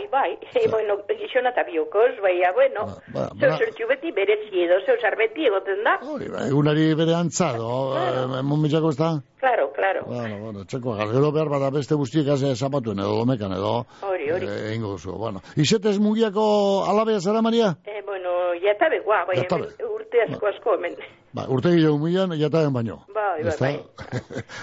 Bai, 0.00 0.08
bai. 0.08 0.38
E, 0.60 0.68
bueno, 0.68 0.96
gizona 1.08 1.50
eta 1.50 1.64
biokos, 1.64 2.20
baina, 2.22 2.52
bueno, 2.52 2.86
ba, 3.14 3.28
zeu 3.38 3.50
ba. 3.50 3.56
zertxu 3.58 3.86
beti 3.88 4.12
berezi 4.12 4.64
edo, 4.64 4.80
zeu 4.86 4.96
beti 5.18 5.46
egoten 5.46 5.84
da. 5.84 5.98
Hori, 6.02 6.28
ba, 6.28 6.46
egunari 6.48 6.94
bere 6.94 7.14
antzado, 7.14 7.96
eh, 7.96 8.42
munmitxako 8.42 8.90
ez 8.90 8.96
da? 8.96 9.10
Claro, 9.40 9.70
claro. 9.72 10.04
Bueno, 10.06 10.38
bueno, 10.38 10.64
txeko, 10.64 10.96
gero 11.12 11.32
behar 11.32 11.48
bada 11.48 11.70
beste 11.70 11.94
guztiek 11.94 12.28
haze 12.28 12.54
zapatuen 12.56 12.98
edo 13.00 13.16
domekan 13.16 13.52
edo. 13.56 13.86
Hori, 14.02 14.30
hori. 14.30 14.46
Eh, 14.46 14.74
ingo 14.76 14.92
duzu, 14.96 15.16
bueno. 15.16 15.40
Izetez 15.56 15.98
mugiako 15.98 16.84
alabea 16.88 17.20
zara, 17.20 17.40
Maria? 17.42 17.76
Eh, 17.84 18.02
bueno, 18.06 18.30
jata 18.62 18.88
begoa, 18.90 19.24
bai, 19.26 19.46
urte 19.86 20.22
asko 20.28 20.46
asko 20.46 20.74
hemen. 20.76 20.96
Ba, 21.32 21.44
urte 21.48 21.70
gile 21.70 21.88
mugian, 21.94 22.32
jataben 22.38 22.72
baino. 22.74 23.04
Bai, 23.14 23.42
bai, 23.44 23.54
bai. 23.60 23.74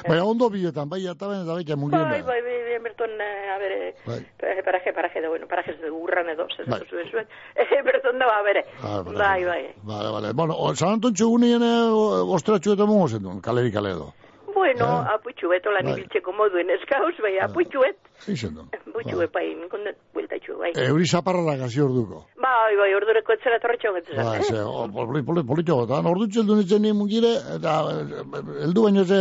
Baina 0.07 0.23
ondo 0.25 0.49
bietan, 0.49 0.89
bai 0.89 0.99
jataben 1.03 1.43
eta 1.45 1.53
baita 1.55 1.75
mugien 1.79 2.01
Bai, 2.03 2.21
bai, 2.21 2.41
bai, 2.41 2.57
bai, 2.67 2.79
berton, 2.83 3.09
eh, 3.21 3.49
a 3.53 3.57
bere, 3.59 3.95
Bai. 4.05 4.19
eh, 4.39 4.61
paraje, 4.65 4.91
paraje, 4.93 5.21
da, 5.21 5.29
bueno, 5.29 5.47
paraje 5.47 5.73
de 5.77 5.89
urran 5.91 6.27
edo, 6.29 6.45
ez 6.59 6.67
Bai. 6.67 6.81
zuen 6.89 7.09
zuen. 7.11 7.27
Eh, 7.55 7.81
berton 7.87 8.19
da, 8.19 8.25
ba, 8.27 8.41
bere. 8.43 8.65
Ah, 8.83 9.01
bai, 9.01 9.15
Bai, 9.15 9.45
bai. 9.45 9.73
Vale. 9.83 10.33
Bueno, 10.33 10.55
o- 10.57 10.75
San 10.75 10.89
Anton 10.97 11.13
txugunien 11.13 11.63
ostratxu 11.63 12.73
eta 12.73 12.85
mungo 12.85 13.07
zen 13.07 13.23
duen, 13.23 13.39
kaleri 13.41 13.71
kale 13.71 13.91
edo. 13.95 14.13
Bueno, 14.53 14.85
Eh? 15.05 15.13
aputxuet, 15.15 15.65
holan 15.67 15.85
Bai. 15.85 15.93
ibiltzeko 15.93 16.33
moduen 16.33 16.69
eskauz, 16.71 17.15
bai, 17.21 17.37
aputxuet, 17.39 17.97
Ixen 18.25 18.55
duen. 18.55 18.69
aputxuet, 18.97 19.31
bai, 19.33 19.45
kondet, 19.71 19.97
bueltatxu, 20.13 20.57
bai. 20.59 20.71
Euri 20.87 21.05
zaparra 21.05 21.55
gazi 21.59 21.81
orduko. 21.81 22.25
Bai, 22.41 22.75
bai, 22.79 22.89
ordureko 22.97 23.33
etzera 23.35 23.59
torretxo 23.61 23.93
getzen. 23.95 24.17
Ba, 24.17 24.41
ze, 24.41 24.59
o, 24.61 24.87
poli, 24.91 25.21
poli, 25.23 25.43
politxo 25.47 25.75
gota. 25.81 26.01
Ordu 26.07 26.27
txeldu 26.31 26.57
nintzen 26.57 26.81
ni 26.81 26.93
mungire, 26.95 27.33
eta 27.57 27.75
eh, 27.91 28.31
heldu 28.65 28.83
baino 28.87 29.03
ze 29.05 29.19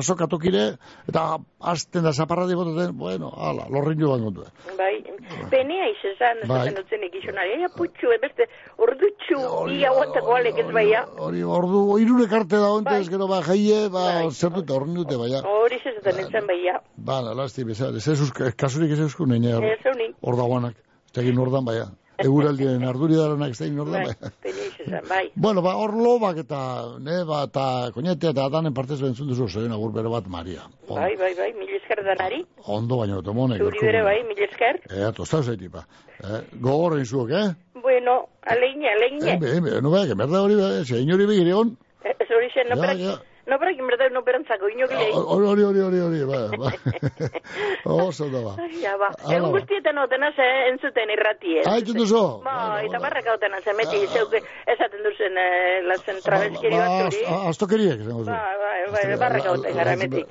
azokatokire, 0.00 0.64
eta 1.08 1.24
azten 1.58 2.04
da 2.06 2.12
zaparra 2.12 2.46
dibotaten, 2.46 2.96
bueno, 2.98 3.32
ala, 3.34 3.66
lorrin 3.72 4.00
jo 4.00 4.12
bango 4.12 4.30
duen. 4.30 4.52
Bai, 4.78 5.02
penea 5.50 5.88
izan, 5.94 6.42
ez 6.44 6.48
Bai. 6.48 6.62
zen 6.68 6.78
dutzen 6.78 7.06
ikizunari, 7.08 7.58
ja, 7.62 7.70
putxu, 7.74 8.12
beste, 8.22 8.48
ordutxu, 8.78 9.40
ia 9.74 9.92
guantako 9.96 10.36
alek 10.38 10.62
ez 10.62 10.68
baia. 10.72 11.04
Hori, 11.18 11.42
ordu, 11.42 11.82
irure 11.98 12.28
karte 12.30 12.60
da 12.60 12.70
ontez, 12.76 13.08
gero 13.10 13.28
ba, 13.30 13.42
jaie, 13.48 13.88
ba, 13.92 14.06
zer 14.30 14.54
dute, 14.54 14.72
horren 14.76 14.94
dute, 14.94 15.18
baina. 15.20 15.42
Hori 15.48 15.80
zezaten 15.82 16.22
nintzen 16.22 16.46
baia. 16.46 16.78
Ba, 16.96 17.20
lasti, 17.34 17.66
bezala, 17.66 17.98
ez 17.98 18.27
ez 18.28 18.34
uzk- 18.34 18.56
kasurik 18.56 18.92
ez 18.92 19.00
euskun, 19.00 19.28
nene, 19.34 19.54
hor, 19.54 19.64
hor 20.22 20.36
dagoanak, 20.36 20.74
ez 21.14 21.22
egin 21.22 21.38
ordan, 21.38 21.64
baina. 21.64 21.88
Eguraldien 22.18 22.82
arduri 22.82 23.14
daranak 23.14 23.52
ez 23.54 23.60
egin 23.62 23.78
ordan, 23.78 24.08
bai, 24.08 24.50
izan, 24.82 25.04
bai. 25.08 25.28
Bueno, 25.36 25.62
ba, 25.62 25.76
hor 25.78 25.92
lobak 25.94 26.40
eta, 26.42 26.58
ne, 26.98 27.20
ba, 27.24 27.44
eta 27.46 27.66
koñetea 27.94 28.32
eta 28.34 28.48
danen 28.50 28.74
partez 28.74 28.96
bentzun 29.00 29.28
duzu, 29.30 29.46
zoen 29.48 29.70
agur 29.72 29.92
bere 29.94 30.10
bat, 30.10 30.26
Maria. 30.26 30.64
On- 30.88 30.98
Bai, 30.98 31.12
bai, 31.20 31.30
bai, 31.38 31.52
mil 31.54 31.70
esker 31.76 32.02
danari. 32.04 32.40
Ondo 32.66 32.98
baino, 32.98 33.22
tomonek. 33.22 33.62
Zuri 33.62 33.78
bere 33.86 34.02
bai, 34.02 34.16
mil 34.26 34.42
esker. 34.48 34.80
Eh, 34.90 35.12
tostau 35.14 35.44
zaitipa. 35.44 35.86
Eh, 36.18 36.40
gogorren 36.60 37.06
zuok, 37.06 37.30
eh? 37.30 37.46
Bueno, 37.80 38.18
aleine, 38.42 38.90
aleine. 38.96 39.32
Eh, 39.34 39.38
be, 39.38 39.60
be, 39.60 39.80
no 39.80 39.90
beha, 39.94 40.08
que 40.10 40.16
merda 40.18 40.42
hori, 40.42 40.58
zein 40.84 41.12
hori 41.14 41.26
begire 41.30 41.54
on. 41.54 41.76
Ez 42.02 42.26
hori 42.34 42.50
zen, 42.54 42.66
no 42.74 42.82
Ja, 42.82 42.94
ja. 42.98 43.14
No 43.48 43.58
perak, 43.58 43.76
inberda, 43.80 44.08
no 44.12 44.22
perantzako, 44.26 44.68
inokilei. 44.74 45.10
Hori, 45.14 45.46
hori, 45.52 45.62
hori, 45.68 45.80
hori, 45.80 46.00
hori, 46.06 46.20
ba, 46.28 46.40
ba. 46.60 46.70
Oso 48.08 48.28
da, 48.30 48.40
ba. 48.44 48.52
Ja, 48.82 48.96
ba. 49.00 49.08
Hala, 49.24 49.36
Egun 49.38 49.52
ba. 49.52 49.58
guztietan 49.58 49.98
otena 50.04 50.30
ze 50.36 50.46
entzuten 50.70 51.10
irratien. 51.14 51.64
Ah, 51.66 51.78
entzun 51.80 51.96
duzu? 52.02 52.22
Ba, 52.44 52.56
eta 52.84 52.98
barraka 53.02 53.34
otena 53.38 53.60
ze 53.64 53.72
meti, 53.78 54.02
zeuke 54.12 54.42
esaten 54.74 55.02
duzen 55.06 55.38
eh, 55.40 55.80
lazen 55.88 56.20
trabezkeri 56.24 56.74
Ba, 56.76 56.88
batzuri. 56.88 57.24
az- 57.24 57.46
astokeriek, 57.52 58.02
zengo 58.04 58.24
zu. 58.24 58.30
Ba, 58.30 58.42
ba, 58.62 58.70
ba, 58.92 59.16
barraka 59.24 59.52
oten 59.56 59.76
gara 59.80 59.96
metik. 59.96 60.28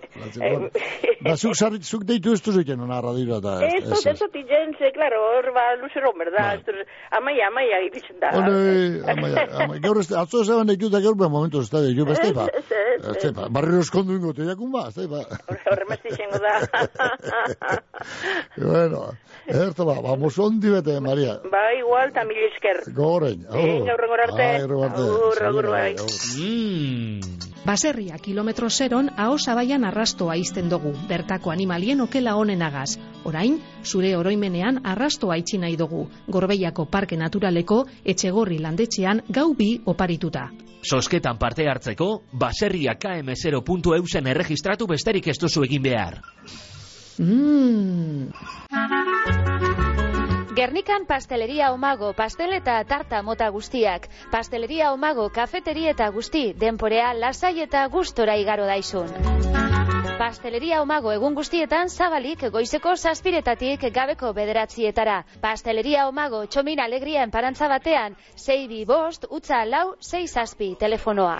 Ba, 1.26 1.36
zuk, 1.36 1.56
sarri, 1.58 1.82
zuk 1.82 2.04
deitu 2.08 2.34
ez 2.38 2.42
duzu 2.46 2.62
iten 2.62 2.80
ona 2.86 3.02
radioa 3.02 3.40
eta... 3.42 3.56
Ez, 3.68 3.84
ez, 3.92 4.06
ez, 4.14 4.22
oti 4.28 4.44
jentze, 4.48 4.92
klaro, 4.96 5.20
hor 5.34 5.50
ba, 5.56 5.66
luzero, 5.82 6.14
berda, 6.18 6.46
ez 6.56 6.62
dut, 6.68 6.84
amaia, 7.18 7.50
amaia, 7.52 7.82
iritzen 7.88 8.20
da. 8.22 8.32
Hone, 8.38 9.02
amaia, 9.14 9.48
amaia, 9.66 9.82
gaur 9.84 10.00
ez, 10.04 10.08
atzo 10.22 10.44
ez 10.46 10.50
eban 10.54 10.70
deitu 10.70 10.92
eta 10.92 11.02
gaur 11.04 11.18
beha 11.20 11.30
momentu 11.34 11.62
ez 11.66 11.70
da 11.74 11.82
deitu, 11.86 12.06
beste 12.08 12.32
ba. 12.38 12.48
Ez, 12.54 12.66
ez, 12.70 13.07
Ez 13.16 13.32
ba, 13.36 13.48
barriro 13.50 13.80
eskondu 13.86 14.16
ingo, 14.18 14.34
te 14.34 14.44
jakun 14.48 14.72
ba, 14.72 14.88
ez 14.90 15.08
ba. 15.08 15.24
Horremazti 15.72 16.14
izango 16.14 16.40
da. 16.44 16.56
Bueno, 18.58 19.02
erto 19.46 19.86
ba, 19.86 20.00
vamos 20.02 20.38
ondi 20.40 20.70
bete, 20.70 21.00
Maria. 21.00 21.38
ba, 21.52 21.74
igual, 21.78 22.10
eta 22.10 22.24
mil 22.26 22.38
esker. 22.52 22.82
Gorein. 22.94 23.46
Venga, 23.52 23.94
hurrengor 23.94 24.22
arte. 24.22 24.44
Ai, 24.44 24.64
hurrengor 24.64 24.92
arte. 24.92 25.46
Agur, 25.46 25.70
bai. 25.70 25.96
Baserria 27.68 28.18
kilometro 28.18 28.70
zeron 28.70 29.10
aho 29.18 29.38
zabaian 29.38 29.84
arrastoa 29.84 30.38
izten 30.40 30.70
dugu, 30.70 30.94
bertako 31.10 31.52
animalien 31.52 32.02
okela 32.02 32.36
honenagaz. 32.40 32.98
Orain, 33.26 33.58
zure 33.84 34.16
oroimenean 34.16 34.80
arrastoa 34.86 35.38
itxi 35.42 35.58
nahi 35.58 35.76
dugu, 35.76 36.06
Gorbeiako 36.28 36.86
Parke 36.86 37.18
Naturaleko 37.18 37.86
etxegorri 38.06 38.62
landetxean 38.64 39.26
gau 39.30 39.54
bi 39.54 39.82
oparituta. 39.86 40.48
Sosketan 40.84 41.38
parte 41.38 41.68
hartzeko, 41.70 42.24
baserria 42.32 42.96
km0.eusen 43.00 44.28
erregistratu 44.28 44.88
besterik 44.88 45.28
ez 45.28 45.38
duzu 45.42 45.64
egin 45.68 45.84
behar. 45.84 46.22
Mmm... 47.20 48.32
Gernikan 50.58 51.06
pasteleria 51.06 51.68
omago, 51.72 52.14
pastel 52.18 52.56
eta 52.56 52.80
tarta 52.90 53.20
mota 53.22 53.50
guztiak. 53.54 54.08
Pasteleria 54.32 54.90
omago, 54.92 55.28
kafeteri 55.30 55.86
eta 55.92 56.10
guzti, 56.16 56.48
denporea 56.58 57.12
lasai 57.14 57.60
eta 57.62 57.86
gustora 57.94 58.40
igaro 58.42 58.66
daizun. 58.66 59.86
Pasteleria 60.16 60.80
omago 60.82 61.12
egun 61.12 61.36
guztietan 61.36 61.90
zabalik 61.92 62.46
goizeko 62.54 62.96
zazpiretatik 62.96 63.84
gabeko 63.94 64.32
bederatzietara. 64.34 65.18
Pasteleria 65.44 66.08
omago 66.08 66.46
txomin 66.48 66.80
alegria 66.80 67.28
enparantza 67.28 67.68
batean, 67.68 68.16
zei 68.38 68.68
bi 68.72 68.86
bost, 68.86 69.28
utza 69.30 69.66
lau, 69.66 69.96
zei 70.02 70.28
zazpi 70.28 70.76
telefonoa. 70.80 71.40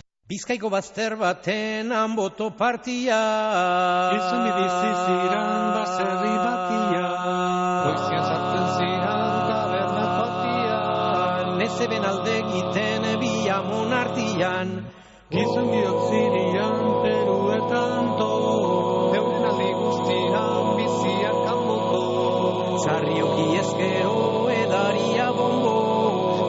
Bizkaiko 0.31 0.69
bazter 0.71 1.17
baten 1.19 1.89
anboto 1.91 2.45
partia. 2.55 3.15
Izan 4.15 4.43
bidizi 4.45 4.91
ziran 4.99 5.63
baserri 5.75 6.35
batia. 6.43 7.09
Goizian 7.87 8.23
sartzen 8.29 8.69
ziran 8.77 9.33
taberna 9.49 10.05
patia 10.19 10.77
Nezeben 11.59 12.07
alde 12.11 12.35
egiten 12.43 13.07
biamon 13.23 13.91
artian 13.97 14.71
Gizon 15.35 15.67
biok 15.73 15.99
zirian 16.07 16.79
peruetan 17.03 18.11
to 18.21 18.31
Euren 19.19 19.49
aldi 19.49 19.69
guztian 19.81 20.71
biziak 20.79 21.41
kanboto 21.49 22.05
Zarrioki 22.85 23.49
ezkero 23.65 24.47
edaria 24.55 25.27
bombo 25.41 25.75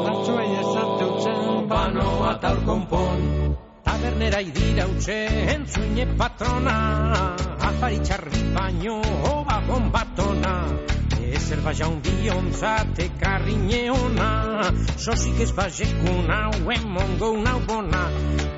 Hartxoa 0.07 0.47
esateutzen 0.63 1.67
banoa 1.75 2.37
tal 2.47 2.63
konpon 2.71 3.52
Tabernera 3.93 4.41
idira 4.41 4.87
utxe 4.89 5.15
entzuine 5.53 6.07
patrona 6.17 6.77
Afari 7.69 7.99
txarri 8.01 8.41
baino 8.55 8.95
oba 9.29 9.59
bombatona 9.67 10.53
Ez 11.29 11.43
Zerba 11.51 11.75
jaun 11.77 11.99
biontzat 12.07 13.03
ekarri 13.05 13.59
neona 13.67 14.31
Sosik 14.97 15.43
ez 15.45 15.51
bazekun 15.59 16.33
hau 16.33 16.73
emongo 16.73 17.31
nau 17.45 17.59
bona. 17.69 18.03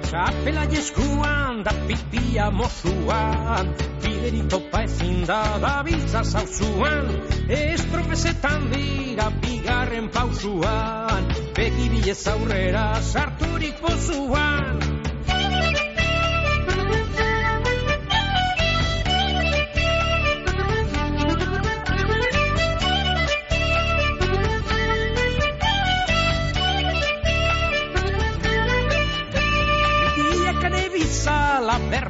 Txapela 0.06 0.68
jeskuan 0.70 1.64
da 1.66 1.74
pipia 1.90 2.48
mozuan 2.54 3.74
Bideri 4.06 4.46
topa 4.54 4.86
ezin 4.86 5.26
da 5.26 5.42
da 5.58 5.76
biltza 5.82 6.22
zauzuan. 6.22 7.10
Ez 7.50 7.82
tropezetan 7.90 8.70
dira 8.70 9.32
bigarren 9.42 10.12
pausuan 10.14 11.30
Begi 11.58 11.90
bilez 11.90 12.20
aurrera 12.38 12.90
sarturik 13.02 13.82
pozuan 13.82 14.93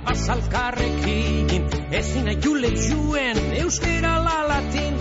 bizala 0.05 0.15
berba 0.15 0.15
zalkarrekin 0.15 1.69
Ezin 1.93 2.29
aiule 2.29 2.71
juen 2.71 3.37
euskera 3.57 4.25
lalatin 4.25 4.95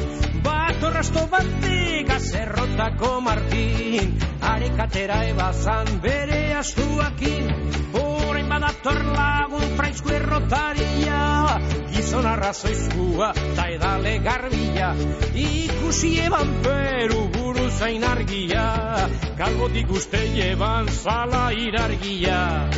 Bat 0.43 0.83
orrasto 0.83 1.27
batek 1.31 2.09
azerrotako 2.09 3.21
martin 3.21 4.19
Arekatera 4.41 5.23
ebazan 5.23 6.01
bere 6.01 6.53
astuakin. 6.55 7.47
Horain 7.93 8.49
badator 8.49 9.03
lagun 9.15 9.77
fraizku 9.77 10.09
errotaria 10.09 11.59
Gizon 11.93 12.25
arrazoizkua 12.25 13.33
ta 13.55 13.67
edale 13.67 14.19
garbila 14.19 14.95
Ikusi 15.33 16.19
eban 16.25 16.59
peru 16.63 17.29
buru 17.31 17.69
zain 17.69 18.03
argia 18.03 19.07
Kalbotik 19.37 19.89
uste 19.91 20.25
eban 20.51 20.87
zala 20.87 21.51
irargia 21.53 22.69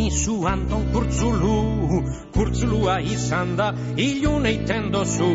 Antoni 0.00 0.10
zu 0.10 0.46
Anton 0.46 0.92
kurtzulu 0.92 2.02
Kurtzulua 2.32 3.00
izan 3.00 3.56
da 3.56 3.74
ilun 3.96 4.46
eiten 4.46 4.90
dozu. 4.92 5.28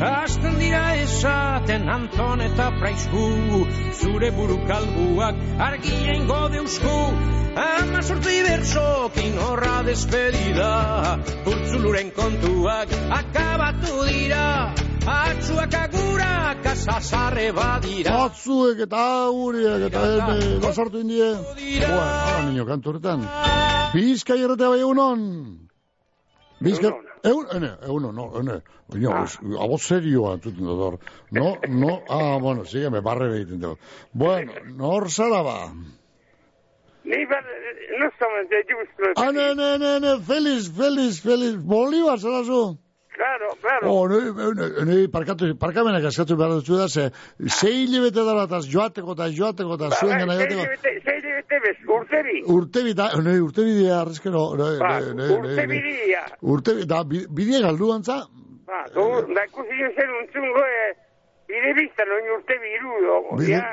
Azten 0.00 0.58
dira 0.58 0.96
esaten 0.96 1.88
Anton 1.88 2.40
eta 2.40 2.70
praizku 2.80 3.66
Zure 3.92 4.30
buru 4.30 4.56
kalbuak 4.66 5.34
argien 5.58 6.26
godeusku 6.26 6.96
Ama 7.56 8.02
sortzi 8.02 8.42
bersokin 8.48 9.38
horra 9.38 9.82
despedida 9.84 11.18
Kurtzuluren 11.44 12.10
kontuak 12.10 12.88
akabatu 13.20 14.04
dira 14.08 14.85
Atzuak 15.06 15.74
agurak 15.78 16.66
azazarre 16.66 17.52
badira 17.54 18.10
Batzuek 18.10 18.80
eta 18.86 19.02
aguriek 19.26 19.84
eta 19.88 20.00
ene, 20.14 20.38
basartu 20.64 21.02
indie. 21.04 21.28
Bueno, 21.34 22.00
ahora 22.02 22.40
niño, 22.48 22.64
kantu 22.66 22.90
horretan. 22.90 23.22
Bizkai 23.94 24.40
erratea 24.42 24.72
bai 24.72 24.80
egunon. 24.80 25.20
Bizkai... 26.60 26.90
Egun, 27.26 27.46
ene, 27.54 27.70
egunon, 27.86 28.14
no, 28.14 28.26
ene. 28.40 28.60
Oino, 28.94 29.12
es, 29.24 29.36
abo 29.58 29.78
serioa 29.78 30.36
entzuten 30.36 30.66
dut 30.66 30.82
hor. 30.82 30.98
No, 31.34 31.56
no, 31.68 32.00
ah, 32.08 32.38
bueno, 32.42 32.64
sígueme, 32.64 33.00
barre 33.02 33.28
behiten 33.32 33.60
dut. 33.62 33.78
Bueno, 34.12 34.52
nor 34.78 35.10
zara 35.10 35.42
ba. 35.42 35.58
Ni 37.04 37.24
ber, 37.30 37.44
no 38.00 38.10
solamente 38.18 38.62
justo. 38.70 39.12
Ah, 39.16 39.30
ne, 39.32 39.54
ne, 39.54 39.78
ne, 39.78 40.00
ne, 40.00 40.16
feliz, 40.22 40.70
feliz, 40.70 41.20
feliz. 41.22 41.56
Bolívar 41.56 42.18
zara 42.18 42.44
zu. 42.44 42.78
Claro, 43.16 43.48
claro. 43.62 43.88
Oh, 43.90 44.08
ne, 44.08 44.18
ne, 44.58 44.84
ne, 44.84 44.96
parkatu, 45.08 45.46
parkamenak 45.58 46.04
askatu 46.10 46.36
behar 46.36 46.50
dutzu 46.58 46.76
da, 46.76 46.86
ze, 46.88 47.06
zei 47.48 47.72
hilabete 47.86 48.24
dara 48.26 48.42
eta 48.44 48.60
joateko 48.74 49.14
eta 49.16 49.28
joateko 49.38 49.74
eta 49.78 49.88
zuen 50.00 50.18
gana 50.20 50.36
joateko. 50.36 50.66
Sei 50.82 51.20
bete 51.24 51.60
bez, 51.64 51.76
urtebi. 51.96 52.42
Urtebi, 52.56 52.92
da, 52.98 53.08
ne, 53.24 53.38
urtebi 53.40 53.72
dia, 53.78 54.02
arrezkero, 54.02 54.42
ne, 54.60 54.68
Ba, 54.82 54.92
ne, 55.00 55.14
ne, 55.14 55.28
ne, 55.30 55.38
urtebi 55.38 55.78
ne. 55.80 55.94
dia. 56.04 56.24
Urtebi, 56.42 56.84
da, 56.92 57.02
bi- 57.04 57.24
bidea 57.40 57.62
galdu 57.64 57.90
antza, 57.96 58.18
Ba, 58.66 58.82
du, 58.94 59.06
da 59.34 59.44
ikusi 59.48 59.76
jo 59.80 59.88
zen 59.96 60.10
untzungo, 60.20 60.62
e, 60.66 60.86
bide 61.48 61.72
biztan, 61.80 62.08
oin 62.18 62.32
urtebi 62.36 62.72
irudo. 62.76 63.20
Bide- 63.38 63.52
Ja, 63.52 63.64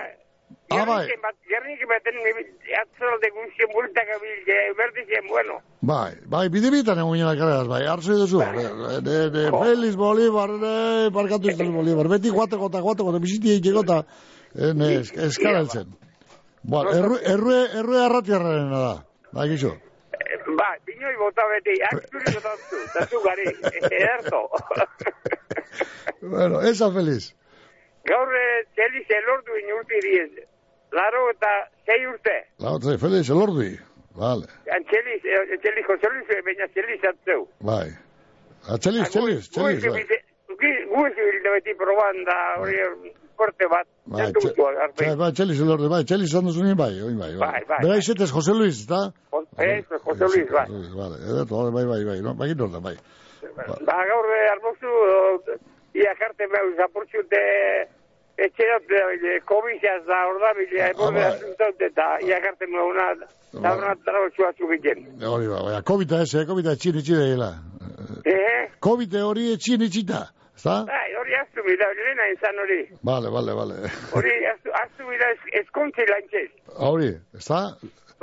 Ah, 0.81 0.85
bai. 0.89 1.05
Gernik 1.05 1.21
bat, 1.23 1.35
gernik 1.51 1.81
baten 1.91 2.15
atzalde 2.81 3.29
guztien 3.37 3.69
bultak 3.75 4.07
abil, 4.15 4.51
berdizien, 4.79 5.27
bueno. 5.29 5.59
bai, 5.81 6.13
bai, 6.25 6.47
bide 6.49 6.71
bitan 6.73 6.99
egun 7.03 7.17
jena 7.19 7.35
kareaz, 7.39 7.67
bai, 7.67 7.81
arzu 7.87 8.17
duzu, 8.21 8.39
ne, 8.39 8.63
ne, 9.07 9.17
ne, 9.35 9.43
Feliz 9.63 9.95
Bolívar, 9.99 10.49
ne, 10.63 10.75
parkatu 11.13 11.49
izan 11.51 11.73
Bolívar, 11.75 12.07
beti 12.15 12.29
guateko 12.33 12.69
eta 12.71 12.81
guateko 12.85 13.13
eta 13.13 13.19
biziti 13.25 13.55
egiteko 13.57 13.83
eta, 13.87 13.99
eh, 14.55 14.73
ne, 14.73 14.89
esk- 15.01 15.19
eskaraltzen. 15.29 15.93
Ba, 16.63 16.85
erru, 16.95 17.17
errue, 17.35 17.59
errue 17.81 17.99
arratiarrarena 18.05 18.79
da, 18.87 18.93
da, 19.33 19.47
gizu. 19.51 19.73
Ba, 20.57 20.69
binoi 20.87 21.15
bota 21.19 21.43
beti, 21.51 21.75
akzuri 21.91 22.33
botatu, 22.37 22.79
eta 22.87 23.05
zu 23.11 23.19
gari, 23.25 23.49
ederto. 23.91 24.47
Bueno, 26.21 26.61
esa 26.61 26.89
feliz. 26.91 27.33
Gaur, 28.07 28.29
txeliz 28.75 29.05
elordu 29.17 29.55
inurti 29.59 29.99
diez. 30.05 30.31
Laro 30.93 31.23
eta 31.31 31.51
sei 31.87 32.05
urte. 32.07 32.35
La 32.59 32.71
otra, 32.77 32.97
feliz, 33.01 33.29
el 33.29 33.41
ordi. 33.41 33.71
Vale, 34.15 34.45
Txeliz, 34.89 35.23
eh, 35.25 35.57
txeliz, 35.57 35.85
Jose 35.87 36.09
Luis, 36.13 36.27
eh, 36.29 36.41
baina 36.45 36.67
txeliz 36.69 37.01
atzeu. 37.09 37.47
bai. 37.65 37.89
A 38.69 38.77
txeliz, 38.77 39.09
txeliz, 39.09 39.49
txeliz, 39.49 39.83
bai. 39.89 40.05
Guzi 40.93 41.21
bilde 41.27 41.49
beti 41.55 41.73
proban 41.75 42.19
da, 42.27 42.35
hori 42.61 42.77
korte 43.35 43.65
bat. 43.71 43.87
Bai, 44.05 44.27
txe- 44.31 45.15
bai, 45.17 45.31
txeliz, 45.33 45.59
el 45.65 45.71
ordi, 45.73 45.89
bai, 45.89 46.03
txeliz 46.05 46.29
zandu 46.31 46.53
zunien, 46.53 46.77
bai, 46.77 46.93
oin 47.01 47.17
bai, 47.17 47.31
Bai, 47.41 47.63
bai, 47.67 47.79
Bera 47.81 47.95
bai. 47.95 47.97
izetez 47.99 48.29
Jose 48.31 48.53
Luis, 48.53 48.83
eta? 48.85 49.01
Eso, 49.57 49.97
Jose 50.05 50.25
Luis, 50.29 50.49
bai. 50.51 50.67
Vale, 50.69 51.17
edo, 51.25 51.71
bai, 51.73 51.85
bai, 51.89 52.03
bai, 52.05 52.21
no, 52.21 52.35
bai, 52.35 52.53
norda, 52.53 52.79
bai. 52.79 52.95
Ba, 53.57 53.97
gaur 54.11 54.29
eh, 54.37 54.47
almozu, 54.53 54.93
ia 55.97 56.13
jarte 56.21 56.47
meu, 56.53 56.69
zapurtxute, 56.77 57.41
etxerot, 58.37 58.91
eh, 58.91 59.39
komisiaz 59.45 60.01
da, 60.07 60.19
orda, 60.29 60.53
bila, 60.57 60.89
eborde 60.89 61.19
bai. 61.19 61.31
asuntot, 61.31 61.81
eta 61.81 62.05
ia 62.25 62.39
jarte 62.41 62.67
meu, 62.67 62.89
una, 62.89 63.07
da, 63.53 63.73
una 63.77 63.95
trabotxua 64.05 64.51
zugiten. 64.57 65.05
Hori 65.21 65.47
ba, 65.47 65.63
bai, 65.67 65.81
COVID 65.91 66.11
ez, 66.21 66.33
eh, 66.35 66.45
COVID 66.49 66.71
etxin 66.73 66.97
etxin 67.01 67.21
dela. 67.21 67.51
Eh? 68.25 68.69
COVID 68.81 69.17
hori 69.21 69.51
etxin 69.53 69.85
etxita, 69.87 70.21
ezta? 70.57 70.77
Bai, 70.89 71.09
hori 71.21 71.35
aztu 71.41 71.65
bila, 71.65 71.89
lehena 71.99 72.29
izan 72.33 72.61
hori. 72.65 72.81
Vale, 73.11 73.33
vale, 73.37 73.57
vale. 73.61 73.91
Hori 74.17 74.37
aztu, 74.53 74.73
aztu 74.83 75.09
bila 75.09 75.31
es, 75.35 75.49
eskontzi 75.63 76.07
lantxez. 76.09 76.49
Hori, 76.91 77.11
ezta? 77.37 77.65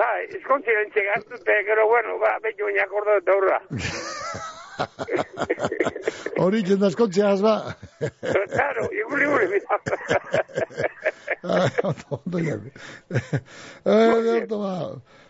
Bai, 0.00 0.24
eskontzi 0.38 0.74
lantxez, 0.78 1.06
aztute, 1.18 1.60
gero, 1.68 1.86
bueno, 1.88 2.18
ba, 2.18 2.38
behin 2.42 2.66
oinak 2.70 2.98
ordo 3.02 3.20
eta 3.22 3.36
hurra. 3.36 3.60
Hori 6.42 6.62
jenda 6.64 6.88
eskontzeaz, 6.88 7.40
ba. 7.42 7.54
Claro, 8.54 8.88
iguli 8.92 9.26
guli, 9.30 9.46
mira. 9.52 9.78
Ah, 11.42 11.68
ondo, 11.82 12.18
ondo, 12.18 12.38
ja. 12.38 12.56
Eh, 13.84 14.22
derto 14.26 14.58
ba. 14.60 14.74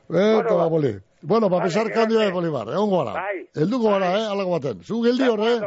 Derto 0.08 0.56
ba, 0.58 0.68
boli. 0.68 0.92
Bueno, 1.22 1.48
ba, 1.50 1.62
pesar 1.62 1.90
kandio 1.92 2.18
de 2.18 2.30
Bolivar, 2.32 2.68
egon 2.72 2.90
gara. 2.90 3.12
Bai. 3.12 3.48
Elduko 3.54 3.90
gara, 3.92 4.12
eh, 4.18 4.26
alako 4.32 4.50
baten. 4.56 4.84
Zu 4.84 5.02
geldi 5.04 5.28
hor, 5.28 5.42
eh? 5.44 5.58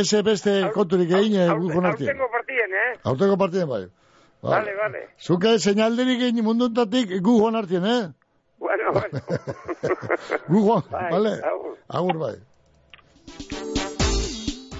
Ese 0.00 0.22
beste 0.22 0.58
konturik 0.74 1.10
egin, 1.10 1.38
eh, 1.40 1.48
gu 1.48 1.72
jonartien. 1.72 2.10
Aurtengo 2.12 2.28
partien, 2.34 2.74
eh? 2.82 2.90
Aurteko 3.04 3.38
partien, 3.40 3.68
bai. 3.68 3.86
Vale, 4.42 4.74
vale. 4.76 5.00
Zuka 5.18 5.56
señalderik 5.58 6.20
egin 6.28 6.44
munduntatik 6.44 7.16
gu 7.22 7.38
jonartien, 7.40 7.86
eh? 7.86 8.02
Bueno, 8.58 8.92
bueno. 8.92 9.20
Gu 10.48 10.62
joan, 10.66 10.82
Bai, 10.90 11.10
vale? 11.12 11.32
Agur, 11.88 12.18
bai. 12.18 12.36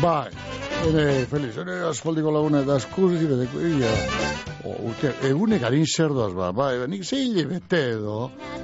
Bai, 0.00 0.30
ene, 0.88 1.26
Feliz, 1.28 1.56
ene 1.60 1.74
aspaldiko 1.84 2.30
laguna 2.32 2.62
eta 2.64 2.78
eskurri 2.80 3.18
bedeko, 3.28 3.60
ia, 3.68 3.90
o, 4.64 4.72
urte, 4.88 5.10
egunek 5.28 5.66
harin 5.66 5.84
zerdoaz, 5.84 6.30
ba, 6.32 6.48
bai, 6.56 6.70
nik 6.88 7.04
zeile 7.04 7.44
bete 7.50 7.80
edo, 7.98 8.14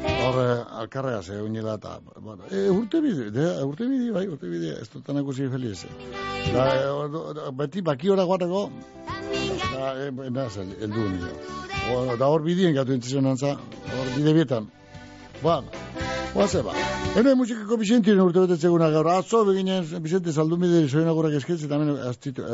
horre, 0.06 0.46
alkarrega 0.80 1.20
ze, 1.22 1.36
unila 1.44 1.74
eta, 1.76 1.98
bueno, 2.16 2.48
e, 2.48 2.62
urte 2.72 3.02
bide, 3.04 3.28
de, 3.36 3.44
urte 3.68 3.88
bide, 3.90 4.08
bai, 4.16 4.24
urte 4.32 4.48
bide, 4.48 4.78
ez 4.80 4.88
dut 4.94 5.12
anakusi 5.12 5.50
Feliz, 5.52 5.82
eh. 5.84 5.94
da, 6.54 6.66
e, 6.78 6.88
o, 6.88 7.20
da, 7.36 7.50
beti 7.60 7.84
baki 7.84 8.14
hora 8.14 8.24
guateko, 8.24 8.64
da, 9.74 9.92
e, 10.06 10.10
naz, 10.30 10.54
el, 10.62 10.72
el 10.80 10.94
du 10.96 11.08
nio. 11.18 11.36
O, 11.92 12.04
da 12.16 12.32
hor 12.32 12.48
bidien 12.48 12.72
gatu 12.78 12.96
entzizio 12.96 13.20
nantza, 13.20 13.58
hor 13.92 14.14
bide 14.16 14.32
bietan, 14.40 14.72
bueno, 15.42 16.15
Oaze 16.36 16.60
ba. 16.64 16.72
Hene 17.16 17.32
musikako 17.34 17.78
Bizentiren 17.80 18.18
urte 18.20 18.42
betetzeguna 18.42 18.90
gaur. 18.92 19.06
Atzo 19.08 19.38
beginen 19.48 19.86
Bizente 20.04 20.32
zaldumide 20.32 20.82
zoena 20.88 21.14
gurak 21.16 21.32
esketze, 21.38 21.64
eta 21.64 21.78
hemen 21.78 21.94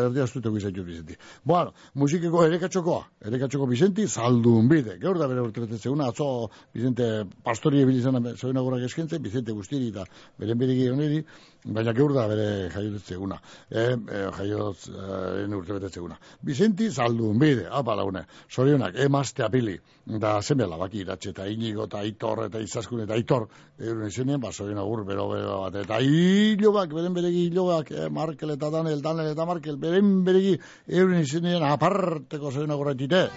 erdi 0.04 0.22
astuteko 0.22 0.60
izaitu 0.60 0.84
Bizenti. 0.86 1.16
Bueno, 1.42 1.72
musikako 1.98 2.44
erekatxokoa. 2.46 3.00
Erekatxoko 3.26 3.66
Bizenti 3.72 4.06
zaldunbide. 4.06 5.00
Gaur 5.02 5.18
da 5.18 5.26
bere 5.32 5.42
urte 5.42 5.64
betetzeguna. 5.64 6.12
Atzo 6.14 6.28
Bizente 6.74 7.08
pastori 7.42 7.82
ebilizana 7.82 8.36
zoena 8.36 8.62
gurak 8.62 8.86
eskentze, 8.86 9.18
Bizente 9.18 9.50
guztiri 9.58 9.90
eta 9.90 10.06
beren 10.38 10.62
beregi 10.62 10.86
oneri. 10.92 11.24
Baina 11.64 11.92
gaur 11.94 12.10
da 12.10 12.24
bere 12.26 12.46
jaiotetzeguna. 12.74 13.36
E, 13.70 13.82
e, 13.94 14.22
jaiotzen 14.34 15.52
urte 15.54 15.76
betetzeguna. 15.76 16.16
Bizenti 16.42 16.88
zaldunbide. 16.90 17.68
Apa 17.70 17.94
laune. 17.94 18.24
Zorionak, 18.50 18.98
emazte 19.04 19.44
apili. 19.46 19.76
Da 20.24 20.40
zemela 20.42 20.76
baki 20.80 21.04
iratxe 21.04 21.30
eta 21.30 21.46
inigo 21.46 21.86
eta 21.86 22.00
aitor 22.02 22.48
eta 22.48 22.58
izaskun 22.58 23.04
eta 23.04 23.14
aitor 23.14 23.46
euren 23.78 24.08
izenien, 24.08 24.40
ba, 24.42 24.50
zoin 24.50 24.78
agur, 24.78 25.04
bero, 25.06 25.28
bero, 25.30 25.60
bat, 25.62 25.78
eta 25.84 26.00
hilobak, 26.02 26.90
beren 26.90 27.14
beregi 27.14 27.46
hilobak, 27.46 27.92
eh, 27.92 28.08
Markel 28.10 28.56
eta 28.56 28.70
Danel, 28.70 29.02
Danel 29.02 29.30
eta 29.30 29.46
Markel, 29.46 29.78
beren 29.78 30.24
beregi 30.26 30.56
euren 30.88 31.22
izenien 31.22 31.62
aparteko 31.62 32.50
zoin 32.50 32.74
agurra 32.74 32.96
etite, 32.98 33.28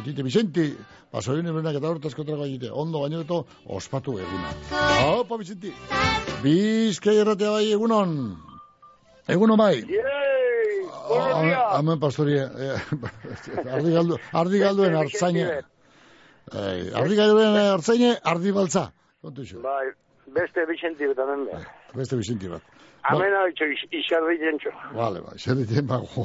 etite 0.00 0.24
Ba, 1.12 1.22
zoin 1.22 1.46
eurenak 1.46 1.78
eta 1.78 1.90
hortazko 1.92 2.24
trago 2.26 2.46
egite, 2.48 2.70
ondo 2.82 3.00
baino 3.04 3.20
eto, 3.22 3.44
ospatu 3.78 4.16
eguna. 4.22 4.50
Opa, 5.12 5.38
Vicenti! 5.38 5.72
Bizkai 6.42 7.16
erratea 7.22 7.52
bai 7.54 7.70
egunon! 7.76 8.16
Egunon 9.36 9.60
bai! 9.60 9.84
Hemen 11.76 12.00
pastorie, 12.02 12.42
ardi 13.76 13.94
galdu, 13.94 14.18
ardi 14.42 14.62
galduen 14.62 14.96
hartzaine. 14.98 15.46
Eh, 16.52 16.90
ardi 17.02 17.18
galduen 17.18 17.60
hartzaine, 17.62 18.16
ardi 18.34 18.54
baltza. 18.56 18.88
Kontu. 19.22 19.46
Bai, 19.62 19.86
beste 20.34 20.66
Vicenti 20.70 21.12
bat 21.12 21.22
hemen. 21.24 21.46
Beste 21.94 22.18
Vicenti 22.18 22.50
bat. 22.50 22.75
Hemen 23.10 23.34
hau 23.38 23.46
itxo, 23.50 23.66
isarri 23.94 24.38
jentxo. 24.40 24.72
Vale, 24.94 25.20
bai, 25.22 25.36
isarri 25.36 25.66
jentxo. 25.70 26.24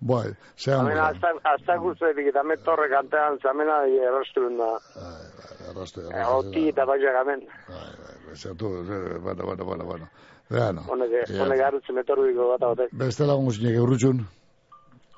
Bai, 0.00 0.34
zehan. 0.58 0.88
Hemen 0.90 0.98
hasta 1.44 1.76
guztetik 1.78 2.32
eta 2.32 2.42
hemen 2.42 2.58
torre 2.66 2.88
kantean, 2.90 3.38
hemen 3.50 3.70
hau 3.70 3.84
errastuen 4.08 4.58
da. 4.58 4.72
Errastu, 5.70 6.08
Oti 6.34 6.68
eta 6.72 6.86
baiak 6.88 7.20
hemen. 7.22 7.46
Bai, 7.68 7.88
bai, 8.26 8.36
zertu, 8.36 8.70
bueno, 9.22 9.44
bueno, 9.44 9.64
bueno, 9.64 9.84
bueno. 9.84 10.08
Bueno. 10.50 10.82
Honek 10.90 11.58
garrutzen 11.58 11.94
metorriko 11.96 12.48
bat 12.50 12.64
batek. 12.66 12.90
Beste 12.98 13.24
lagun 13.24 13.46
guzinek 13.48 13.76
eurrutxun. 13.78 14.24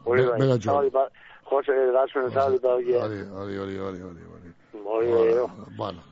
Hori 0.04 0.26
bai, 0.28 0.58
zabali 0.60 0.92
pa, 0.94 1.08
Jose, 1.48 1.74
gatzuen 1.96 2.30
zabali 2.30 2.60
pa. 2.62 2.76
Hori, 2.76 2.94
hori, 3.00 3.58
hori, 3.64 3.78
hori, 3.88 4.04
hori. 4.04 4.52
Hori, 4.84 5.12
hori. 5.12 5.34
Bueno. 5.78 6.04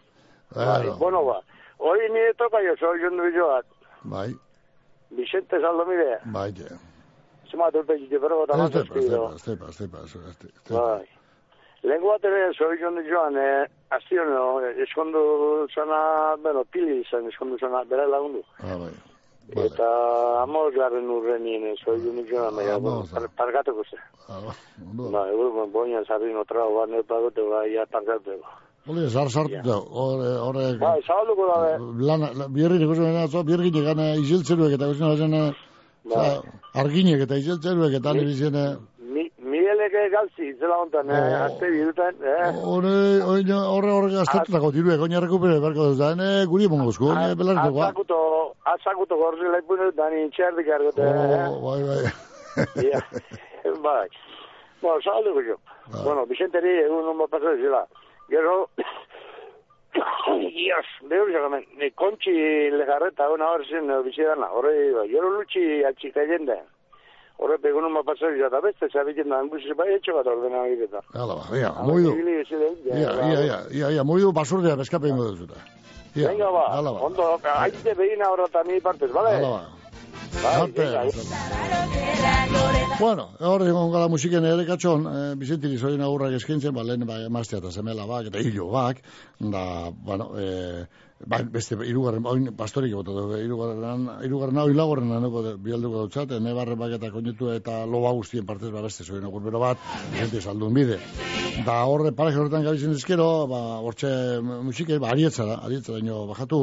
Bai, 0.57 0.89
bueno, 0.99 1.25
ba. 1.29 1.39
Hori 1.79 2.09
nire 2.15 2.33
toka 2.41 2.59
jo, 2.65 2.75
zoi 2.81 2.99
jondu 3.05 3.29
bizoak. 3.29 3.67
Bai. 4.05 4.35
Vicente 5.11 5.61
Saldomide. 5.61 6.21
Bai, 6.25 6.53
je. 6.53 6.69
Zuma 7.51 7.71
dute 7.71 7.99
jite, 7.99 8.19
pero 8.19 8.37
gota 8.37 8.57
más 8.57 8.75
espido. 8.75 9.35
Estepa, 9.37 9.69
estepa, 9.69 10.05
estepa, 10.05 10.31
estepa. 10.31 10.81
Bai. 10.81 11.09
Lengu 11.83 12.13
bat 12.13 12.25
ere, 12.25 12.53
zoi 12.55 12.77
jondu 12.79 13.03
joan, 13.09 13.37
eh, 13.37 13.67
azio, 13.91 14.25
no, 14.25 14.61
eskondu 14.85 15.23
zana, 15.75 16.37
bueno, 16.43 16.63
pili 16.71 17.01
izan, 17.01 17.27
eskondu 17.27 17.59
zana, 17.59 17.83
bera 17.91 18.07
lagundu. 18.07 18.43
Ah, 18.63 18.77
bai. 18.79 18.93
Vale. 19.53 19.67
Eta 19.67 19.89
amos 20.45 20.71
garren 20.77 21.11
urren 21.11 21.43
nien, 21.43 21.65
zoi 21.83 21.99
jondu 22.05 22.23
joan, 22.31 22.55
baina, 22.55 22.79
bueno, 22.79 23.03
par, 23.11 23.27
pargateko 23.41 23.83
ze. 23.91 23.99
Ah, 24.29 24.39
ba, 24.47 24.55
ba, 25.11 25.25
egur, 25.35 25.67
boina 25.75 26.05
zarri 26.07 26.33
no 26.33 26.45
trao, 26.45 26.71
ba, 26.77 26.87
ne 26.87 27.03
pagote, 27.03 27.43
ba, 27.51 27.67
ia 27.67 27.85
pargateko. 27.87 28.55
Ole, 28.91 29.09
zar 29.09 29.29
sartu 29.31 29.61
da, 29.63 29.77
ore, 29.79 30.31
ore... 30.43 30.63
Bai, 30.81 30.99
zabalduko 31.07 31.45
da, 31.47 31.59
be. 31.63 31.75
Lan, 32.09 32.25
birri 32.55 32.81
ikusten 32.83 33.13
gana, 33.13 33.29
zo, 33.31 33.45
birri 33.47 33.71
gana 33.71 34.09
iziltzeruek 34.19 34.75
eta 34.75 34.89
ikusten 34.91 35.21
gana, 35.21 35.43
bai. 36.11 36.33
arginek 36.83 37.23
eta 37.29 37.39
iziltzeruek 37.43 37.95
eta 38.01 38.17
nire 38.19 38.35
izene... 38.35 38.65
Migueleke 39.53 40.03
galtzi, 40.11 40.49
zela 40.59 40.81
hontan, 40.83 41.11
eh, 41.13 41.39
azte 41.45 41.71
bidutan, 41.71 42.19
eh? 42.27 42.51
Hore, 42.73 42.93
horre, 43.23 43.95
horre 43.95 44.13
gaztetutako 44.17 44.71
diruek, 44.75 45.03
oina 45.07 45.21
rekupere 45.23 45.61
berko 45.63 45.91
dut, 45.93 46.03
da, 46.03 46.29
guri 46.51 46.67
emongo 46.67 46.91
duzku, 46.91 47.11
oina 47.13 47.37
belarko, 47.39 47.71
ba. 47.77 47.89
Azakuto, 47.91 48.21
azakuto 48.75 49.19
gorri 49.21 49.51
laipun 49.53 49.85
dut, 49.85 49.99
dani 49.99 50.25
txerdik 50.35 50.75
argote, 50.79 51.07
eh? 51.07 51.49
Bai, 51.67 51.81
bai. 51.91 52.15
Ia, 52.89 53.03
bai. 53.85 54.07
Bueno, 54.81 54.99
zabalduko 55.05 55.51
jo. 55.53 55.61
Bueno, 56.01 56.25
Vicenteri, 56.31 56.81
egun 56.89 57.05
nomba 57.07 57.29
paso 57.31 57.55
zela. 57.61 57.85
Gero, 58.33 58.69
Dios, 60.57 60.87
behur 61.11 61.33
jokamen, 61.35 61.65
ni 61.77 61.91
kontxi 61.93 62.33
legarreta 62.73 63.29
una 63.29 63.51
hor 63.53 63.65
zen 63.69 63.91
bizidana, 64.07 64.49
horre, 64.57 64.73
gero 65.11 65.33
lutxi 65.35 65.83
atxika 65.85 66.25
jende. 66.31 66.57
Horre, 67.43 67.59
pegun 67.59 67.85
uma 67.89 68.03
pasari 68.07 68.41
eta 68.47 68.61
beste, 68.65 68.89
zabitzen 68.89 69.29
da, 69.33 69.43
anguzi 69.43 69.77
bai 69.77 69.91
etxo 69.97 70.15
bat 70.17 70.31
ordena 70.33 70.65
egiteta. 70.71 71.03
Hala 71.13 71.37
ba, 71.41 71.45
ia, 71.59 71.75
moidu. 71.85 72.15
Ia, 72.17 72.41
ia, 72.95 73.13
ia, 73.29 73.61
ia, 73.69 73.93
ia, 73.99 74.05
moidu 74.07 74.33
basurdea 74.33 74.79
beskape 74.81 75.13
ingo 75.13 75.29
duzuta. 75.33 75.61
Venga 76.15 76.51
ba, 76.53 76.67
ondo, 77.09 77.29
haite 77.43 77.95
behina 77.99 78.33
horra 78.33 78.49
eta 78.49 78.65
mi 78.69 78.81
partez, 78.81 79.13
bale? 79.13 79.37
Hala 79.41 79.55
ba. 79.59 79.82
Bai, 80.33 80.73
bueno, 82.99 83.29
hor 83.41 83.65
egon 83.67 83.93
gara 83.93 84.09
musiken 84.09 84.45
ere 84.49 84.65
katxon, 84.69 85.07
eh, 85.11 85.35
Bizentiri 85.39 85.79
zoin 85.79 86.01
agurrak 86.01 86.37
eskintzen, 86.39 86.75
ba, 86.75 86.85
lehen 86.87 87.05
ba, 87.09 87.19
emaztea 87.27 87.61
eta 87.61 87.73
zemela 87.73 88.07
bak, 88.09 88.31
eta 88.31 88.41
hilo 88.41 88.71
bak, 88.73 89.03
da, 89.41 89.65
bueno, 89.93 90.31
eh, 90.41 90.87
ba, 91.27 91.41
beste, 91.55 91.77
irugarren, 91.87 92.27
oin 92.27 92.49
pastorik 92.57 92.95
bota 92.97 93.15
dugu, 93.15 93.39
irugarren, 93.43 94.09
irugarren 94.27 94.59
hau 94.63 94.67
hilagorren 94.71 95.13
anoko 95.17 95.43
bialduko 95.63 96.07
dutzat, 96.07 96.35
ene 96.39 96.55
barren 96.57 96.79
bak 96.81 96.97
eta 96.99 97.11
konetu 97.15 97.51
eta 97.55 97.83
loba 97.87 98.13
guztien 98.17 98.47
partez, 98.49 98.71
ba, 98.75 98.83
beste 98.85 99.05
zoin 99.05 99.25
agur 99.25 99.45
bero 99.45 99.61
bat, 99.63 99.79
gente 100.17 100.41
saldun 100.41 100.75
bide. 100.75 100.99
Da, 101.67 101.83
horre, 101.85 102.15
pareja 102.17 102.41
horretan 102.41 102.65
gabizen 102.67 102.95
ezkero, 102.97 103.29
ba, 103.51 103.61
hortxe 103.85 104.11
musikei, 104.43 104.99
ba, 105.03 105.13
arietza 105.15 105.47
da, 105.49 105.59
arietza 105.67 105.95
daño 105.97 106.25
bajatu, 106.31 106.63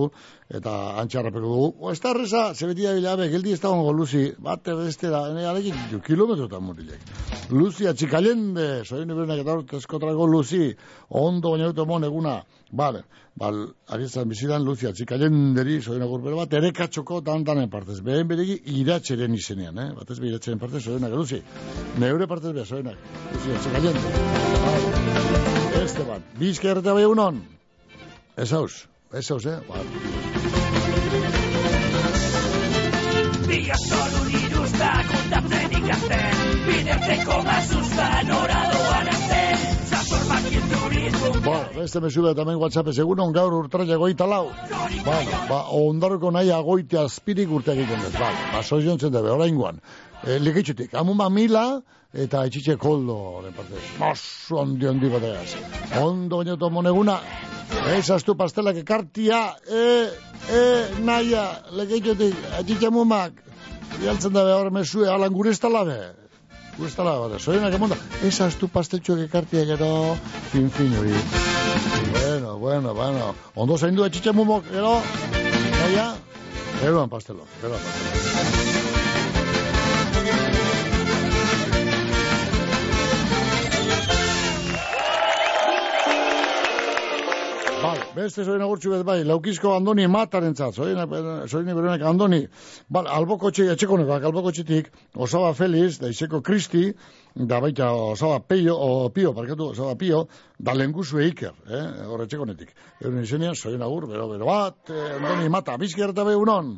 eta 0.49 0.75
antxarrapeko 1.03 1.45
dugu. 1.45 1.71
O, 1.79 1.93
ez 1.93 1.99
da 2.03 2.13
reza, 2.17 2.45
zebeti 2.53 2.87
da 2.87 2.95
bilabe, 2.97 3.29
geldi 3.31 3.53
ez 3.55 3.61
da 3.63 3.71
hongo 3.73 3.93
luzi, 3.95 4.25
bate 4.43 4.75
beste 4.77 5.11
da, 5.13 5.27
ene 5.31 5.45
alekin, 5.49 5.77
jo, 5.93 6.01
kilometrotan 6.05 6.65
murilek. 6.65 7.05
Luzi, 7.53 7.87
atxikalende, 7.89 8.69
zoin 8.85 9.09
eberenak 9.09 9.43
eta 9.43 9.59
hortezko 9.59 10.01
trago 10.01 10.27
luzi, 10.29 10.73
ondo 11.09 11.53
baina 11.53 11.69
dut 11.71 11.87
mon 11.87 12.07
eguna, 12.09 12.39
bale, 12.71 13.03
bal, 13.39 13.61
arietzan 13.87 14.29
bizidan, 14.29 14.63
luzi, 14.65 14.87
atxikalenderi, 14.89 15.79
zoin 15.81 16.01
agur 16.05 16.21
bero 16.23 16.39
bat, 16.41 16.53
ere 16.53 16.71
katxoko 16.75 17.21
tantanen 17.25 17.69
partez, 17.69 17.99
behen 18.05 18.27
beregi 18.29 18.59
iratxeren 18.79 19.33
izenean, 19.35 19.77
eh? 19.77 19.89
batez 19.97 20.19
be 20.19 20.29
iratxeren 20.29 20.61
partez, 20.61 20.83
zoinak, 20.85 21.15
luzi, 21.15 21.41
neure 22.03 22.27
partez 22.27 22.53
beha, 22.53 22.65
zoinak, 22.65 22.97
luzi, 23.33 23.55
atxikalende. 23.57 24.07
Este 25.83 26.05
bat, 26.05 26.33
bizka 26.39 26.73
erretea 26.73 26.97
bai 26.97 27.05
egunon, 27.07 27.41
ez 28.37 28.51
haus, 28.53 28.85
ez 29.13 29.25
haus, 29.31 29.45
eh? 29.45 29.59
Ba. 29.69 29.83
Bila 33.49 33.77
zorun 33.81 34.27
irusta 34.37 34.89
kontatzen 35.09 35.71
ikasten 35.79 36.43
Biderteko 36.67 37.39
mazuzta 37.47 38.09
nora 38.27 38.59
Ba, 41.49 41.59
beste 41.75 41.99
mesu 42.03 42.23
bat 42.23 42.37
hemen 42.41 42.59
WhatsApp 42.61 42.91
egunon 42.93 43.33
gaur 43.33 43.53
urtraia 43.57 43.97
goita 43.97 44.27
lau. 44.29 44.49
Ba, 45.05 45.17
ba, 45.49 45.59
ondarroko 45.77 46.31
nahi 46.35 46.51
agoite 46.53 46.99
azpirik 47.01 47.51
urte 47.51 47.73
egiten 47.73 48.03
dut. 48.05 48.17
Ba, 48.19 48.29
ba, 48.53 48.61
soiziontzen 48.63 49.13
dabe, 49.13 49.31
orain 49.33 49.57
guan. 49.57 49.81
E, 50.23 50.37
Ligitxutik, 50.43 50.93
amuma 50.99 51.29
mila 51.33 51.65
eta 52.13 52.43
etxitxe 52.49 52.77
koldo, 52.81 53.17
horren 53.39 53.55
parte. 53.57 53.81
Masu 54.01 54.61
handi 54.61 54.89
handi 54.89 55.11
bat 55.13 55.25
egaz. 55.31 55.55
Ondo 56.01 56.41
baino 56.41 56.57
tomon 56.61 56.89
eguna, 56.89 57.19
ez 57.95 58.07
astu 58.13 58.35
pastelak 58.37 58.81
ekartia, 58.83 59.43
e, 59.65 59.83
e, 60.61 60.63
naia, 61.05 61.45
ligitxutik, 61.77 62.37
etxitxe 62.63 62.93
mumak. 62.93 63.45
Ialtzen 64.03 64.33
dabe, 64.33 64.53
horre 64.55 64.73
mesue, 64.73 65.07
alan 65.09 65.33
gure 65.33 65.53
ez 65.55 65.59
talabe. 65.61 65.99
Gustala, 66.79 67.17
bada, 67.19 67.39
sorenak 67.39 67.73
emonda. 67.75 67.97
Esa 68.23 68.47
estu 68.47 68.69
pasteltxoak 68.71 69.25
ekartia 69.25 69.65
gero, 69.67 70.15
fin 70.53 70.71
fin 70.71 70.95
hori. 70.95 71.11
Bueno, 72.15 72.57
bueno, 72.57 72.95
bueno. 72.95 73.35
Ondo 73.55 73.77
zaindu 73.77 74.07
etxitxe 74.07 74.31
mumok, 74.31 74.71
gero, 74.71 74.95
gaia, 75.83 76.09
geroan 76.81 77.11
pastelo, 77.11 77.47
geroan 77.61 77.81
pastelo. 77.83 78.78
Beste 88.15 88.43
soin 88.45 88.61
agurtxu 88.61 88.91
bet 88.91 89.03
bai, 89.05 89.19
laukizko 89.27 89.73
andoni 89.75 90.07
mataren 90.07 90.55
zat, 90.55 90.75
soin 90.75 91.69
berenak 91.69 92.01
andoni, 92.05 92.41
bal, 92.89 93.07
alboko 93.07 93.51
txe, 93.51 93.67
etxekonekoak, 93.73 94.25
alboko 94.29 94.51
txetik, 94.55 94.89
osaba 95.15 95.53
Feliz, 95.57 95.99
da 96.01 96.09
izeko 96.09 96.41
Kristi, 96.45 96.89
da 97.35 97.59
baita 97.61 97.91
osaba 97.93 98.39
Pio, 98.39 98.75
o 98.75 99.09
Pio, 99.13 99.33
parkatu, 99.37 99.71
osaba 99.75 99.95
Pio, 99.99 100.25
da 100.57 100.73
lenguzu 100.73 101.21
eiker, 101.25 101.53
eh, 101.69 101.85
horre 102.07 102.27
etxekonetik. 102.29 102.73
Euren 103.03 103.23
izenian, 103.23 103.55
soin 103.55 103.81
agur, 103.85 104.09
bero, 104.09 104.27
bero 104.33 104.49
bat, 104.49 104.81
eh, 104.89 105.15
andoni 105.19 105.49
mata, 105.49 105.77
bizki 105.77 106.05
hartabe 106.05 106.35
unon. 106.39 106.77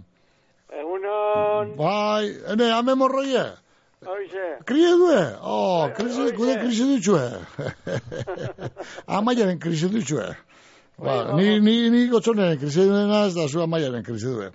Egunon, 0.71 1.75
Bai, 1.79 2.31
ene, 2.53 2.71
ame 2.75 2.95
morroie. 2.95 3.49
hoxe, 4.01 4.45
Krie 4.65 4.91
due, 4.97 5.17
oh, 5.41 5.89
krisi, 5.93 6.31
kude 6.33 6.55
krisi 6.57 6.87
dutxue. 6.89 7.25
Amaiaren 9.17 9.59
krisi 9.59 9.89
dutxue. 9.93 10.25
Ba, 11.01 11.33
ni, 11.33 11.59
ni, 11.59 11.89
ni 11.89 12.07
gotzoneren 12.09 12.59
krisi 12.59 12.85
duena 12.85 13.25
ez 13.27 13.33
da 13.35 13.47
zu 13.47 13.61
amaiaren 13.61 14.03
krisi 14.03 14.27
duen. 14.35 14.53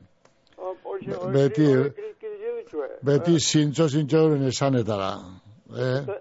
hoxe, 0.56 1.10
hoxe, 1.10 1.32
Beti, 1.34 1.66
ditxue. 1.66 2.86
beti 3.02 3.38
zintzo 3.40 3.88
zintzo 3.88 4.16
euren 4.18 4.46
esanetara. 4.46 5.10
Eh? 5.70 6.00
Bai, 6.06 6.20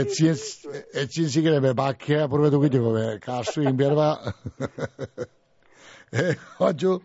Etzien, 0.00 0.36
etzien 1.02 1.28
zikere 1.28 1.60
be, 1.60 1.72
bakea 1.74 2.28
probetu 2.28 2.60
gitiko 2.62 2.92
be, 2.94 3.04
kasu 3.24 3.62
inbier 3.62 3.94
ba. 3.96 4.08
eh, 6.20 6.34
batxu, 6.58 6.96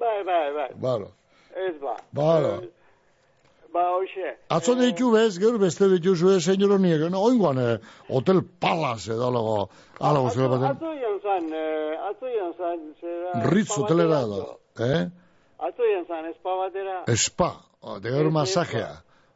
bai, 0.00 0.18
bai, 0.28 0.46
bai, 0.56 0.68
balo, 0.86 1.10
ez 1.66 1.76
ba. 1.82 1.96
balo. 2.12 2.54
Ba, 3.74 3.82
hoxe, 3.98 4.36
Atzo 4.54 4.76
deitu 4.78 5.08
bez, 5.10 5.32
gero 5.42 5.58
beste 5.58 5.88
ditu 5.90 6.12
zuen 6.14 6.38
senyoro 6.44 6.76
niek, 6.78 7.00
no, 7.10 7.24
oinguan, 7.26 7.58
eh, 7.58 7.72
Hotel 8.06 8.38
Palace 8.62 9.10
edo 9.16 9.30
logo, 9.34 9.56
ala 9.98 10.20
guztela 10.22 10.50
baten. 10.52 10.76
atzo 10.76 10.92
ian 10.94 11.16
zan, 11.24 11.48
eh, 11.60 11.96
atzo 12.10 12.30
ian 12.30 12.52
zan. 12.60 12.84
Ritz 13.50 13.72
hotelera 13.74 14.20
da, 14.30 14.38
eh? 14.86 15.00
Atzo 15.58 15.88
ian 15.90 16.06
zan, 16.06 16.30
espa 16.30 16.54
batera. 16.60 17.00
Spa, 17.24 17.50
oh, 17.80 17.98
de 17.98 18.14
gero 18.14 18.30
masajea. 18.30 18.92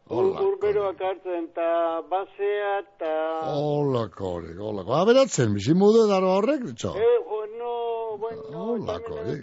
Hola, 0.08 0.40
Urberoak 0.40 1.02
hartzen, 1.02 1.50
eta 1.50 2.00
basea, 2.08 2.70
eta... 2.84 3.10
hola, 3.58 4.06
kori, 4.08 4.54
hola, 4.54 4.86
kori. 4.86 5.00
Aberatzen, 5.02 5.58
bizi 5.58 5.74
mudu 5.74 6.06
edaro 6.06 6.30
horrek, 6.38 6.62
ditxo. 6.70 6.94
Eh, 6.94 7.18
o, 7.60 8.12
no, 8.12 8.18
bueno, 8.18 8.42
Hola, 8.72 9.00
kori. 9.00 9.42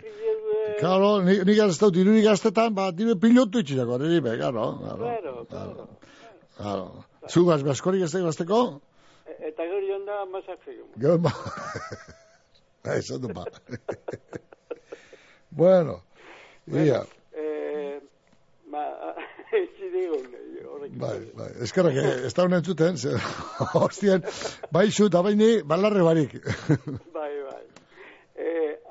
Claro, 0.79 1.21
ni, 1.21 1.37
ni 1.45 1.55
gaztau 1.55 1.91
diru 1.91 2.15
gaztetan, 2.23 2.73
ba, 2.75 2.91
diru 2.91 3.15
pilotu 3.19 3.59
itxirako, 3.59 3.97
niri 4.01 4.21
be, 4.21 4.37
claro, 4.37 4.65
claro, 4.79 5.45
Claro, 5.49 5.87
claro. 6.57 7.05
Zugaz, 7.29 7.63
baskorik 7.63 8.03
ez 8.05 8.13
gazteko? 8.13 8.81
E- 9.25 9.49
Eta 9.49 9.63
gero 9.63 9.79
joan 9.87 10.05
da 10.05 10.25
masaje. 10.25 10.75
Gero, 10.97 11.17
ba. 11.17 11.31
Eso 12.97 13.17
du 13.19 13.27
ba. 13.33 13.45
bueno, 15.49 16.01
ia, 16.67 17.03
Eh, 17.33 17.99
ba, 18.71 18.83
bai, 21.01 21.19
bai, 21.35 21.49
eskerrak, 21.63 21.95
eh, 21.95 22.25
ez 22.27 22.33
da 22.33 22.43
honen 22.45 22.63
zuten, 22.63 22.97
ze, 22.97 23.15
hostien, 23.73 24.23
bai 24.71 24.89
zu, 24.91 25.09
da 25.09 25.21
baini, 25.23 25.61
balarre 25.63 26.03
barik. 26.03 26.37
Bai, 27.13 27.31
bai. 27.43 27.44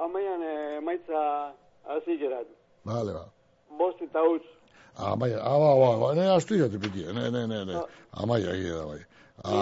Amaian 0.05 0.43
eh, 0.43 0.81
maitza 0.85 1.21
hasi 1.89 2.19
gerat. 2.19 2.49
Vale, 2.85 3.13
ba. 3.13 3.25
Bost 3.79 4.03
eta 4.05 4.23
utz. 4.35 4.47
Amaia, 4.95 5.41
ah, 5.43 5.59
ba, 5.59 5.75
ba, 5.75 5.97
ba, 5.99 6.15
ne, 6.15 6.29
astu 6.31 6.57
jate 6.61 6.79
piti, 6.79 7.03
ne, 7.03 7.31
ne, 7.31 7.47
ne, 7.51 7.65
ne. 7.67 7.81
Amaia, 8.13 8.53
egia 8.55 8.77
da, 8.79 8.85
bai. 8.87 9.01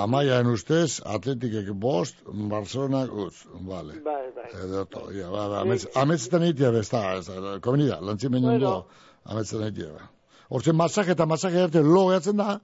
Amaia 0.02 0.40
en 0.42 0.50
ustez, 0.52 1.00
atletikek 1.08 1.70
bost, 1.72 2.18
Barcelonak 2.26 3.14
utz, 3.24 3.46
vale. 3.68 3.96
Bai, 4.04 4.26
bai. 4.36 4.50
Edo 4.64 4.84
to, 4.92 5.06
ia, 5.16 5.30
ba, 5.32 5.46
ba, 5.48 5.62
amets, 5.62 5.86
ametzetan 5.96 6.44
itia 6.50 6.70
besta, 6.74 7.00
ez 7.16 7.24
da, 7.30 7.56
komunida, 7.64 7.96
lantzimen 8.04 8.44
Bueno. 8.44 8.58
bueno. 8.58 9.08
ametzetan 9.24 9.72
itia, 9.72 9.88
ba. 9.96 10.10
Hortzen 10.52 10.76
matzak 10.76 11.08
eta 11.14 11.26
matzak 11.26 11.56
erte 11.56 11.80
lo 11.80 12.04
gehatzen 12.10 12.36
da, 12.36 12.58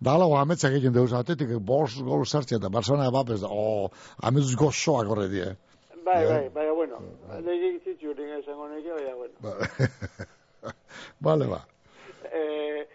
da 0.00 0.14
alago 0.16 0.38
ametzak 0.40 0.72
egin 0.80 0.96
deuz, 0.96 1.12
atletikek 1.12 1.60
bost 1.60 2.00
gol 2.00 2.24
sartzea 2.24 2.56
eta 2.56 2.72
Barcelona 2.72 3.10
bapez 3.12 3.42
da, 3.42 3.52
oh, 3.52 3.90
ametz 4.22 4.54
gozoak 4.56 5.12
horre 5.12 5.28
die. 5.28 5.50
Bai, 6.04 6.22
Ja. 6.24 6.28
bai, 6.30 6.48
bai, 6.50 6.70
bueno. 6.70 6.98
Lege 7.44 7.78
zitzu 7.84 8.12
ringa 8.12 8.36
esango 8.38 8.68
neke, 8.68 8.90
bai, 8.92 9.14
bueno. 9.14 9.34
Ba. 9.40 9.52
Vale, 11.26 11.46
ba. 11.46 11.60
Eh, 12.32 12.86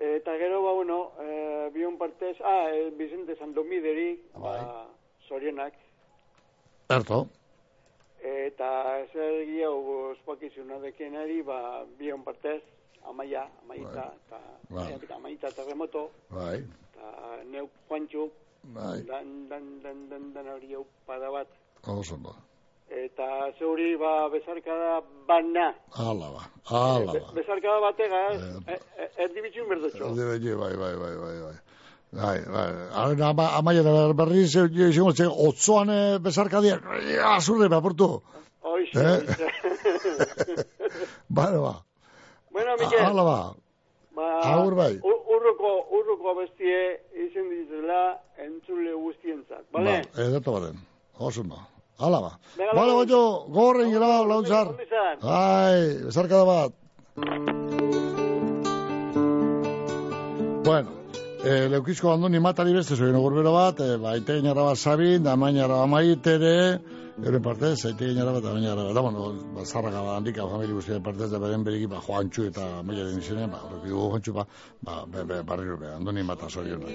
eta 0.00 0.36
gero, 0.38 0.62
ba, 0.62 0.72
bueno, 0.72 1.12
eh, 1.20 1.70
bion 1.74 1.98
partez, 1.98 2.36
ah, 2.44 2.70
eh, 2.72 2.90
Vicente 2.96 3.36
Sandomideri, 3.36 4.20
ba, 4.34 4.86
zorionak, 5.28 5.74
Erto, 6.88 7.26
eta 8.22 8.68
zer 9.12 9.44
gia 9.46 9.68
ospakizuna 9.70 10.78
dekenari, 10.80 11.42
ba, 11.42 11.84
bion 11.98 12.22
partez, 12.24 12.62
amaia, 13.06 13.44
amaita, 13.62 14.06
eta 14.26 14.40
Bai. 14.70 14.92
eta 14.94 15.14
amaita 15.16 15.50
terremoto, 15.52 16.10
bai, 16.30 16.62
eta 16.62 17.44
neuk 17.50 17.70
Juantxu, 17.88 18.30
bai, 18.62 19.02
dan, 19.06 19.48
dan, 19.48 19.82
dan, 19.82 20.08
dan, 20.08 20.32
dan 20.32 20.48
hori 20.54 20.72
hau 20.74 20.86
pada 21.06 21.30
bat, 21.30 21.48
oso 21.86 22.16
ba. 22.16 22.32
Eta 22.90 23.52
zeuri, 23.58 23.96
ba, 24.00 24.28
bezarkada 24.32 25.00
bana, 25.28 25.74
Ala 25.96 26.28
ba, 26.34 26.42
ala 26.70 27.12
Be, 27.12 27.20
ba. 27.20 27.32
bezarkada 27.36 27.80
batega, 27.84 28.20
eh, 28.32 28.78
eh, 28.98 29.08
erdibitxun 29.24 29.68
berdotxo. 29.68 30.04
Alde 30.08 30.24
bai, 30.30 30.38
bai, 30.40 30.74
bai, 30.76 30.94
bai, 30.96 31.16
bai, 31.24 31.36
bai. 31.46 31.56
Bai, 32.10 32.38
bai. 32.48 32.68
Haren 32.96 33.20
ama, 33.22 33.46
amaia 33.58 33.82
da 33.82 34.12
berri 34.16 34.40
izango 34.46 35.12
zen, 35.12 35.28
otzoan 35.28 35.90
eh, 35.92 36.18
bezarkadia, 36.18 36.78
azurre 37.36 37.68
behaportu. 37.68 38.22
Hoxe, 38.62 38.96
Eh? 38.96 39.20
hoxe. 39.28 40.64
Bale, 41.28 41.58
ba. 41.58 41.74
bueno, 42.50 42.70
Mikel, 42.80 42.98
Hala 43.04 43.22
ba. 43.24 43.38
ba, 44.16 44.26
agur 44.52 44.74
bai. 44.74 44.94
urruko, 45.04 45.70
urruko 45.92 46.34
bestie 46.40 46.80
izen 47.14 47.46
dizela 47.52 48.18
entzule 48.40 48.92
guztientzat, 48.94 49.64
bale? 49.72 50.00
Ba, 50.14 50.22
edato 50.24 50.52
baden. 50.56 50.80
Oso 51.18 51.42
ba. 51.44 51.60
Hala 51.98 52.20
ba. 52.22 52.38
Bale, 52.74 52.92
baito, 52.94 53.20
gorren 53.50 53.90
gira, 53.90 54.22
launtzar. 54.22 54.68
Ai, 55.22 55.98
bezarkada 56.06 56.44
bat. 56.46 56.72
Bueno, 60.68 60.90
eh, 61.42 61.66
leukizko 61.72 62.12
andoni 62.12 62.38
matari 62.38 62.72
beste 62.76 62.94
zoin 62.94 63.18
gurbero 63.18 63.52
bat, 63.52 63.80
eh, 63.80 63.96
ba, 63.98 64.14
ite 64.16 64.38
gainara 64.38 64.62
bat 64.68 64.78
sabin, 64.78 65.22
da 65.24 65.34
mainara 65.34 65.80
bat 65.80 65.88
maitere, 65.90 66.78
euren 67.24 67.42
partez, 67.42 67.84
ite 67.90 68.06
gainara 68.12 68.32
bat, 68.36 68.42
da 68.46 68.54
mainara 68.54 68.84
bat, 68.84 68.94
da, 68.94 69.00
bueno, 69.02 69.32
ba, 69.56 69.64
zarraka 69.64 70.02
bat 70.06 70.14
handika, 70.20 70.46
familia 70.46 70.78
guztien 70.78 71.02
partez, 71.02 71.30
da 71.34 71.38
beren 71.42 71.64
beriki, 71.66 71.90
ba, 71.90 71.98
Joantxu 72.06 72.46
eta 72.52 72.82
mailaren 72.84 73.18
izenean, 73.18 73.50
ba, 73.50 73.58
horrek 73.66 73.82
dugu 73.88 74.06
Joantxu, 74.06 74.32
ba, 74.38 74.46
ba, 74.86 75.04
be, 75.06 75.24
be, 75.24 75.42
barriro, 75.42 75.76
be, 75.82 75.88
andoni 75.98 76.22
mata 76.22 76.46
zorionak. 76.46 76.90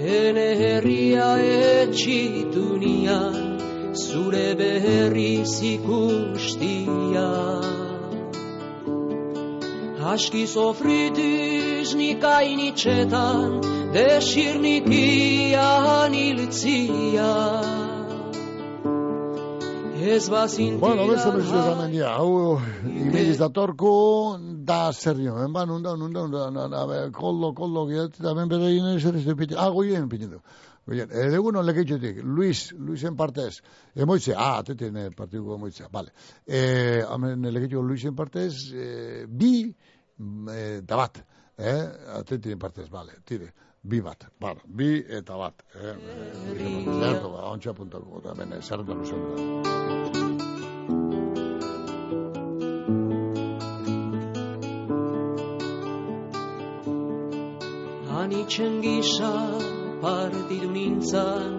Ene 0.00 0.56
herria 0.56 1.36
etxitu 1.36 2.78
nian 2.80 3.60
Zure 3.92 4.54
berriz 4.56 5.60
ikustia. 5.60 7.28
Aski 10.12 10.46
sofritiz 10.46 11.92
nikainitxetan 12.00 13.60
Desirnikian 13.92 14.88
iltzia 16.14 17.34
Ez 20.00 20.30
bazintira 20.30 20.80
Bueno, 20.80 21.06
beste 21.08 21.30
mesu 21.34 21.56
esan 21.60 21.90
dia, 21.92 22.14
hau 22.16 22.56
iberiz 22.88 23.36
datorko, 23.36 23.90
da 24.64 24.92
zer 24.92 25.18
dio, 25.18 25.34
ben 25.36 25.52
ba, 25.52 25.66
nunda, 25.68 25.92
nunda, 25.96 26.22
nunda, 26.24 26.46
nunda, 26.50 27.10
koldo, 27.12 27.52
koldo, 27.54 27.84
giat, 27.90 28.16
da 28.24 28.32
ben 28.34 28.48
bere 28.48 28.70
inen 28.72 28.96
zer 29.00 29.18
ez 29.20 29.26
dupiti, 29.26 29.58
ah, 29.58 29.68
goien 29.68 30.08
pinitu. 30.08 30.40
Goien, 30.88 31.12
egun 31.12 31.60
on 31.60 31.68
leketxetik, 31.68 32.22
Luis, 32.24 32.70
Luisen 32.78 33.16
partez, 33.16 33.60
emoitze, 33.94 34.32
ah, 34.32 34.62
ateten 34.62 34.96
eh, 34.96 35.10
partiko 35.16 35.58
emoitze, 35.58 35.84
vale. 35.92 36.14
Eh, 36.46 37.04
amen 37.04 37.44
leketxeko 37.52 37.84
Luisen 37.84 38.16
partez, 38.16 38.54
eh, 38.72 39.26
bi, 39.28 39.66
mm, 40.16 40.48
eh, 40.48 40.78
da 40.80 40.96
bat, 40.96 41.20
eh, 41.58 41.84
ateten 42.22 42.58
partez, 42.58 42.88
vale, 42.88 43.20
tire. 43.28 43.52
Bi 43.82 44.00
bat, 44.04 44.26
bar, 44.38 44.56
bi 44.66 45.04
eta 45.08 45.36
bat. 45.40 45.62
Eh, 45.74 45.88
eh, 45.88 45.94
zertu, 47.00 47.30
ba, 47.32 47.48
ontsa 47.48 47.72
puntako, 47.72 48.20
da 48.20 48.34
bene, 48.36 48.60
zertu 48.60 48.94
luzen 48.94 49.20
da. 49.24 49.36
Anitzen 58.20 58.82
gisa 58.82 59.32
partidu 60.02 60.70
nintzan 60.74 61.58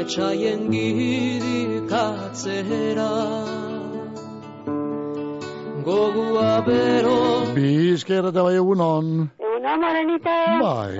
Etxaien 0.00 0.70
gidikatzera 0.72 2.02
Gogua 5.86 6.60
bero 6.66 7.20
Bizker 7.54 8.24
eta 8.32 8.42
bai 8.42 8.56
egunon. 8.56 9.30
Egun 9.38 9.66
amarenita, 9.66 10.36
Bai, 10.62 10.94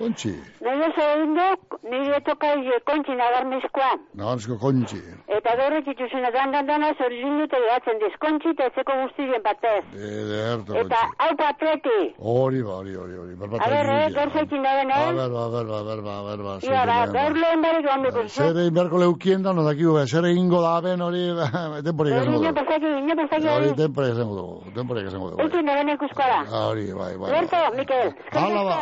kontxi. 0.00 0.32
egin 0.60 1.34
duk, 1.38 1.78
nire 1.90 2.18
toka 2.28 2.48
kontxi 2.90 3.14
nagarmezkoan. 3.20 3.98
Nahansko 4.20 4.56
kontxi. 4.64 5.00
Eta 5.36 5.54
gaur 5.60 5.72
etxituzuna 5.80 6.30
dandan 6.36 6.66
dana 6.70 6.90
zorizun 6.98 7.38
dute 7.40 7.58
gehatzen 7.66 8.00
diskontxi 8.04 8.52
eta 8.54 8.68
etzeko 8.70 8.92
guztien 9.02 9.42
batez. 9.46 9.82
Ederto 9.94 10.74
Eta 10.82 11.00
kontxi. 11.00 11.16
hau 11.24 11.30
patreti. 11.42 11.98
Hori 12.34 12.62
ba, 12.66 12.74
hori, 12.80 12.94
hori, 13.02 13.16
hori. 13.22 13.34
Berbata 13.40 13.64
A 13.64 13.70
ber, 13.74 13.90
eh, 13.96 14.10
gaur 14.16 14.30
zaitin 14.36 14.62
da 14.62 14.70
A 14.70 14.78
bena, 14.80 15.00
eh? 15.08 15.12
ber, 15.20 15.30
ba, 15.36 15.44
ber, 15.54 15.66
ba, 15.72 15.80
ber, 15.88 16.00
ba, 16.08 16.16
ber, 16.28 16.40
ba. 16.46 16.52
Ia, 16.70 16.84
ba, 16.90 16.98
gaur 17.16 17.36
lehen 17.42 17.62
barik 17.66 17.86
joan 17.86 18.02
beko. 18.08 18.26
Zer 18.28 18.56
egin 18.64 18.74
beharko 18.74 18.98
leukien 19.04 19.42
da, 19.42 19.52
no 19.52 19.64
dakigu, 19.68 19.94
be, 19.98 20.06
zer 20.06 20.24
egingo 20.32 20.62
da 20.62 20.74
ben 20.80 21.00
hori, 21.00 21.24
temporik 21.88 22.12
esango 22.16 22.40
ino 22.40 22.52
dugu. 22.52 22.54
pasaki, 22.60 22.86
ino 23.04 23.14
pasaki 23.22 23.48
Hori 23.48 23.68
hori. 23.70 23.76
temporik 23.82 24.12
esango 24.16 24.34
dugu, 24.40 24.74
temporik 24.74 25.06
esango 25.12 25.30
dugu. 25.30 25.42
Eikin 25.46 25.66
da 25.66 25.74
bena 25.80 25.92
ikuskola. 25.98 26.38
Hori, 26.64 26.86
bai, 26.92 27.12
bai. 27.16 27.30
Berto, 27.36 27.62
Mikel, 27.76 28.14
Hala 28.32 28.62
ba, 28.64 28.78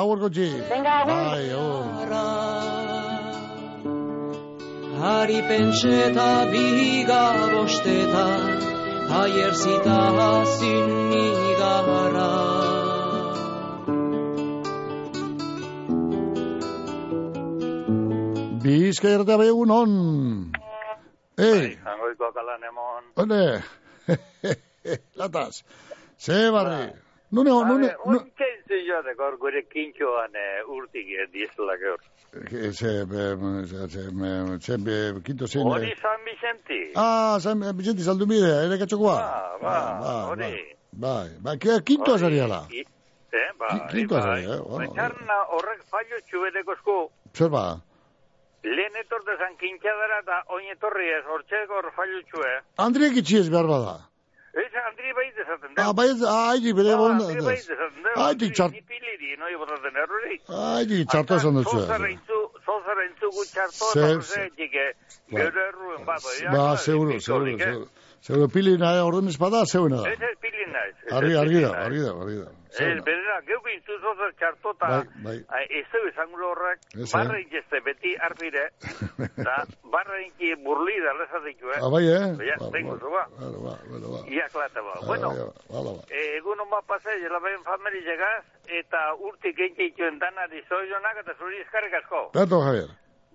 agur 0.00 0.18
kontxi. 0.60 0.70
Venga, 0.70 0.90
agur. 0.90 1.14
Bai, 1.14 1.50
agur. 1.50 2.10
Hari 5.00 5.40
pentseta 5.48 6.44
biga 6.52 7.48
bostetan 7.52 8.42
Aier 9.10 9.54
zita 9.54 10.00
hazin 10.16 10.90
igarra 11.12 12.28
Bizker 18.62 19.20
eta 19.24 19.38
bai 19.40 19.48
egunon. 19.48 20.52
Ei, 21.38 21.78
Zangoiko 21.82 22.32
kalan 22.36 22.62
emon. 22.68 23.04
hone. 23.16 23.62
Lataz. 25.18 25.62
Ze 26.18 26.50
barri. 26.52 26.92
Nune, 27.30 27.50
nune, 27.50 27.64
nune. 27.70 27.88
Unkein 28.04 28.56
zioatek 28.66 29.18
hor 29.22 29.36
gure 29.38 29.62
kintxoan 29.70 30.34
eh, 30.34 30.66
urtik 30.66 31.06
dizela 31.32 31.76
gaur. 31.78 32.00
Ze, 32.50 32.72
ze, 32.72 32.90
ze, 33.06 33.26
ze, 33.66 33.88
ze, 33.88 34.76
ze, 34.78 35.20
kinto 35.22 35.46
zein. 35.46 35.66
Hori 35.66 35.94
San 36.00 36.20
Vicenti. 36.26 36.80
Ah, 36.94 37.38
San 37.40 37.62
Vicente 37.76 38.02
Zaldumide, 38.02 38.50
ere 38.66 38.78
katxokoa. 38.78 39.14
Ah, 39.18 39.58
ba, 39.62 40.26
hori. 40.30 40.50
Bai, 40.92 41.28
bai, 41.38 41.56
bai, 41.58 41.82
kinto 41.82 42.14
azariala. 42.14 42.66
I- 42.70 42.86
Eh, 43.32 43.52
ba, 43.58 43.66
Ki- 43.68 43.94
kinto 43.96 44.14
bai. 44.16 44.22
azari, 44.22 44.42
eh, 44.42 44.58
bueno. 44.66 44.90
Baina 44.92 45.36
horrek 45.54 45.82
fallo 45.86 46.16
txubeteko 46.26 46.72
esku. 46.74 46.96
Zer 47.32 47.48
ba? 47.48 47.78
Lehen 48.64 48.96
etorte 48.98 49.36
zan 49.38 49.54
kintxadara 49.60 50.18
eta 50.24 50.42
oin 50.50 50.66
etorri 50.74 51.06
ez, 51.14 51.22
hortxeko 51.30 51.74
hor 51.78 51.92
fallo 51.94 52.18
txue. 52.26 52.50
Andriek 52.76 53.14
itxiez 53.22 53.46
behar 53.48 53.68
bada. 53.70 54.09
Ez, 54.52 54.72
Andri 54.88 55.12
bai 55.14 55.28
dezaten 55.36 55.70
Ah, 55.78 55.92
bai, 55.92 56.08
ah, 56.26 56.50
haiti 56.50 56.72
bere 56.74 56.96
bon. 56.96 57.12
Andri 57.20 57.44
bai 57.44 57.56
dezaten 57.56 58.02
deu. 58.02 58.14
Haiti 58.22 58.50
txart, 58.50 58.72
Ni 58.72 58.82
piliri, 58.82 59.36
noi 59.38 59.54
botaten 59.62 59.96
errori. 60.04 60.40
haiti 60.48 61.04
txarto 61.06 61.36
esan. 61.36 61.62
Zozara 61.62 62.08
intzu, 62.10 62.38
zozara 62.66 63.04
intzu 63.06 63.30
gutxarto, 63.38 63.90
Zer, 63.94 64.16
eta 64.18 64.40
horretik, 64.40 64.72
gero 65.38 65.66
erruen 65.68 66.04
bat. 66.04 66.22
Ba, 66.52 66.76
seguro, 66.76 67.20
seguro, 67.20 67.58
seguro. 67.58 67.86
Seguro 68.20 68.48
pilina 68.48 69.04
orden 69.04 69.28
espada, 69.28 69.64
zeuena 69.66 70.02
da. 70.02 70.10
Ez 70.10 70.18
pilin 70.40 70.74
ez 70.76 71.12
Argi, 71.12 71.32
ez 71.32 71.38
argi 71.38 71.54
pilin 71.54 71.70
da, 71.70 71.84
argi 71.84 72.00
da, 72.04 72.10
argi 72.24 72.36
da. 72.42 72.50
Ez, 72.70 72.76
Zeuena. 72.78 73.02
berera, 73.02 73.40
geuk 73.48 73.66
intzu 73.74 73.96
zozar 73.98 74.30
txartota, 74.38 74.88
Bai, 74.88 75.06
bai. 75.24 75.38
ai, 75.58 75.64
ez 75.80 75.86
du 75.90 76.02
izango 76.08 76.38
horrek, 76.52 76.78
eh? 76.94 77.06
barra 77.12 77.40
intzeste 77.40 77.80
beti 77.82 78.12
arpire, 78.28 78.68
eta 79.26 79.56
barra 79.90 80.20
inki 80.22 80.52
burli 80.62 80.94
da 81.02 81.12
lezatik, 81.18 81.58
eh? 81.66 81.80
Ah, 81.82 81.90
bai, 81.90 82.04
eh? 82.06 82.30
Ja, 82.46 82.56
tengo, 82.70 82.94
ba. 83.10 83.24
Bueno, 83.40 83.58
ba, 83.66 83.74
bueno, 83.90 84.06
ba. 84.14 84.22
Ia 84.30 84.46
klata 84.54 84.80
ba. 84.86 84.94
Ah, 85.00 85.04
Bueno, 85.06 85.28
bai, 85.34 85.50
ba, 85.50 85.78
hala, 85.80 85.90
ba. 85.98 86.02
eh, 86.14 86.36
egun 86.38 86.60
hon 86.62 86.70
bat 86.70 86.86
pasa, 86.86 87.10
jela 87.18 87.42
behin 87.42 87.64
famili 87.66 88.04
llegaz, 88.06 88.44
eta 88.70 89.02
urtik 89.18 89.58
eintxe 89.66 89.90
itxuen 89.90 90.18
danari 90.22 90.62
zoionak, 90.68 91.18
eta 91.26 91.34
zuri 91.42 91.58
eskarrik 91.66 91.94
asko. 92.04 92.30
Beto, 92.38 92.62
Javier. 92.62 92.90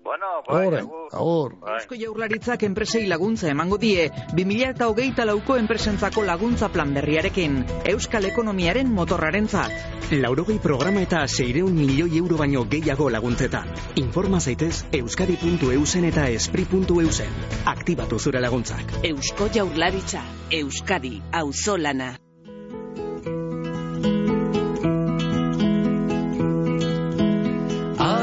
Bueno, 0.06 0.28
bai, 0.48 0.68
Agur, 0.68 1.08
agur. 1.12 1.54
Eusko 1.66 1.98
Jaurlaritzak 1.98 2.62
enpresei 2.68 3.08
laguntza 3.10 3.48
emango 3.50 3.80
die 3.82 4.12
20hogeita 4.38 5.26
lauko 5.26 5.56
enpresentzako 5.58 6.22
laguntza 6.28 6.70
plan 6.70 6.94
berriarekin 6.94 7.56
Euskal 7.90 8.28
Ekonomiaren 8.30 8.92
motorrarentzat. 8.94 9.74
Laurogei 10.12 10.60
programa 10.62 11.02
eta 11.02 11.24
seireun 11.28 11.74
milioi 11.74 12.20
euro 12.20 12.38
baino 12.38 12.68
gehiago 12.70 13.10
laguntzetan. 13.10 13.72
Informa 14.04 14.40
zaitez 14.40 14.86
euskadi.eusen 15.00 16.06
eta 16.12 16.28
espri.eusen. 16.36 17.42
Aktibatu 17.74 18.20
zure 18.20 18.46
laguntzak. 18.46 19.00
Eusko 19.10 19.50
Jaurlaritza, 19.58 20.22
Euskadi, 20.52 21.18
auzolana. 21.34 22.14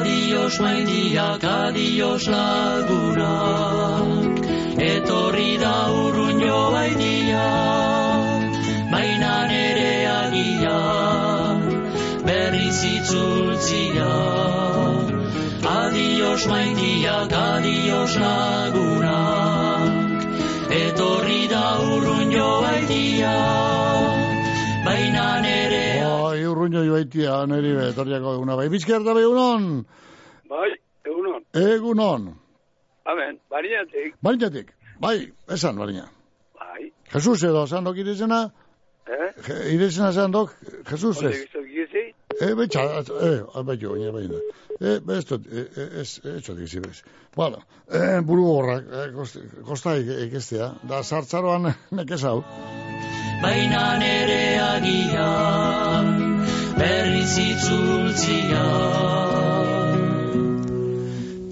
Adios 0.03 0.59
maitiak, 0.59 1.45
adios 1.47 2.27
lagunak 2.27 3.23
Etorri 4.83 5.55
da 5.63 5.95
urruño 5.95 6.75
baitia 6.75 7.47
Baina 8.91 9.47
nere 9.51 9.95
agia 10.15 10.81
Berriz 12.27 12.81
itzultzia. 12.91 14.15
Adios 15.77 16.43
maitiak, 16.51 17.33
adios 17.45 18.13
lagunak 18.25 20.21
Etorri 20.83 21.43
da 21.55 21.67
urruño 21.95 22.51
baitia 22.67 23.39
Baina 24.85 25.29
nere 25.47 25.52
Bai, 26.23 26.45
urruño 26.47 26.85
joaitia, 26.87 27.35
neri 27.51 27.73
be, 27.75 27.89
etorriako 27.91 28.35
eguna 28.37 28.55
bai. 28.57 28.69
Bizker 28.71 29.03
da 29.05 29.15
egunon. 29.19 29.65
Bai, 30.51 30.71
egunon. 31.09 31.43
Egunon. 31.59 32.29
Amen, 33.11 33.39
bariatik. 33.51 34.15
Bainatik, 34.23 34.69
bai, 35.03 35.17
esan, 35.51 35.79
barina. 35.83 36.05
Bai. 36.61 36.93
Jesus 37.13 37.43
edo, 37.49 37.65
esan 37.67 37.85
dok 37.89 37.97
irizena, 37.99 38.45
Eh? 39.03 39.33
Je- 39.47 39.73
irizena 39.75 40.11
esan 40.15 40.31
dok, 40.31 40.53
Jesus 40.89 41.23
ez. 41.27 41.33
gizu 41.41 41.63
gizi? 41.67 42.05
E, 42.41 42.53
betxa, 42.55 42.85
e, 43.03 43.63
bai 43.67 43.77
jo, 43.81 43.97
baina, 43.97 44.13
baina. 44.15 44.39
E, 44.79 44.93
ez 45.19 45.25
dut, 45.27 45.47
e, 45.51 45.65
e, 45.75 45.89
ez, 46.01 46.21
ez 46.25 46.39
dut 46.47 46.59
gizi 46.61 46.81
bez. 46.85 47.03
Bueno, 47.35 47.59
e, 47.91 48.21
buru 48.23 48.47
horrak, 48.53 48.87
e, 48.87 49.09
kost, 49.17 49.41
kosta 49.67 49.97
ikestea, 49.99 50.71
da 50.89 51.03
sartzaroan 51.03 51.73
nekez 51.91 52.23
hau. 52.31 52.45
Baina 53.43 53.85
nere 54.01 54.45
agian 54.73 56.07
berriz 56.79 57.35
itzultzia. 57.45 58.67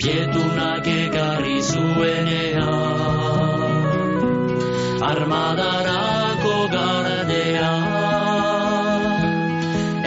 Pietunak 0.03 0.87
ekarri 0.93 1.59
zuenean 1.71 2.69
armadarako 5.11 6.55
gardea. 6.77 7.73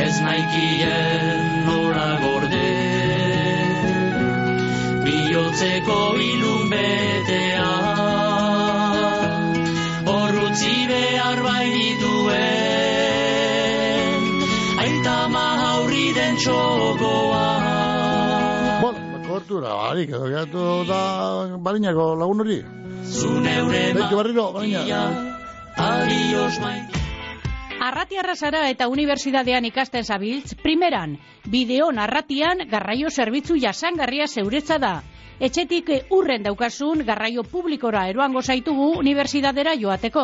Ez 0.05 0.15
naikien 0.27 1.43
nola 1.67 2.09
gorde 2.23 2.71
bihotzeko 5.05 5.99
ilun 6.29 6.42
bainituen 11.63 12.39
aita 14.83 15.15
mahaurri 15.31 16.07
den 16.15 16.35
txokoa 16.37 17.43
Bueno, 18.83 19.21
kortura, 19.27 19.75
barik, 19.79 20.09
edo 20.11 20.27
gatu 20.27 20.63
da 20.89 20.99
barinako 21.63 22.15
lagun 22.19 22.43
hori. 22.43 22.59
Barriro, 24.11 24.51
baina. 24.51 24.81
Adios 25.77 26.59
mai 26.59 26.81
Arratiarra 27.83 28.35
zara 28.35 28.65
eta 28.71 28.87
unibertsitatean 28.91 29.65
ikasten 29.67 30.03
zabiltz, 30.03 30.55
primeran, 30.63 31.17
bideon 31.51 31.99
arratian 31.99 32.67
garraio 32.71 33.09
zerbitzu 33.11 33.57
jasangarria 33.59 34.27
zeuretza 34.27 34.77
da. 34.79 34.93
Etxetik 35.43 35.89
urren 36.15 36.45
daukasun 36.45 37.01
garraio 37.03 37.41
publikora 37.43 38.05
eroango 38.07 38.39
zaitugu 38.41 38.85
unibertsitatera 39.01 39.73
joateko. 39.81 40.21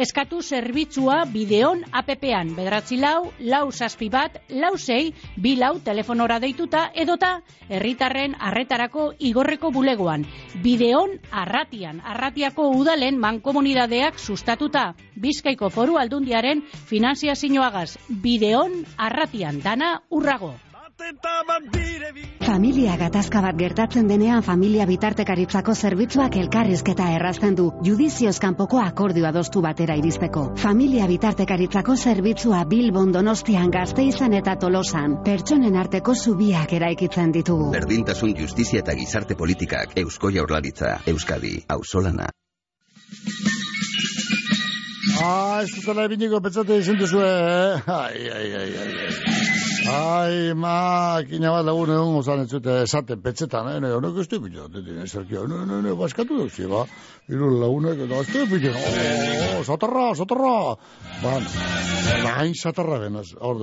Eskatu 0.00 0.38
zerbitzua 0.40 1.18
bideon 1.34 1.82
APP-an, 2.00 2.54
bedratzi 2.56 2.96
lau, 3.02 3.26
lau 3.52 3.66
zazpi 3.70 4.08
bat, 4.08 4.40
lau 4.48 4.72
zei, 4.78 5.12
bi 5.36 5.52
lau 5.60 5.74
telefonora 5.84 6.40
deituta 6.40 6.86
edota 7.04 7.34
herritarren 7.68 8.38
arretarako 8.40 9.10
igorreko 9.18 9.74
bulegoan. 9.76 10.24
Bideon 10.64 11.18
arratian, 11.44 12.00
arratiako 12.00 12.72
udalen 12.80 13.20
mankomunidadeak 13.20 14.16
sustatuta. 14.16 14.94
Bizkaiko 15.20 15.68
foru 15.68 16.00
aldundiaren 16.00 16.64
finanziazioagaz. 16.88 17.90
Bideon 18.08 18.86
arratian, 18.96 19.60
dana 19.60 19.98
urrago. 20.08 20.54
Familia 22.42 22.96
gatazka 23.00 23.40
bat 23.42 23.56
gertatzen 23.58 24.08
denean 24.10 24.42
familia 24.46 24.84
bitartekaritzako 24.86 25.74
zerbitzuak 25.74 26.36
elkarrizketa 26.40 27.08
errazten 27.16 27.56
du 27.58 27.68
judizioz 27.86 28.34
kanpoko 28.44 28.80
akordio 28.82 29.26
adostu 29.30 29.62
batera 29.64 29.96
iristeko. 29.98 30.44
Familia 30.64 31.08
bitartekaritzako 31.10 31.96
zerbitzua 31.96 32.64
Bilbon 32.74 33.14
Donostian 33.16 33.72
Gazteizan 33.74 34.36
eta 34.40 34.56
Tolosan 34.66 35.18
pertsonen 35.24 35.80
arteko 35.84 36.14
zubiak 36.14 36.76
eraikitzen 36.78 37.32
ditugu. 37.38 37.72
Berdintasun 37.72 38.36
justizia 38.38 38.84
eta 38.84 38.94
gizarte 39.00 39.38
politikak 39.38 39.98
Eusko 40.04 40.30
Jaurlaritza, 40.30 40.98
Euskadi, 41.14 41.56
Ausolana. 41.78 42.30
Ah, 45.22 45.62
ez 45.62 45.70
dutela 45.70 46.08
ebiniko 46.08 46.40
pentsate 46.42 46.80
izan 46.82 46.96
duzu, 46.98 47.20
eh? 47.22 47.78
Ai, 47.86 48.26
ai, 48.38 48.48
ai, 48.58 48.70
ai, 48.82 48.94
ai. 49.06 49.12
Ai, 49.92 50.54
makina 50.54 51.52
bat 51.54 51.64
lagun 51.66 51.92
egon 51.94 52.16
gozan 52.16 52.42
ez 52.42 52.50
zute 52.50 52.74
esaten 52.82 53.22
petxetan, 53.22 53.68
eh? 53.70 53.92
Honek 53.94 54.18
ez 54.22 54.26
du 54.32 54.40
bila, 54.42 54.66
deti, 54.72 54.96
zerkia, 55.06 55.44
ne, 55.50 55.62
ne, 55.68 55.80
ne, 55.86 55.94
baskatu 55.98 56.40
duk, 56.42 56.58
ba? 56.72 56.82
Iru 57.30 57.52
lagunek, 57.60 58.02
eta 58.06 58.20
ez 58.24 58.28
du 58.32 58.46
bila, 58.50 58.74
oh, 58.74 59.62
satarra, 59.68 60.08
satarra! 60.18 60.56
Ban, 61.22 61.50
nahin 62.26 62.58
satarra 62.58 63.02
genaz, 63.06 63.28
hor 63.38 63.62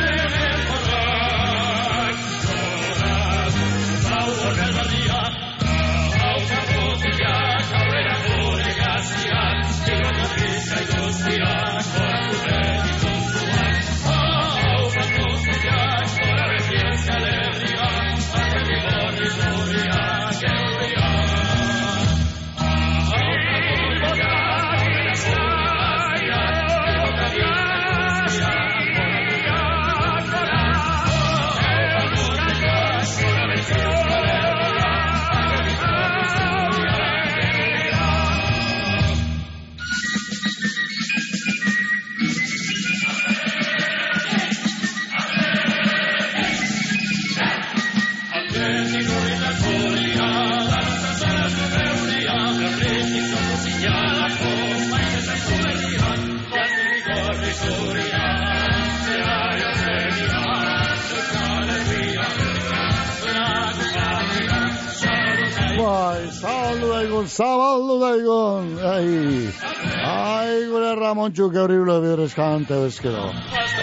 que 71.33 71.59
horrible 71.59 71.99
bidrez 72.01 72.33
kante 72.35 72.73
bezkero. 72.73 73.31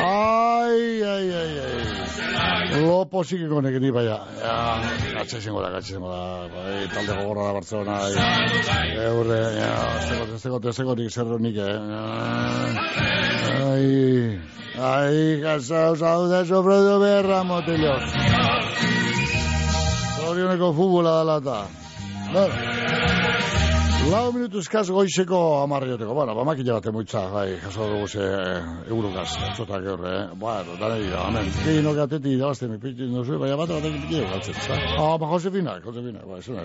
Ai, 0.01 1.03
ai, 1.03 1.31
ai, 1.33 1.59
ai. 1.65 2.81
Lopo 2.85 3.25
sike 3.25 3.49
konek 3.49 3.81
ni 3.81 3.91
baia. 3.91 4.19
Ja, 4.41 4.81
gatxe 5.15 5.41
zengo 5.41 5.63
da, 5.63 5.71
gatxe 5.71 5.95
zengo 5.95 6.11
da. 6.13 6.49
Bai, 6.53 6.87
talde 6.93 7.17
gogorra 7.17 7.47
da 7.47 7.53
Barcelona. 7.53 7.99
Ai, 8.05 8.97
eurre, 9.09 9.41
ja, 9.57 9.73
zego, 10.39 10.63
zego, 10.73 10.95
zego, 11.11 11.39
nik 11.39 11.57
eh. 11.57 11.79
Ai, 13.65 14.41
ai, 14.79 15.41
gasau, 15.41 15.97
zaude, 15.97 16.45
sofredo 16.47 16.99
berra, 17.01 17.43
motillo. 17.45 17.97
Zorioneko 20.19 20.73
futbola 20.73 21.11
da 21.21 21.25
lata. 21.25 21.63
Bueno. 22.33 23.18
Lau 24.09 24.31
minutu 24.33 24.63
eskaz 24.63 24.87
goizeko 24.89 25.39
amarrioteko. 25.61 26.15
Bueno, 26.17 26.33
ba, 26.37 26.45
makina 26.49 26.79
bat 26.79 26.87
emuitza, 26.89 27.21
bai, 27.29 27.59
jaso 27.61 27.89
dugu 27.91 28.07
ze 28.09 28.25
eurokaz, 28.89 29.27
txotak 29.57 29.85
eurre, 29.85 30.13
eh? 30.23 30.37
Bueno, 30.41 30.77
dane 30.81 30.97
dira, 31.03 31.27
amen. 31.29 31.51
Gehi 31.67 31.83
no 31.85 31.93
gateti 31.97 32.33
idabazte 32.39 32.71
mi 32.71 32.79
piti, 32.81 33.05
no 33.13 33.25
zue, 33.25 33.37
baina 33.43 33.59
bat 33.61 33.69
bat 33.75 33.85
egin 33.85 34.01
piti 34.07 34.23
galtzen, 34.31 34.57
za? 34.65 34.79
Ah, 34.97 35.19
ba, 35.21 35.29
Josefina, 35.35 35.77
Josefina, 35.85 36.25
ba, 36.25 36.39
ez, 36.41 36.49
ba. 36.49 36.57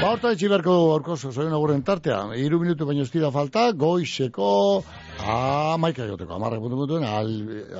Ba, 0.00 0.08
horta 0.14 0.32
etxi 0.32 0.48
beharko 0.48 0.78
dugu 0.78 0.94
orkoso, 0.96 1.32
zoi 1.36 1.50
naguren 1.52 1.84
tartea. 1.84 2.22
Iru 2.46 2.62
minutu 2.64 2.88
baino 2.88 3.04
ez 3.04 3.12
dira 3.12 3.28
falta, 3.34 3.72
goizeko 3.76 4.48
amaika 5.22 6.04
egoteko, 6.04 6.34
amarra 6.34 6.58
puntu 6.60 6.76
puntuen, 6.80 7.04
al, 7.04 7.30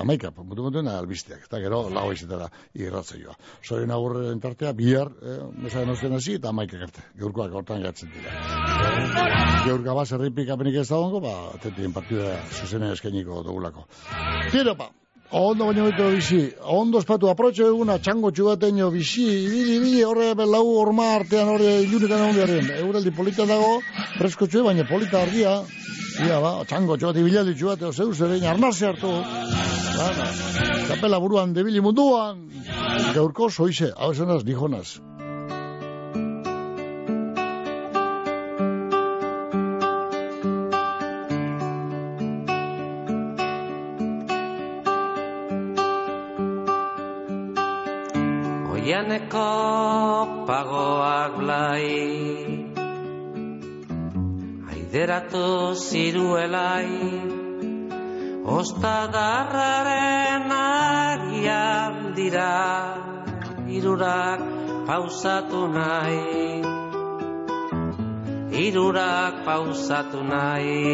amaika 0.01 0.31
puntu 0.35 0.67
puntuen 0.67 0.89
albizteak, 0.89 1.45
eta 1.49 1.61
gero 1.63 1.85
lau 1.93 2.07
izetara 2.13 2.49
irratzaioa. 2.79 3.37
Zoi 3.65 3.85
naguren 3.91 4.41
tartea, 4.41 4.73
bihar, 4.73 5.11
eh, 5.23 5.91
osten 5.93 6.15
hasi, 6.15 6.35
eta 6.41 6.49
amaika 6.51 6.79
gerte. 6.79 7.03
Geurkoak 7.19 7.53
hortan 7.53 7.83
gatzen 7.83 8.11
dira. 8.15 8.35
Geurka 9.65 9.95
bat 9.95 10.09
zerripik 10.09 10.51
apenik 10.51 10.77
ez 10.77 10.89
da 10.89 10.97
hongo, 10.97 11.21
ba, 11.21 11.35
atetien 11.55 11.93
partida 11.93 12.37
zuzenen 12.53 12.93
eskainiko 12.93 13.43
dugulako. 13.43 13.89
Tiro, 14.53 14.77
pa! 14.77 14.91
Ondo 15.35 15.67
baino 15.67 15.87
beto 15.89 16.11
bizi, 16.13 16.53
ondo 16.71 17.01
espatu, 17.01 17.27
aprotxo 17.27 17.67
eguna, 17.67 17.97
txango 17.99 18.31
txugateño, 18.31 18.91
bizi, 18.95 19.25
ibili, 19.25 19.79
ibili, 19.81 20.05
horre 20.05 20.29
lau 20.47 20.77
orma 20.79 21.15
artean 21.17 21.49
horre 21.49 21.81
ilunetan 21.83 22.21
egon 22.21 22.37
beharren. 22.37 22.69
Euraldi 22.85 23.11
polita 23.11 23.47
dago, 23.49 23.81
presko 24.19 24.47
txue, 24.47 24.63
baina 24.63 24.85
polita 24.87 25.23
argia. 25.23 25.57
Ia, 26.23 26.39
ba, 26.39 26.51
txango 26.69 26.95
txuate, 27.01 27.23
bilaldi 27.27 27.57
txuate, 27.59 27.91
zeu 27.91 28.13
zerein, 28.15 28.45
arnase 28.47 28.87
hartu. 28.87 29.11
Bana, 29.99 30.29
kapela 30.91 31.19
buruan, 31.23 31.55
debili 31.57 31.83
munduan. 31.83 32.45
Gaurko 33.17 33.51
soize, 33.51 33.91
hau 33.97 34.13
esanaz, 34.15 34.45
dijonaz. 34.47 35.01
Aideratu 55.05 55.77
ziruelai 55.77 56.97
Ostadarraren 58.49 60.49
agian 60.49 62.17
dira 62.17 62.97
Irurak 63.69 64.41
pausatu 64.89 65.69
nahi. 65.77 66.65
Irurak 68.65 69.45
pausatu 69.45 70.25
nahi. 70.25 70.89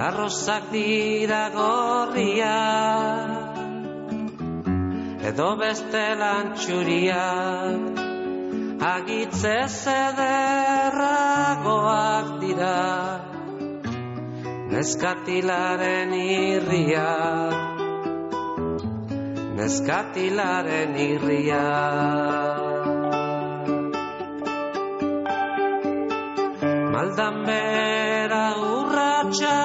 Larrozak 0.00 0.72
dira 0.72 1.52
gorria 1.52 2.56
Edo 5.28 5.52
beste 5.60 6.04
lantxuriak 6.24 8.07
Agitze 8.80 9.66
zederragoak 9.66 12.40
dira 12.40 13.20
Neskatilaren 14.70 16.12
irria. 16.14 17.10
Neskatilaren 19.58 20.94
irria. 20.94 21.66
Maldan 26.94 27.36
bera 27.48 28.46
urratxa 28.70 29.58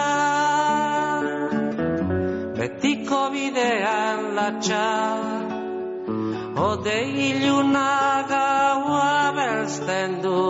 Betiko 2.57 3.21
bidean 3.37 4.19
latxa 4.33 5.42
Ode 6.63 6.99
iluna 7.27 8.23
gaua 8.29 9.31
belzten 9.35 10.11
du 10.23 10.43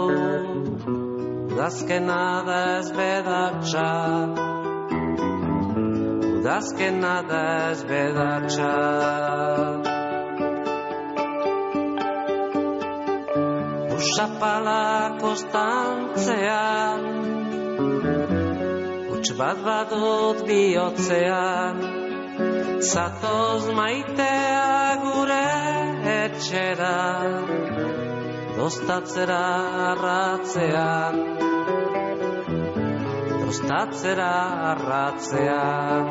Udazkena 1.50 2.26
da 2.48 2.58
ez 2.80 2.90
bedatxa 2.98 3.94
Udazkena 6.38 7.16
da 7.32 7.42
ez 7.72 7.82
bedatxa 7.92 8.74
Usapala 13.98 15.18
kostantzean 15.24 17.02
Uts 19.14 19.32
bat 19.40 19.58
badut 19.66 20.46
bihotzean. 20.46 21.78
Zatoz 22.92 23.64
maitea 23.78 25.00
gure 25.02 25.83
etxera 26.26 26.98
Dostatzera 28.58 29.42
arratzean 29.92 31.16
Dostatzera 33.42 34.32
arratzean 34.72 36.08